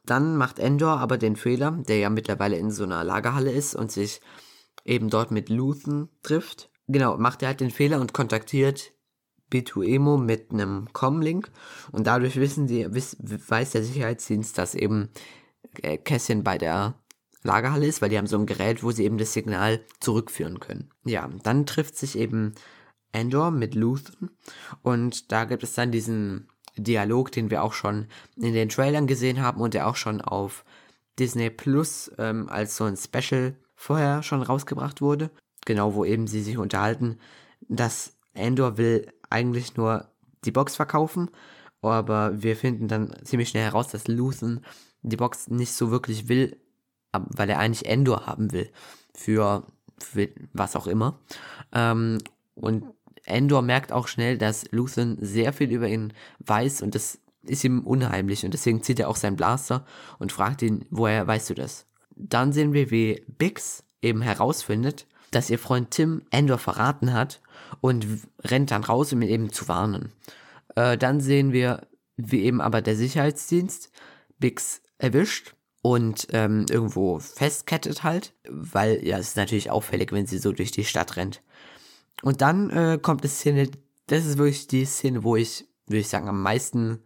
Dann 0.05 0.37
macht 0.37 0.59
Endor 0.59 0.99
aber 0.99 1.17
den 1.17 1.35
Fehler, 1.35 1.71
der 1.87 1.97
ja 1.97 2.11
mittlerweile 2.11 2.57
in 2.57 2.69
so 2.69 2.83
einer 2.83 3.03
Lagerhalle 3.03 3.51
ist 3.51 3.73
und 3.73 3.91
sich 3.91 4.21
eben 4.85 5.09
dort 5.09 5.31
mit 5.31 5.49
Luthen 5.49 6.09
trifft. 6.21 6.69
Genau, 6.87 7.17
macht 7.17 7.41
er 7.41 7.47
halt 7.47 7.61
den 7.61 7.71
Fehler 7.71 7.99
und 7.99 8.13
kontaktiert 8.13 8.93
B2Emo 9.51 10.19
mit 10.19 10.51
einem 10.51 10.87
Com-Link 10.93 11.49
und 11.91 12.05
dadurch 12.05 12.35
wissen 12.35 12.67
die, 12.67 12.85
weiß 12.85 13.71
der 13.71 13.83
Sicherheitsdienst, 13.83 14.55
dass 14.59 14.75
eben 14.75 15.09
äh, 15.81 15.97
Cassian 15.97 16.43
bei 16.43 16.59
der 16.59 16.93
Lagerhalle 17.43 17.87
ist, 17.87 18.01
weil 18.01 18.09
die 18.09 18.17
haben 18.17 18.27
so 18.27 18.37
ein 18.37 18.45
Gerät, 18.45 18.83
wo 18.83 18.91
sie 18.91 19.03
eben 19.03 19.17
das 19.17 19.33
Signal 19.33 19.81
zurückführen 19.99 20.59
können. 20.59 20.89
Ja, 21.03 21.29
dann 21.43 21.65
trifft 21.65 21.97
sich 21.97 22.17
eben 22.17 22.53
Endor 23.11 23.51
mit 23.51 23.75
Luthen 23.75 24.31
und 24.83 25.31
da 25.31 25.45
gibt 25.45 25.63
es 25.63 25.73
dann 25.73 25.91
diesen 25.91 26.47
Dialog, 26.77 27.31
den 27.31 27.49
wir 27.49 27.63
auch 27.63 27.73
schon 27.73 28.07
in 28.37 28.53
den 28.53 28.69
Trailern 28.69 29.07
gesehen 29.07 29.41
haben 29.41 29.59
und 29.59 29.73
der 29.73 29.87
auch 29.87 29.95
schon 29.95 30.21
auf 30.21 30.63
Disney 31.19 31.49
Plus 31.49 32.11
ähm, 32.17 32.47
als 32.49 32.77
so 32.77 32.85
ein 32.85 32.95
Special 32.95 33.55
vorher 33.75 34.23
schon 34.23 34.41
rausgebracht 34.41 35.01
wurde. 35.01 35.31
Genau, 35.65 35.93
wo 35.95 36.05
eben 36.05 36.27
sie 36.27 36.41
sich 36.41 36.57
unterhalten, 36.57 37.19
dass 37.67 38.13
Endor 38.33 38.77
will 38.77 39.11
eigentlich 39.29 39.75
nur 39.75 40.07
die 40.45 40.51
Box 40.51 40.75
verkaufen, 40.75 41.29
aber 41.81 42.41
wir 42.41 42.55
finden 42.55 42.87
dann 42.87 43.15
ziemlich 43.23 43.49
schnell 43.49 43.63
heraus, 43.63 43.89
dass 43.89 44.07
Luthen 44.07 44.61
die 45.01 45.17
Box 45.17 45.49
nicht 45.49 45.73
so 45.73 45.91
wirklich 45.91 46.29
will, 46.29 46.57
weil 47.13 47.49
er 47.49 47.59
eigentlich 47.59 47.85
Endor 47.85 48.25
haben 48.25 48.51
will. 48.51 48.69
Für, 49.13 49.65
für 49.99 50.29
was 50.53 50.75
auch 50.75 50.87
immer. 50.87 51.19
Ähm, 51.73 52.19
und 52.55 52.85
Endor 53.25 53.61
merkt 53.61 53.91
auch 53.91 54.07
schnell, 54.07 54.37
dass 54.37 54.71
Luthen 54.71 55.17
sehr 55.21 55.53
viel 55.53 55.71
über 55.71 55.87
ihn 55.87 56.13
weiß 56.39 56.81
und 56.81 56.95
das 56.95 57.19
ist 57.43 57.63
ihm 57.63 57.81
unheimlich 57.81 58.45
und 58.45 58.53
deswegen 58.53 58.83
zieht 58.83 58.99
er 58.99 59.09
auch 59.09 59.15
seinen 59.15 59.35
Blaster 59.35 59.85
und 60.19 60.31
fragt 60.31 60.61
ihn, 60.61 60.85
woher 60.89 61.25
weißt 61.25 61.49
du 61.49 61.53
das? 61.53 61.85
Dann 62.15 62.53
sehen 62.53 62.73
wir, 62.73 62.91
wie 62.91 63.23
Bix 63.27 63.83
eben 64.01 64.21
herausfindet, 64.21 65.07
dass 65.31 65.49
ihr 65.49 65.59
Freund 65.59 65.91
Tim 65.91 66.23
Endor 66.29 66.57
verraten 66.57 67.13
hat 67.13 67.41
und 67.79 68.05
rennt 68.43 68.71
dann 68.71 68.83
raus, 68.83 69.13
um 69.13 69.21
ihn 69.21 69.29
eben 69.29 69.51
zu 69.51 69.67
warnen. 69.67 70.11
Äh, 70.75 70.97
dann 70.97 71.21
sehen 71.21 71.53
wir, 71.53 71.87
wie 72.17 72.41
eben 72.41 72.61
aber 72.61 72.81
der 72.81 72.95
Sicherheitsdienst 72.95 73.91
Bix 74.39 74.81
erwischt 74.97 75.55
und 75.81 76.27
ähm, 76.31 76.65
irgendwo 76.69 77.19
festkettet 77.19 78.03
halt, 78.03 78.33
weil 78.47 79.05
ja, 79.05 79.17
es 79.17 79.29
ist 79.29 79.37
natürlich 79.37 79.71
auffällig, 79.71 80.11
wenn 80.11 80.27
sie 80.27 80.37
so 80.37 80.51
durch 80.51 80.71
die 80.71 80.85
Stadt 80.85 81.15
rennt. 81.17 81.41
Und 82.21 82.41
dann 82.41 82.69
äh, 82.69 82.99
kommt 83.01 83.23
die 83.23 83.29
Szene, 83.29 83.69
das 84.07 84.25
ist 84.25 84.37
wirklich 84.37 84.67
die 84.67 84.85
Szene, 84.85 85.23
wo 85.23 85.35
ich, 85.35 85.65
würde 85.87 85.99
ich 85.99 86.09
sagen, 86.09 86.29
am 86.29 86.41
meisten 86.41 86.99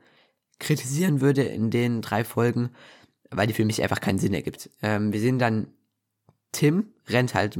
kritisieren 0.60 1.22
würde 1.22 1.44
in 1.44 1.70
den 1.70 2.02
drei 2.02 2.24
Folgen, 2.24 2.72
weil 3.30 3.48
die 3.48 3.54
für 3.54 3.66
mich 3.66 3.82
einfach 3.82 4.02
keinen 4.02 4.20
Sinn 4.20 4.34
ergibt. 4.34 4.70
Ähm, 4.82 5.14
wir 5.14 5.20
sehen 5.20 5.40
dann, 5.40 5.68
Tim 6.52 6.94
rennt 7.08 7.34
halt 7.34 7.58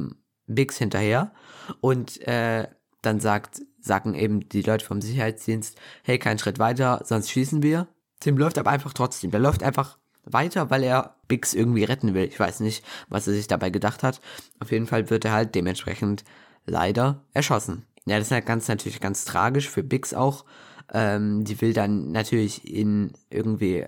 Bix 0.48 0.78
hinterher 0.78 1.34
und 1.82 2.22
äh, 2.28 2.68
dann 3.02 3.20
sagt, 3.20 3.62
sagen 3.80 4.16
eben 4.16 4.48
die 4.50 4.62
Leute 4.62 4.86
vom 4.86 5.02
Sicherheitsdienst, 5.02 5.80
hey, 6.04 6.20
keinen 6.20 6.40
Schritt 6.40 6.60
weiter, 6.60 7.02
sonst 7.06 7.30
schießen 7.30 7.62
wir. 7.64 7.88
Tim 8.20 8.38
läuft 8.38 8.58
aber 8.58 8.72
einfach 8.72 8.94
trotzdem. 8.94 9.32
Der 9.32 9.40
läuft 9.40 9.64
einfach 9.64 9.98
weiter, 10.26 10.70
weil 10.70 10.84
er 10.84 11.16
Bix 11.28 11.54
irgendwie 11.54 11.84
retten 11.84 12.14
will. 12.14 12.26
Ich 12.26 12.40
weiß 12.40 12.60
nicht, 12.60 12.84
was 13.10 13.28
er 13.28 13.34
sich 13.34 13.48
dabei 13.48 13.70
gedacht 13.70 14.04
hat. 14.04 14.22
Auf 14.60 14.72
jeden 14.72 14.88
Fall 14.88 15.10
wird 15.10 15.26
er 15.26 15.32
halt 15.32 15.56
dementsprechend 15.56 16.24
leider 16.66 17.22
erschossen. 17.34 17.86
Ja, 18.06 18.18
das 18.18 18.28
ist 18.28 18.32
halt 18.32 18.46
ganz 18.46 18.68
natürlich 18.68 19.00
ganz 19.00 19.26
tragisch 19.26 19.70
für 19.70 19.84
Bix 19.84 20.14
auch. 20.14 20.46
Ähm, 20.94 21.44
die 21.44 21.60
will 21.62 21.74
dann 21.74 22.12
natürlich 22.12 22.70
ihn 22.70 23.14
irgendwie 23.30 23.86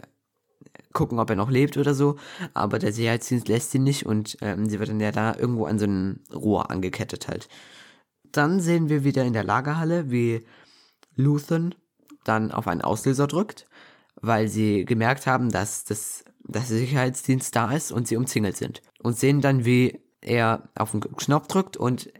gucken, 0.94 1.20
ob 1.20 1.30
er 1.30 1.36
noch 1.36 1.52
lebt 1.52 1.78
oder 1.78 1.94
so, 1.94 2.16
aber 2.56 2.80
der 2.80 2.92
Sicherheitsdienst 2.92 3.48
lässt 3.48 3.76
ihn 3.76 3.84
nicht 3.84 4.08
und 4.08 4.38
ähm, 4.42 4.68
sie 4.68 4.80
wird 4.80 4.90
dann 4.90 5.00
ja 5.00 5.12
da 5.12 5.36
irgendwo 5.36 5.66
an 5.66 5.78
so 5.78 5.86
ein 5.86 6.22
Rohr 6.34 6.72
angekettet 6.72 7.28
halt. 7.28 7.48
Dann 8.32 8.60
sehen 8.60 8.90
wir 8.90 9.04
wieder 9.04 9.24
in 9.24 9.34
der 9.34 9.44
Lagerhalle, 9.44 10.10
wie 10.10 10.44
Luthen 11.16 11.76
dann 12.24 12.52
auf 12.52 12.68
einen 12.68 12.82
Auslöser 12.82 13.28
drückt, 13.28 13.68
weil 14.22 14.48
sie 14.48 14.86
gemerkt 14.86 15.28
haben, 15.28 15.52
dass 15.52 15.84
das 15.84 16.24
dass 16.48 16.70
der 16.70 16.78
Sicherheitsdienst 16.78 17.56
da 17.56 17.72
ist 17.72 17.92
und 17.92 18.08
sie 18.08 18.18
umzingelt 18.18 18.58
sind. 18.58 18.82
Und 19.00 19.18
sehen 19.18 19.42
dann, 19.42 19.66
wie 19.66 20.02
er 20.22 20.70
auf 20.76 20.92
den 20.92 21.02
Knopf 21.02 21.48
drückt 21.48 21.78
und 21.78 22.12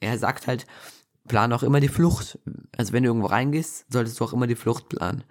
er 0.00 0.18
sagt 0.18 0.46
halt, 0.46 0.66
plan 1.26 1.52
auch 1.52 1.62
immer 1.62 1.80
die 1.80 1.88
Flucht. 1.88 2.38
Also 2.76 2.92
wenn 2.92 3.02
du 3.02 3.08
irgendwo 3.08 3.26
reingehst, 3.28 3.86
solltest 3.90 4.20
du 4.20 4.24
auch 4.24 4.32
immer 4.32 4.46
die 4.46 4.56
Flucht 4.56 4.88
planen. 4.88 5.24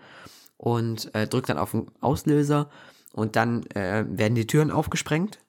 Und 0.57 1.13
äh, 1.13 1.27
drückt 1.27 1.49
dann 1.49 1.57
auf 1.57 1.71
den 1.71 1.91
Auslöser 2.01 2.69
und 3.13 3.35
dann 3.35 3.65
äh, 3.67 4.05
werden 4.07 4.35
die 4.35 4.47
Türen 4.47 4.71
aufgesprengt. 4.71 5.39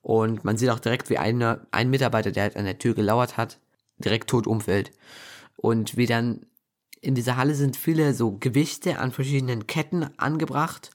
Und 0.00 0.44
man 0.44 0.56
sieht 0.56 0.70
auch 0.70 0.80
direkt, 0.80 1.10
wie 1.10 1.18
eine, 1.18 1.66
ein 1.70 1.90
Mitarbeiter, 1.90 2.30
der 2.30 2.44
halt 2.44 2.56
an 2.56 2.64
der 2.64 2.78
Tür 2.78 2.94
gelauert 2.94 3.36
hat, 3.36 3.58
direkt 3.98 4.28
tot 4.28 4.46
umfällt. 4.46 4.90
Und 5.56 5.96
wie 5.96 6.06
dann 6.06 6.46
in 7.00 7.14
dieser 7.14 7.36
Halle 7.36 7.54
sind 7.54 7.76
viele 7.76 8.14
so 8.14 8.36
Gewichte 8.38 8.98
an 8.98 9.12
verschiedenen 9.12 9.66
Ketten 9.66 10.08
angebracht. 10.18 10.90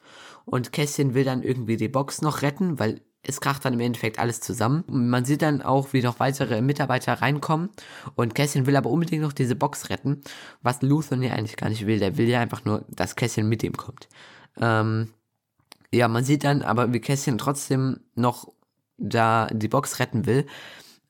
Und 0.50 0.72
Kästchen 0.72 1.14
will 1.14 1.24
dann 1.24 1.44
irgendwie 1.44 1.78
die 1.78 1.90
Box 1.90 2.22
noch 2.24 2.42
retten, 2.42 2.80
weil 2.80 3.02
es 3.22 3.42
kracht 3.42 3.66
dann 3.66 3.74
im 3.74 3.80
Endeffekt 3.82 4.18
alles 4.18 4.42
zusammen. 4.42 4.84
Man 4.88 5.26
sieht 5.26 5.42
dann 5.42 5.62
auch, 5.62 5.94
wie 5.94 6.02
noch 6.02 6.20
weitere 6.20 6.62
Mitarbeiter 6.62 7.14
reinkommen 7.22 7.70
und 8.16 8.34
Kässchen 8.34 8.66
will 8.66 8.76
aber 8.76 8.90
unbedingt 8.90 9.22
noch 9.22 9.34
diese 9.34 9.56
Box 9.56 9.90
retten, 9.90 10.22
was 10.62 10.82
Luthor 10.82 11.18
ja 11.20 11.34
eigentlich 11.34 11.58
gar 11.58 11.70
nicht 11.70 11.86
will. 11.86 12.00
Der 12.00 12.18
will 12.18 12.28
ja 12.28 12.40
einfach 12.40 12.66
nur, 12.66 12.86
dass 12.90 13.16
Kässchen 13.16 13.48
mit 13.50 13.64
ihm 13.64 13.78
kommt. 13.78 14.08
Ähm, 14.60 15.14
ja, 15.92 16.08
man 16.08 16.24
sieht 16.24 16.44
dann 16.44 16.62
aber, 16.62 16.94
wie 16.94 17.00
Kässchen 17.00 17.38
trotzdem 17.38 18.00
noch 18.16 18.52
da 18.98 19.48
die 19.52 19.68
Box 19.68 20.00
retten 20.00 20.26
will. 20.26 20.46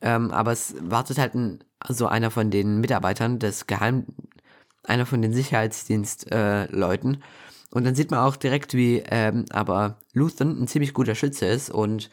Ähm, 0.01 0.31
aber 0.31 0.51
es 0.51 0.75
wartet 0.81 1.17
halt 1.17 1.35
ein, 1.35 1.63
so 1.87 2.07
einer 2.07 2.31
von 2.31 2.51
den 2.51 2.79
Mitarbeitern 2.81 3.39
des 3.39 3.67
Geheim, 3.67 4.05
einer 4.83 5.05
von 5.05 5.21
den 5.21 5.33
Sicherheitsdienstleuten. 5.33 7.13
Äh, 7.15 7.19
und 7.71 7.83
dann 7.83 7.95
sieht 7.95 8.11
man 8.11 8.19
auch 8.19 8.35
direkt, 8.35 8.73
wie 8.73 9.03
ähm, 9.09 9.45
aber 9.51 9.99
Luthen 10.13 10.61
ein 10.61 10.67
ziemlich 10.67 10.93
guter 10.93 11.15
Schütze 11.15 11.45
ist 11.45 11.69
und 11.69 12.09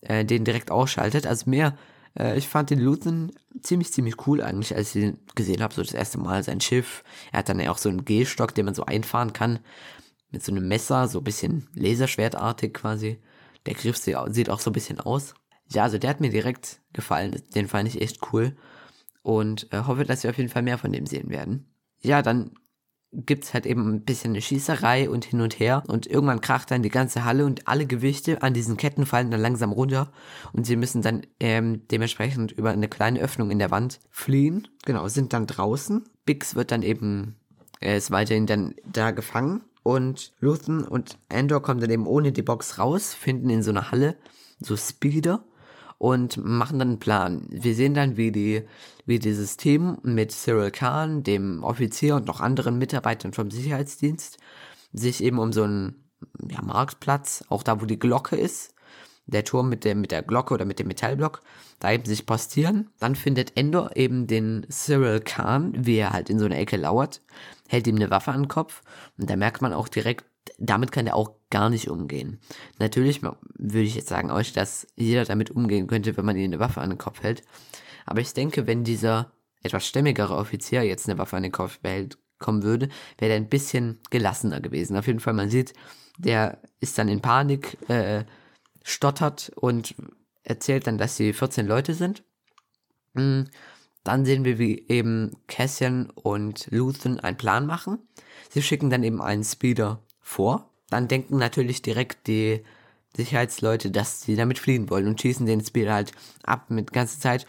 äh, 0.00 0.24
den 0.24 0.44
direkt 0.44 0.70
ausschaltet. 0.70 1.26
Also 1.26 1.50
mehr, 1.50 1.76
äh, 2.18 2.38
ich 2.38 2.48
fand 2.48 2.70
den 2.70 2.80
Luthen 2.80 3.32
ziemlich, 3.60 3.92
ziemlich 3.92 4.26
cool 4.26 4.40
eigentlich, 4.40 4.74
als 4.74 4.94
ich 4.94 5.02
ihn 5.02 5.18
gesehen 5.34 5.62
habe, 5.62 5.74
so 5.74 5.82
das 5.82 5.92
erste 5.92 6.18
Mal 6.18 6.42
sein 6.42 6.60
Schiff. 6.60 7.04
Er 7.32 7.40
hat 7.40 7.48
dann 7.48 7.60
ja 7.60 7.70
auch 7.70 7.78
so 7.78 7.88
einen 7.88 8.04
Gehstock, 8.04 8.54
den 8.54 8.64
man 8.64 8.74
so 8.74 8.86
einfahren 8.86 9.32
kann, 9.32 9.58
mit 10.30 10.42
so 10.42 10.52
einem 10.52 10.66
Messer, 10.66 11.06
so 11.08 11.18
ein 11.18 11.24
bisschen 11.24 11.68
laserschwertartig 11.74 12.72
quasi. 12.74 13.18
Der 13.66 13.74
Griff 13.74 13.96
sieht 13.96 14.16
auch 14.16 14.60
so 14.60 14.70
ein 14.70 14.74
bisschen 14.74 15.00
aus. 15.00 15.34
Ja, 15.72 15.84
also 15.84 15.98
der 15.98 16.10
hat 16.10 16.20
mir 16.20 16.30
direkt 16.30 16.80
gefallen. 16.92 17.42
Den 17.54 17.68
fand 17.68 17.88
ich 17.88 18.00
echt 18.00 18.20
cool. 18.32 18.56
Und 19.22 19.72
äh, 19.72 19.84
hoffe, 19.86 20.04
dass 20.04 20.22
wir 20.22 20.30
auf 20.30 20.36
jeden 20.36 20.50
Fall 20.50 20.62
mehr 20.62 20.76
von 20.76 20.92
dem 20.92 21.06
sehen 21.06 21.30
werden. 21.30 21.66
Ja, 22.02 22.20
dann 22.20 22.52
gibt 23.14 23.44
es 23.44 23.54
halt 23.54 23.66
eben 23.66 23.94
ein 23.94 24.00
bisschen 24.02 24.30
eine 24.30 24.42
Schießerei 24.42 25.08
und 25.08 25.24
hin 25.24 25.40
und 25.40 25.58
her 25.58 25.82
und 25.86 26.06
irgendwann 26.06 26.40
kracht 26.40 26.70
dann 26.70 26.82
die 26.82 26.90
ganze 26.90 27.24
Halle 27.24 27.46
und 27.46 27.68
alle 27.68 27.86
Gewichte 27.86 28.42
an 28.42 28.54
diesen 28.54 28.76
Ketten 28.76 29.06
fallen 29.06 29.30
dann 29.30 29.40
langsam 29.40 29.72
runter 29.72 30.10
und 30.52 30.66
sie 30.66 30.76
müssen 30.76 31.02
dann 31.02 31.22
ähm, 31.40 31.86
dementsprechend 31.88 32.52
über 32.52 32.70
eine 32.70 32.88
kleine 32.88 33.20
Öffnung 33.20 33.50
in 33.50 33.58
der 33.58 33.70
Wand 33.70 34.00
fliehen. 34.10 34.68
Genau, 34.84 35.06
sind 35.08 35.32
dann 35.32 35.46
draußen. 35.46 36.04
Bix 36.24 36.54
wird 36.54 36.70
dann 36.70 36.82
eben, 36.82 37.36
er 37.80 37.96
ist 37.96 38.10
weiterhin 38.10 38.46
dann 38.46 38.74
da 38.90 39.10
gefangen 39.10 39.62
und 39.82 40.32
Luthen 40.40 40.84
und 40.84 41.18
Andor 41.28 41.62
kommen 41.62 41.80
dann 41.80 41.90
eben 41.90 42.06
ohne 42.06 42.32
die 42.32 42.42
Box 42.42 42.78
raus, 42.78 43.14
finden 43.14 43.50
in 43.50 43.62
so 43.62 43.70
einer 43.70 43.90
Halle 43.90 44.16
so 44.60 44.76
Speeder 44.76 45.44
und 45.98 46.36
machen 46.44 46.78
dann 46.78 46.88
einen 46.88 46.98
Plan. 46.98 47.46
Wir 47.50 47.74
sehen 47.74 47.94
dann, 47.94 48.16
wie 48.16 48.32
die, 48.32 48.62
wie 49.06 49.18
dieses 49.18 49.56
Team 49.56 49.98
mit 50.02 50.32
Cyril 50.32 50.70
Khan, 50.70 51.22
dem 51.22 51.62
Offizier 51.62 52.16
und 52.16 52.26
noch 52.26 52.40
anderen 52.40 52.78
Mitarbeitern 52.78 53.32
vom 53.32 53.50
Sicherheitsdienst 53.50 54.38
sich 54.94 55.22
eben 55.22 55.38
um 55.38 55.52
so 55.52 55.64
einen 55.64 56.04
ja, 56.48 56.62
Marktplatz, 56.62 57.44
auch 57.48 57.62
da, 57.62 57.80
wo 57.80 57.84
die 57.84 57.98
Glocke 57.98 58.36
ist, 58.36 58.74
der 59.26 59.44
Turm 59.44 59.68
mit 59.68 59.84
der, 59.84 59.94
mit 59.94 60.10
der 60.10 60.22
Glocke 60.22 60.54
oder 60.54 60.64
mit 60.64 60.78
dem 60.78 60.86
Metallblock, 60.86 61.40
da 61.80 61.92
eben 61.92 62.04
sich 62.04 62.26
postieren. 62.26 62.90
Dann 63.00 63.16
findet 63.16 63.56
Endor 63.56 63.96
eben 63.96 64.26
den 64.26 64.66
Cyril 64.70 65.20
Khan, 65.20 65.72
wie 65.76 65.96
er 65.96 66.10
halt 66.10 66.30
in 66.30 66.38
so 66.38 66.44
einer 66.44 66.58
Ecke 66.58 66.76
lauert, 66.76 67.22
hält 67.68 67.86
ihm 67.86 67.96
eine 67.96 68.10
Waffe 68.10 68.32
an 68.32 68.42
den 68.42 68.48
Kopf 68.48 68.82
und 69.18 69.28
da 69.28 69.36
merkt 69.36 69.62
man 69.62 69.72
auch 69.72 69.88
direkt, 69.88 70.24
damit 70.58 70.92
kann 70.92 71.06
er 71.06 71.16
auch 71.16 71.32
gar 71.50 71.70
nicht 71.70 71.88
umgehen. 71.88 72.38
Natürlich 72.78 73.22
würde 73.22 73.80
ich 73.80 73.94
jetzt 73.94 74.08
sagen 74.08 74.30
euch, 74.30 74.52
dass 74.52 74.86
jeder 74.94 75.24
damit 75.24 75.50
umgehen 75.50 75.86
könnte, 75.86 76.16
wenn 76.16 76.24
man 76.24 76.36
ihm 76.36 76.44
eine 76.44 76.60
Waffe 76.60 76.80
an 76.80 76.90
den 76.90 76.98
Kopf 76.98 77.22
hält. 77.22 77.42
Aber 78.04 78.20
ich 78.20 78.32
denke, 78.32 78.66
wenn 78.66 78.84
dieser 78.84 79.32
etwas 79.62 79.86
stämmigere 79.86 80.36
Offizier 80.36 80.82
jetzt 80.82 81.08
eine 81.08 81.18
Waffe 81.18 81.36
an 81.36 81.42
den 81.42 81.52
Kopf 81.52 81.78
behält, 81.80 82.18
kommen 82.38 82.62
würde, 82.62 82.88
wäre 83.18 83.32
er 83.32 83.36
ein 83.36 83.48
bisschen 83.48 84.00
gelassener 84.10 84.60
gewesen. 84.60 84.96
Auf 84.96 85.06
jeden 85.06 85.20
Fall, 85.20 85.32
man 85.32 85.50
sieht, 85.50 85.72
der 86.18 86.60
ist 86.80 86.98
dann 86.98 87.08
in 87.08 87.20
Panik, 87.20 87.78
äh, 87.88 88.24
stottert 88.82 89.50
und 89.56 89.94
erzählt 90.42 90.86
dann, 90.86 90.98
dass 90.98 91.16
sie 91.16 91.32
14 91.32 91.66
Leute 91.66 91.94
sind. 91.94 92.22
Mm, 93.14 93.44
dann 94.04 94.26
sehen 94.26 94.44
wir, 94.44 94.58
wie 94.58 94.86
eben 94.88 95.32
Cassian 95.46 96.10
und 96.10 96.68
Luthen 96.70 97.18
einen 97.18 97.38
Plan 97.38 97.66
machen. 97.66 97.98
Sie 98.50 98.62
schicken 98.62 98.90
dann 98.90 99.02
eben 99.02 99.22
einen 99.22 99.44
Speeder 99.44 100.02
vor. 100.20 100.70
Dann 100.90 101.08
denken 101.08 101.38
natürlich 101.38 101.80
direkt 101.80 102.26
die 102.26 102.62
Sicherheitsleute, 103.16 103.90
dass 103.90 104.20
sie 104.20 104.36
damit 104.36 104.58
fliehen 104.58 104.90
wollen 104.90 105.08
und 105.08 105.20
schießen 105.20 105.46
den 105.46 105.64
Speeder 105.64 105.94
halt 105.94 106.12
ab 106.42 106.68
mit 106.68 106.92
ganzer 106.92 107.18
Zeit. 107.18 107.46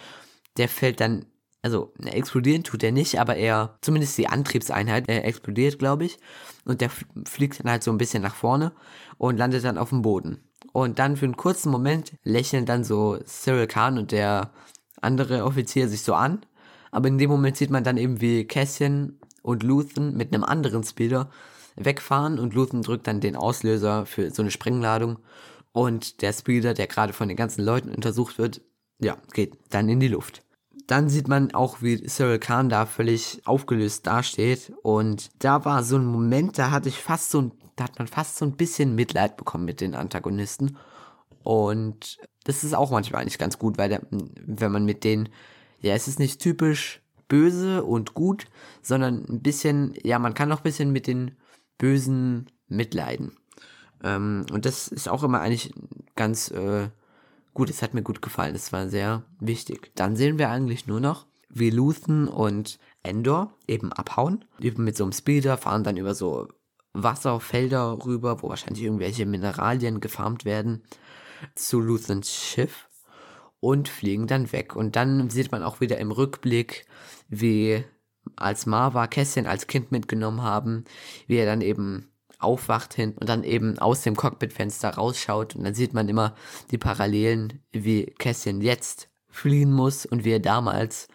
Der 0.58 0.70
fällt 0.70 1.00
dann, 1.00 1.26
also 1.62 1.94
explodieren 2.04 2.64
tut 2.64 2.84
er 2.84 2.92
nicht, 2.92 3.20
aber 3.20 3.36
er, 3.36 3.78
zumindest 3.82 4.18
die 4.18 4.28
Antriebseinheit, 4.28 5.06
er 5.08 5.26
explodiert, 5.26 5.80
glaube 5.80 6.06
ich. 6.06 6.18
Und 6.64 6.82
der 6.82 6.90
fliegt 7.26 7.60
dann 7.60 7.72
halt 7.72 7.84
so 7.84 7.92
ein 7.92 7.98
bisschen 7.98 8.24
nach 8.24 8.36
vorne 8.36 8.72
und 9.18 9.38
landet 9.38 9.64
dann 9.64 9.78
auf 9.78 9.90
dem 9.90 10.02
Boden. 10.02 10.44
Und 10.72 11.00
dann 11.00 11.18
für 11.18 11.26
einen 11.26 11.38
kurzen 11.38 11.72
Moment 11.72 12.14
lächeln 12.24 12.66
dann 12.66 12.84
so 12.84 13.18
Cyril 13.26 13.68
Khan 13.68 13.98
und 13.98 14.12
der 14.12 14.52
andere 15.02 15.44
Offizier 15.44 15.88
sich 15.88 16.02
so 16.02 16.14
an. 16.14 16.46
Aber 16.92 17.08
in 17.08 17.18
dem 17.18 17.30
Moment 17.30 17.58
sieht 17.58 17.70
man 17.70 17.84
dann 17.84 17.98
eben, 17.98 18.22
wie 18.22 18.46
Cassian 18.46 19.20
und 19.42 19.64
Luthen 19.64 20.16
mit 20.18 20.34
einem 20.34 20.44
anderen 20.44 20.84
Speeder 20.84 21.30
wegfahren 21.76 22.40
und 22.40 22.54
Luthen 22.54 22.82
drückt 22.82 23.08
dann 23.08 23.20
den 23.20 23.36
Auslöser 23.36 24.06
für 24.06 24.32
so 24.32 24.42
eine 24.42 24.52
Sprengladung 24.52 25.20
und 25.72 26.22
der 26.22 26.32
Speeder, 26.32 26.74
der 26.74 26.88
gerade 26.88 27.14
von 27.14 27.28
den 27.28 27.38
ganzen 27.38 27.64
Leuten 27.64 27.94
untersucht 27.94 28.38
wird, 28.38 28.62
ja, 29.00 29.18
geht 29.34 29.58
dann 29.70 29.90
in 29.90 30.00
die 30.00 30.08
Luft. 30.08 30.45
Dann 30.88 31.10
sieht 31.10 31.28
man 31.28 31.54
auch, 31.54 31.82
wie 31.82 32.04
Cyril 32.04 32.40
Khan 32.40 32.70
da 32.70 32.86
völlig 32.86 33.42
aufgelöst 33.46 34.06
dasteht 34.06 34.72
und 34.84 35.30
da 35.40 35.66
war 35.66 35.84
so 35.84 35.98
ein 35.98 36.06
Moment, 36.06 36.58
da 36.58 36.72
hatte 36.72 36.90
ich 36.90 37.02
fast 37.02 37.32
so 37.32 37.42
ein, 37.42 37.52
da 37.76 37.86
hat 37.86 37.98
man 37.98 38.08
fast 38.08 38.38
so 38.38 38.46
ein 38.46 38.56
bisschen 38.56 38.94
Mitleid 38.94 39.38
bekommen 39.38 39.66
mit 39.66 39.82
den 39.82 39.96
Antagonisten 39.96 40.78
und 41.44 42.20
das 42.44 42.64
ist 42.64 42.76
auch 42.76 42.92
manchmal 42.92 43.22
eigentlich 43.22 43.40
ganz 43.40 43.58
gut, 43.58 43.78
weil 43.78 43.90
der, 43.90 44.02
wenn 44.10 44.72
man 44.72 44.86
mit 44.86 45.04
denen, 45.04 45.30
ja, 45.82 45.94
es 45.94 46.08
ist 46.08 46.20
nicht 46.20 46.40
typisch 46.40 47.02
böse 47.28 47.84
und 47.84 48.14
gut, 48.14 48.46
sondern 48.82 49.26
ein 49.28 49.42
bisschen, 49.42 49.94
ja, 50.04 50.20
man 50.20 50.36
kann 50.36 50.52
auch 50.52 50.58
ein 50.58 50.64
bisschen 50.64 50.92
mit 50.92 51.08
den 51.08 51.36
Bösen 51.78 52.48
mitleiden. 52.68 53.38
Ähm, 54.04 54.46
und 54.52 54.66
das 54.66 54.88
ist 54.88 55.10
auch 55.10 55.24
immer 55.24 55.42
eigentlich 55.42 55.74
ganz 56.16 56.52
äh, 56.52 56.90
gut. 57.56 57.72
Es 57.72 57.82
hat 57.82 57.96
mir 57.96 58.04
gut 58.04 58.22
gefallen. 58.22 58.54
Das 58.54 58.72
war 58.72 58.88
sehr 58.88 59.24
wichtig. 59.40 59.92
Dann 59.96 60.16
sehen 60.16 60.38
wir 60.38 60.52
eigentlich 60.52 60.86
nur 60.86 61.00
noch, 61.00 61.26
wie 61.50 61.72
Luthen 61.72 62.28
und 62.28 62.78
Endor 63.02 63.58
eben 63.68 63.92
abhauen. 63.92 64.46
Eben 64.60 64.84
mit 64.84 64.96
so 64.96 65.04
einem 65.04 65.14
Speeder, 65.14 65.58
fahren 65.58 65.84
dann 65.84 65.98
über 65.98 66.14
so 66.14 66.48
Wasserfelder 66.94 68.06
rüber, 68.06 68.44
wo 68.44 68.50
wahrscheinlich 68.50 68.84
irgendwelche 68.84 69.26
Mineralien 69.26 70.00
gefarmt 70.00 70.46
werden, 70.46 70.84
zu 71.56 71.80
Luthens 71.80 72.32
Schiff 72.32 72.88
und 73.60 73.90
fliegen 73.90 74.28
dann 74.28 74.52
weg. 74.52 74.76
Und 74.76 74.96
dann 74.96 75.30
sieht 75.30 75.52
man 75.52 75.64
auch 75.64 75.82
wieder 75.82 75.98
im 75.98 76.12
Rückblick, 76.12 76.86
wie 77.28 77.84
als 78.36 78.66
Marva 78.66 79.08
Kässchen 79.08 79.46
als 79.46 79.68
Kind 79.68 79.92
mitgenommen 79.92 80.42
haben, 80.42 80.86
wie 81.28 81.38
er 81.38 81.46
dann 81.46 81.62
eben 81.62 82.12
aufwacht 82.46 82.94
hin 82.94 83.14
und 83.20 83.28
dann 83.28 83.44
eben 83.44 83.80
aus 83.80 84.02
dem 84.04 84.16
Cockpitfenster 84.16 84.92
rausschaut 84.92 85.56
und 85.56 85.64
dann 85.64 85.74
sieht 85.74 85.94
man 85.94 86.08
immer 86.08 86.36
die 86.72 86.78
Parallelen, 86.78 87.62
wie 87.72 88.06
Kässchen 88.18 88.62
jetzt 88.62 89.10
fliehen 89.28 89.72
muss 89.72 90.06
und 90.06 90.24
wie 90.24 90.32
er 90.32 90.40
damals, 90.40 91.08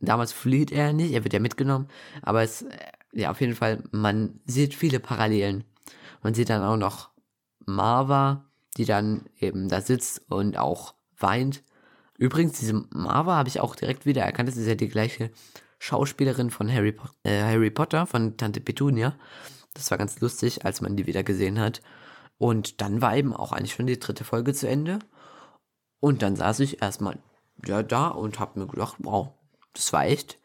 damals 0.00 0.32
flieht 0.32 0.72
er 0.72 0.92
nicht, 0.92 1.12
er 1.12 1.24
wird 1.24 1.34
ja 1.34 1.40
mitgenommen, 1.40 1.88
aber 2.22 2.42
es, 2.42 2.62
äh, 2.62 2.78
ja, 3.12 3.30
auf 3.30 3.40
jeden 3.40 3.54
Fall, 3.54 3.82
man 3.92 4.40
sieht 4.46 4.74
viele 4.74 4.98
Parallelen. 4.98 5.64
Man 6.22 6.34
sieht 6.34 6.50
dann 6.50 6.62
auch 6.62 6.76
noch 6.76 7.10
Marva, 7.66 8.44
die 8.76 8.84
dann 8.84 9.26
eben 9.38 9.68
da 9.68 9.80
sitzt 9.80 10.22
und 10.30 10.56
auch 10.56 10.94
weint. 11.18 11.62
Übrigens, 12.18 12.58
diese 12.58 12.84
Marva 12.90 13.36
habe 13.36 13.48
ich 13.48 13.60
auch 13.60 13.76
direkt 13.76 14.06
wieder 14.06 14.22
erkannt, 14.22 14.48
das 14.48 14.56
ist 14.56 14.66
ja 14.66 14.74
die 14.74 14.88
gleiche 14.88 15.30
Schauspielerin 15.78 16.50
von 16.50 16.72
Harry, 16.72 16.92
po 16.92 17.08
äh, 17.24 17.42
Harry 17.42 17.70
Potter, 17.70 18.06
von 18.06 18.36
Tante 18.36 18.60
Petunia. 18.60 19.16
Das 19.74 19.90
war 19.90 19.98
ganz 19.98 20.20
lustig, 20.20 20.64
als 20.64 20.80
man 20.80 20.96
die 20.96 21.06
wieder 21.06 21.22
gesehen 21.22 21.60
hat. 21.60 21.82
Und 22.38 22.80
dann 22.80 23.02
war 23.02 23.16
eben 23.16 23.34
auch 23.34 23.52
eigentlich 23.52 23.74
schon 23.74 23.86
die 23.86 23.98
dritte 23.98 24.24
Folge 24.24 24.54
zu 24.54 24.68
Ende. 24.68 24.98
Und 26.00 26.22
dann 26.22 26.36
saß 26.36 26.60
ich 26.60 26.82
erstmal 26.82 27.18
ja, 27.66 27.82
da 27.82 28.08
und 28.08 28.38
habe 28.38 28.60
mir 28.60 28.66
gedacht, 28.66 28.96
wow, 28.98 29.30
das 29.72 29.92
war 29.92 30.06
echt 30.06 30.38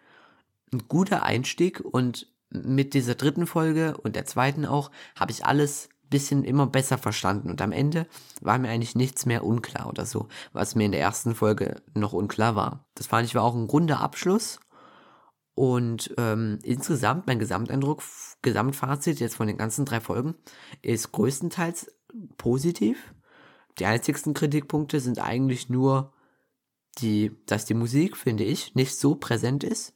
ein 0.72 0.88
guter 0.88 1.24
Einstieg. 1.24 1.80
Und 1.80 2.28
mit 2.50 2.94
dieser 2.94 3.16
dritten 3.16 3.48
Folge 3.48 3.98
und 3.98 4.16
der 4.16 4.26
zweiten 4.26 4.66
auch 4.66 4.92
habe 5.16 5.32
ich 5.32 5.46
alles 5.46 5.90
ein 6.04 6.10
bisschen 6.10 6.44
immer 6.44 6.68
besser 6.68 6.98
verstanden. 6.98 7.50
Und 7.50 7.62
am 7.62 7.72
Ende 7.72 8.08
war 8.42 8.58
mir 8.58 8.70
eigentlich 8.70 8.96
nichts 8.96 9.26
mehr 9.26 9.44
unklar 9.44 9.88
oder 9.88 10.06
so, 10.06 10.28
was 10.54 10.76
mir 10.76 10.86
in 10.86 10.92
der 10.92 11.02
ersten 11.02 11.36
Folge 11.36 11.82
noch 11.94 12.14
unklar 12.14 12.56
war. 12.56 12.86
Das 12.96 13.08
fand 13.08 13.28
ich 13.28 13.36
war 13.36 13.44
auch 13.44 13.56
ein 13.56 13.66
runder 13.66 14.00
Abschluss 14.00 14.60
und 15.60 16.14
ähm, 16.18 16.60
insgesamt, 16.64 17.28
mein 17.28 17.38
Gesamteindruck, 17.38 18.02
Gesamtfazit 18.42 19.20
jetzt 19.20 19.36
von 19.36 19.46
den 19.46 19.58
ganzen 19.58 19.84
drei 19.84 20.00
Folgen, 20.00 20.36
ist 20.82 21.12
größtenteils 21.12 21.92
positiv. 22.38 23.14
Die 23.78 23.86
einzigsten 23.86 24.34
Kritikpunkte 24.34 25.02
sind 25.02 25.20
eigentlich 25.20 25.68
nur, 25.68 26.14
die, 27.00 27.36
dass 27.46 27.66
die 27.66 27.74
Musik, 27.74 28.16
finde 28.16 28.46
ich, 28.46 28.74
nicht 28.76 28.96
so 28.96 29.16
präsent 29.16 29.66
ist. 29.66 29.94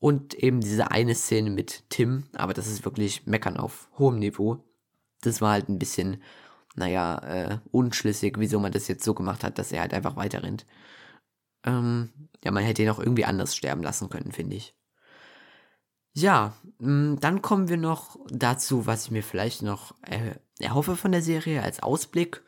Und 0.00 0.34
eben 0.34 0.60
diese 0.60 0.90
eine 0.90 1.14
Szene 1.14 1.48
mit 1.48 1.84
Tim, 1.88 2.24
aber 2.34 2.52
das 2.52 2.66
ist 2.66 2.84
wirklich 2.84 3.24
Meckern 3.24 3.56
auf 3.56 3.88
hohem 3.98 4.18
Niveau. 4.18 4.62
Das 5.22 5.40
war 5.40 5.52
halt 5.52 5.70
ein 5.70 5.78
bisschen, 5.78 6.22
naja, 6.74 7.16
äh, 7.20 7.58
unschlüssig, 7.70 8.34
wieso 8.36 8.60
man 8.60 8.72
das 8.72 8.88
jetzt 8.88 9.04
so 9.04 9.14
gemacht 9.14 9.44
hat, 9.44 9.58
dass 9.58 9.72
er 9.72 9.80
halt 9.80 9.94
einfach 9.94 10.16
weiter 10.16 10.42
rennt. 10.42 10.66
Ähm, 11.64 12.10
ja, 12.44 12.50
man 12.50 12.64
hätte 12.64 12.82
ihn 12.82 12.90
auch 12.90 12.98
irgendwie 12.98 13.24
anders 13.24 13.56
sterben 13.56 13.82
lassen 13.82 14.08
können, 14.10 14.32
finde 14.32 14.56
ich. 14.56 14.74
Ja, 16.16 16.54
mm, 16.78 17.16
dann 17.20 17.42
kommen 17.42 17.68
wir 17.68 17.76
noch 17.76 18.16
dazu, 18.30 18.86
was 18.86 19.06
ich 19.06 19.10
mir 19.10 19.22
vielleicht 19.22 19.62
noch 19.62 19.94
erhoffe 20.60 20.96
von 20.96 21.10
der 21.12 21.22
Serie 21.22 21.62
als 21.62 21.82
Ausblick. 21.82 22.42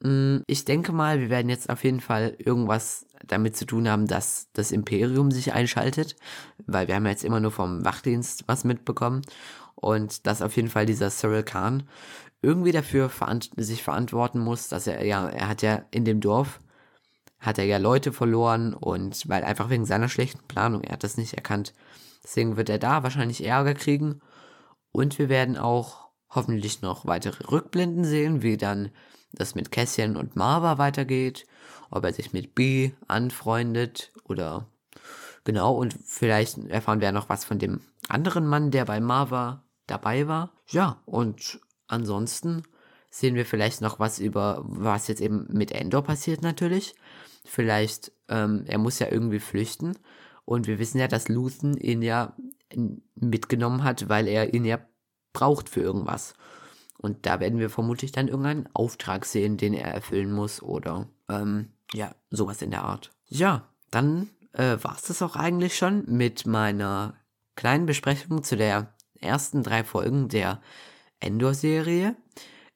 Mm, 0.00 0.38
ich 0.46 0.64
denke 0.64 0.92
mal, 0.92 1.20
wir 1.20 1.30
werden 1.30 1.48
jetzt 1.48 1.70
auf 1.70 1.84
jeden 1.84 2.00
Fall 2.00 2.36
irgendwas 2.38 3.06
damit 3.26 3.56
zu 3.56 3.64
tun 3.64 3.88
haben, 3.88 4.06
dass 4.06 4.48
das 4.52 4.72
Imperium 4.72 5.30
sich 5.30 5.52
einschaltet, 5.54 6.16
weil 6.66 6.86
wir 6.88 6.96
haben 6.96 7.06
jetzt 7.06 7.24
immer 7.24 7.40
nur 7.40 7.50
vom 7.50 7.84
Wachdienst 7.84 8.44
was 8.46 8.64
mitbekommen 8.64 9.22
und 9.74 10.26
dass 10.26 10.42
auf 10.42 10.56
jeden 10.56 10.68
Fall 10.68 10.86
dieser 10.86 11.10
Cyril 11.10 11.44
Khan 11.44 11.88
irgendwie 12.42 12.72
dafür 12.72 13.08
verant 13.08 13.50
sich 13.56 13.82
verantworten 13.82 14.38
muss, 14.40 14.68
dass 14.68 14.86
er 14.86 15.04
ja, 15.04 15.28
er 15.28 15.48
hat 15.48 15.62
ja 15.62 15.84
in 15.90 16.04
dem 16.04 16.20
Dorf 16.20 16.60
hat 17.38 17.58
er 17.58 17.64
ja 17.64 17.78
Leute 17.78 18.12
verloren 18.12 18.74
und 18.74 19.28
weil 19.28 19.44
einfach 19.44 19.70
wegen 19.70 19.84
seiner 19.84 20.08
schlechten 20.08 20.46
Planung, 20.48 20.82
er 20.82 20.92
hat 20.92 21.04
das 21.04 21.16
nicht 21.16 21.34
erkannt. 21.34 21.74
Deswegen 22.22 22.56
wird 22.56 22.68
er 22.68 22.78
da 22.78 23.02
wahrscheinlich 23.02 23.44
Ärger 23.44 23.74
kriegen. 23.74 24.20
Und 24.90 25.18
wir 25.18 25.28
werden 25.28 25.58
auch 25.58 26.08
hoffentlich 26.30 26.82
noch 26.82 27.06
weitere 27.06 27.44
Rückblenden 27.44 28.04
sehen, 28.04 28.42
wie 28.42 28.56
dann 28.56 28.90
das 29.32 29.54
mit 29.54 29.70
Cassian 29.70 30.16
und 30.16 30.36
Marva 30.36 30.78
weitergeht, 30.78 31.46
ob 31.90 32.04
er 32.04 32.12
sich 32.12 32.32
mit 32.32 32.54
B 32.54 32.92
anfreundet 33.06 34.12
oder 34.24 34.66
genau 35.44 35.74
und 35.74 35.96
vielleicht 36.04 36.58
erfahren 36.68 37.00
wir 37.00 37.12
noch 37.12 37.28
was 37.28 37.44
von 37.44 37.58
dem 37.58 37.80
anderen 38.08 38.46
Mann, 38.46 38.70
der 38.70 38.84
bei 38.84 39.00
Marva 39.00 39.62
dabei 39.86 40.26
war. 40.26 40.52
Ja, 40.68 41.00
und 41.04 41.60
ansonsten 41.86 42.62
sehen 43.10 43.34
wir 43.34 43.46
vielleicht 43.46 43.80
noch 43.80 43.98
was 43.98 44.18
über, 44.18 44.62
was 44.66 45.08
jetzt 45.08 45.20
eben 45.20 45.46
mit 45.50 45.72
Endor 45.72 46.02
passiert 46.02 46.42
natürlich. 46.42 46.94
Vielleicht, 47.46 48.12
ähm, 48.28 48.64
er 48.66 48.78
muss 48.78 48.98
ja 48.98 49.08
irgendwie 49.10 49.40
flüchten. 49.40 49.96
Und 50.44 50.66
wir 50.66 50.78
wissen 50.78 50.98
ja, 50.98 51.08
dass 51.08 51.28
Luthen 51.28 51.76
ihn 51.76 52.02
ja 52.02 52.36
mitgenommen 53.14 53.82
hat, 53.82 54.08
weil 54.08 54.28
er 54.28 54.54
ihn 54.54 54.64
ja 54.64 54.78
braucht 55.32 55.68
für 55.68 55.80
irgendwas. 55.80 56.34
Und 56.98 57.26
da 57.26 57.40
werden 57.40 57.58
wir 57.58 57.70
vermutlich 57.70 58.12
dann 58.12 58.28
irgendeinen 58.28 58.68
Auftrag 58.74 59.24
sehen, 59.24 59.56
den 59.56 59.74
er 59.74 59.92
erfüllen 59.92 60.32
muss 60.32 60.62
oder 60.62 61.08
ähm, 61.28 61.72
ja, 61.92 62.14
sowas 62.30 62.62
in 62.62 62.70
der 62.70 62.84
Art. 62.84 63.10
Ja, 63.28 63.68
dann 63.90 64.30
äh, 64.52 64.76
war 64.82 64.96
es 64.96 65.02
das 65.02 65.22
auch 65.22 65.36
eigentlich 65.36 65.76
schon 65.76 66.04
mit 66.06 66.46
meiner 66.46 67.14
kleinen 67.54 67.86
Besprechung 67.86 68.42
zu 68.42 68.56
der 68.56 68.94
ersten 69.20 69.62
drei 69.62 69.84
Folgen 69.84 70.28
der 70.28 70.60
Endor-Serie. 71.20 72.16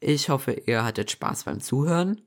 Ich 0.00 0.28
hoffe, 0.28 0.52
ihr 0.52 0.84
hattet 0.84 1.10
Spaß 1.10 1.44
beim 1.44 1.60
Zuhören. 1.60 2.22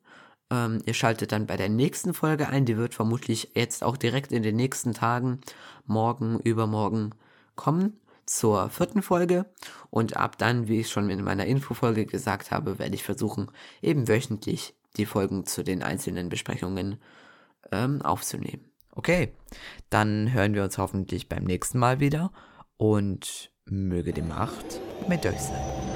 Ähm, 0.53 0.81
ihr 0.85 0.93
schaltet 0.93 1.31
dann 1.31 1.47
bei 1.47 1.57
der 1.57 1.69
nächsten 1.69 2.13
Folge 2.13 2.47
ein. 2.47 2.65
Die 2.65 2.77
wird 2.77 2.93
vermutlich 2.93 3.51
jetzt 3.55 3.83
auch 3.83 3.97
direkt 3.97 4.31
in 4.31 4.43
den 4.43 4.55
nächsten 4.55 4.93
Tagen, 4.93 5.39
morgen, 5.85 6.39
übermorgen 6.39 7.15
kommen 7.55 7.99
zur 8.25 8.69
vierten 8.69 9.01
Folge. 9.01 9.45
Und 9.89 10.15
ab 10.15 10.37
dann, 10.37 10.67
wie 10.67 10.81
ich 10.81 10.89
schon 10.89 11.09
in 11.09 11.23
meiner 11.23 11.45
Infofolge 11.45 12.05
gesagt 12.05 12.51
habe, 12.51 12.77
werde 12.77 12.95
ich 12.95 13.03
versuchen, 13.03 13.49
eben 13.81 14.07
wöchentlich 14.07 14.75
die 14.95 15.07
Folgen 15.07 15.45
zu 15.45 15.63
den 15.63 15.81
einzelnen 15.81 16.29
Besprechungen 16.29 16.97
ähm, 17.71 18.01
aufzunehmen. 18.03 18.63
Okay, 18.91 19.33
dann 19.89 20.31
hören 20.31 20.53
wir 20.53 20.63
uns 20.63 20.77
hoffentlich 20.77 21.27
beim 21.27 21.45
nächsten 21.45 21.79
Mal 21.79 21.99
wieder 21.99 22.31
und 22.77 23.51
möge 23.65 24.13
die 24.13 24.21
Macht 24.21 24.79
mit 25.07 25.25
euch 25.25 25.39
sein. 25.39 25.92